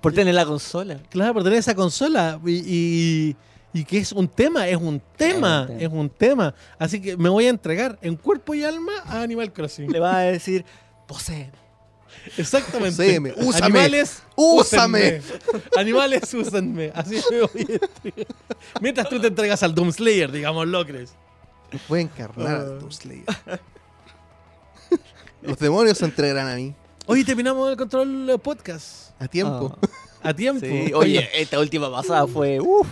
Por 0.00 0.12
tener 0.12 0.34
la 0.34 0.44
consola. 0.44 1.00
Claro, 1.10 1.34
por 1.34 1.44
tener 1.44 1.58
esa 1.60 1.74
consola. 1.74 2.40
Y, 2.44 2.62
y- 2.66 3.36
y 3.76 3.84
que 3.84 3.98
es 3.98 4.12
un 4.12 4.26
tema, 4.28 4.66
es 4.68 4.76
un 4.76 5.02
tema, 5.16 5.68
es 5.78 5.88
un 5.88 6.08
tema. 6.08 6.54
Así 6.78 7.00
que 7.00 7.16
me 7.16 7.28
voy 7.28 7.46
a 7.46 7.50
entregar 7.50 7.98
en 8.00 8.16
cuerpo 8.16 8.54
y 8.54 8.64
alma 8.64 8.92
a 9.04 9.20
Animal 9.20 9.52
Crossing. 9.52 9.90
Le 9.92 10.00
va 10.00 10.16
a 10.16 10.20
decir, 10.20 10.64
posee. 11.06 11.50
Exactamente. 12.38 12.96
Poséeme, 12.96 13.34
úsame, 13.36 13.66
Animales, 13.66 14.22
úsame. 14.34 15.20
úsenme. 15.20 15.60
Animales, 15.76 16.32
úsenme. 16.34 16.90
Así 16.94 17.16
me 17.30 17.40
voy 17.42 17.50
a 17.68 17.72
entregar. 17.84 18.26
Mientras 18.80 19.08
tú 19.10 19.20
te 19.20 19.26
entregas 19.26 19.62
al 19.62 19.74
Doom 19.74 19.92
Slayer, 19.92 20.32
digamos, 20.32 20.66
Locres. 20.66 21.12
Voy 21.88 21.98
a 21.98 22.02
encarnar 22.02 22.46
Ah. 22.48 22.60
al 22.60 22.78
Doom 22.80 22.90
Slayer. 22.92 23.24
Los 25.42 25.58
demonios 25.58 25.98
se 25.98 26.04
entregarán 26.06 26.48
a 26.48 26.56
mí. 26.56 26.74
Hoy 27.06 27.24
terminamos 27.24 27.70
el 27.70 27.76
control 27.76 28.30
eh, 28.30 28.38
podcast. 28.38 29.10
A 29.20 29.28
tiempo. 29.28 29.76
A 30.22 30.34
tiempo. 30.34 30.64
Sí, 30.66 30.92
oye, 30.94 31.28
esta 31.34 31.60
última 31.60 31.90
pasada 31.90 32.26
fue. 32.26 32.58
Uf. 32.58 32.88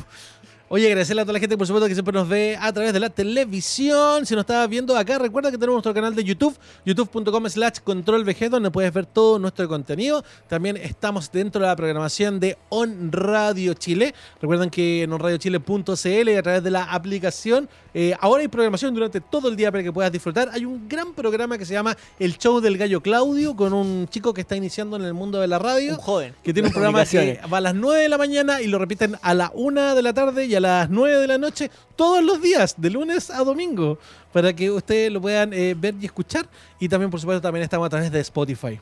Oye, 0.74 0.88
agradecerle 0.88 1.22
a 1.22 1.24
toda 1.24 1.34
la 1.34 1.38
gente, 1.38 1.56
por 1.56 1.68
supuesto, 1.68 1.86
que 1.86 1.94
siempre 1.94 2.12
nos 2.12 2.28
ve 2.28 2.58
a 2.60 2.72
través 2.72 2.92
de 2.92 2.98
la 2.98 3.08
televisión. 3.08 4.26
Si 4.26 4.34
nos 4.34 4.42
estás 4.42 4.68
viendo 4.68 4.96
acá, 4.96 5.20
recuerda 5.20 5.52
que 5.52 5.56
tenemos 5.56 5.76
nuestro 5.76 5.94
canal 5.94 6.16
de 6.16 6.24
YouTube, 6.24 6.58
youtube.com 6.84 7.48
slash 7.48 7.78
controlvg, 7.84 8.50
donde 8.50 8.72
puedes 8.72 8.92
ver 8.92 9.06
todo 9.06 9.38
nuestro 9.38 9.68
contenido. 9.68 10.24
También 10.48 10.76
estamos 10.76 11.30
dentro 11.30 11.60
de 11.60 11.68
la 11.68 11.76
programación 11.76 12.40
de 12.40 12.58
On 12.70 13.12
Radio 13.12 13.74
Chile. 13.74 14.16
Recuerden 14.42 14.68
que 14.68 15.04
en 15.04 15.12
onradiochile.cl 15.12 16.28
y 16.28 16.34
a 16.34 16.42
través 16.42 16.64
de 16.64 16.72
la 16.72 16.82
aplicación, 16.86 17.68
eh, 17.94 18.16
ahora 18.18 18.42
hay 18.42 18.48
programación 18.48 18.92
durante 18.94 19.20
todo 19.20 19.48
el 19.48 19.54
día 19.54 19.70
para 19.70 19.84
que 19.84 19.92
puedas 19.92 20.10
disfrutar. 20.10 20.48
Hay 20.52 20.64
un 20.64 20.88
gran 20.88 21.14
programa 21.14 21.56
que 21.56 21.66
se 21.66 21.74
llama 21.74 21.96
El 22.18 22.36
Show 22.36 22.60
del 22.60 22.78
Gallo 22.78 23.00
Claudio, 23.00 23.54
con 23.54 23.72
un 23.74 24.08
chico 24.08 24.34
que 24.34 24.40
está 24.40 24.56
iniciando 24.56 24.96
en 24.96 25.04
el 25.04 25.14
mundo 25.14 25.38
de 25.38 25.46
la 25.46 25.60
radio 25.60 25.92
Un 25.92 25.98
joven. 25.98 26.34
que 26.42 26.52
tiene 26.52 26.66
un 26.66 26.74
programa 26.74 27.06
que 27.06 27.38
va 27.52 27.58
a 27.58 27.60
las 27.60 27.76
9 27.76 28.02
de 28.02 28.08
la 28.08 28.18
mañana 28.18 28.60
y 28.60 28.66
lo 28.66 28.80
repiten 28.80 29.16
a 29.22 29.34
la 29.34 29.52
1 29.54 29.94
de 29.94 30.02
la 30.02 30.12
tarde 30.12 30.46
y 30.46 30.56
a 30.56 30.63
las 30.64 30.90
9 30.90 31.18
de 31.18 31.26
la 31.28 31.38
noche 31.38 31.70
todos 31.96 32.22
los 32.24 32.40
días, 32.42 32.74
de 32.76 32.90
lunes 32.90 33.30
a 33.30 33.44
domingo, 33.44 33.98
para 34.32 34.52
que 34.52 34.70
ustedes 34.70 35.12
lo 35.12 35.20
puedan 35.20 35.52
eh, 35.52 35.74
ver 35.78 35.94
y 36.00 36.06
escuchar. 36.06 36.48
Y 36.80 36.88
también, 36.88 37.10
por 37.10 37.20
supuesto, 37.20 37.40
también 37.40 37.62
estamos 37.62 37.86
a 37.86 37.90
través 37.90 38.10
de 38.10 38.20
Spotify. 38.20 38.80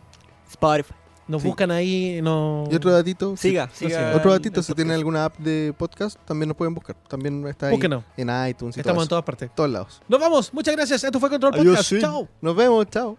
Spotify. 0.51 0.95
Nos 1.29 1.41
Sí. 1.43 1.49
buscan 1.49 1.71
ahí, 1.71 2.21
no... 2.21 2.65
Y 2.71 2.75
otro 2.75 2.91
datito. 2.93 3.37
si- 3.37 3.51
Siga, 3.51 3.69
siga. 3.73 4.13
Otro 4.17 4.33
datito, 4.33 4.61
si 4.63 4.75
tienen 4.75 4.95
alguna 4.97 5.25
app 5.27 5.39
de 5.39 5.73
podcast, 5.79 6.19
también 6.25 6.49
nos 6.49 6.57
pueden 6.57 6.75
buscar. 6.75 6.97
También 7.09 7.47
está 7.47 7.67
ahí 7.67 7.73
Búsquenos. 7.73 8.03
en 8.17 8.29
iTunes 8.49 8.77
y 8.77 8.81
Estamos 8.81 9.05
en 9.05 9.09
todas 9.09 9.25
partes. 9.25 9.51
todos 9.55 9.71
lados. 9.71 10.03
Nos 10.09 10.19
vamos. 10.21 10.53
Muchas 10.53 10.75
gracias. 10.75 11.05
Esto 11.05 11.21
fue 11.21 11.31
Control 11.31 11.55
Adiós, 11.55 11.67
Podcast. 11.67 11.89
sí. 11.91 12.01
Chao. 12.01 12.29
Nos 12.41 12.57
vemos, 12.57 12.87
chao. 12.91 13.17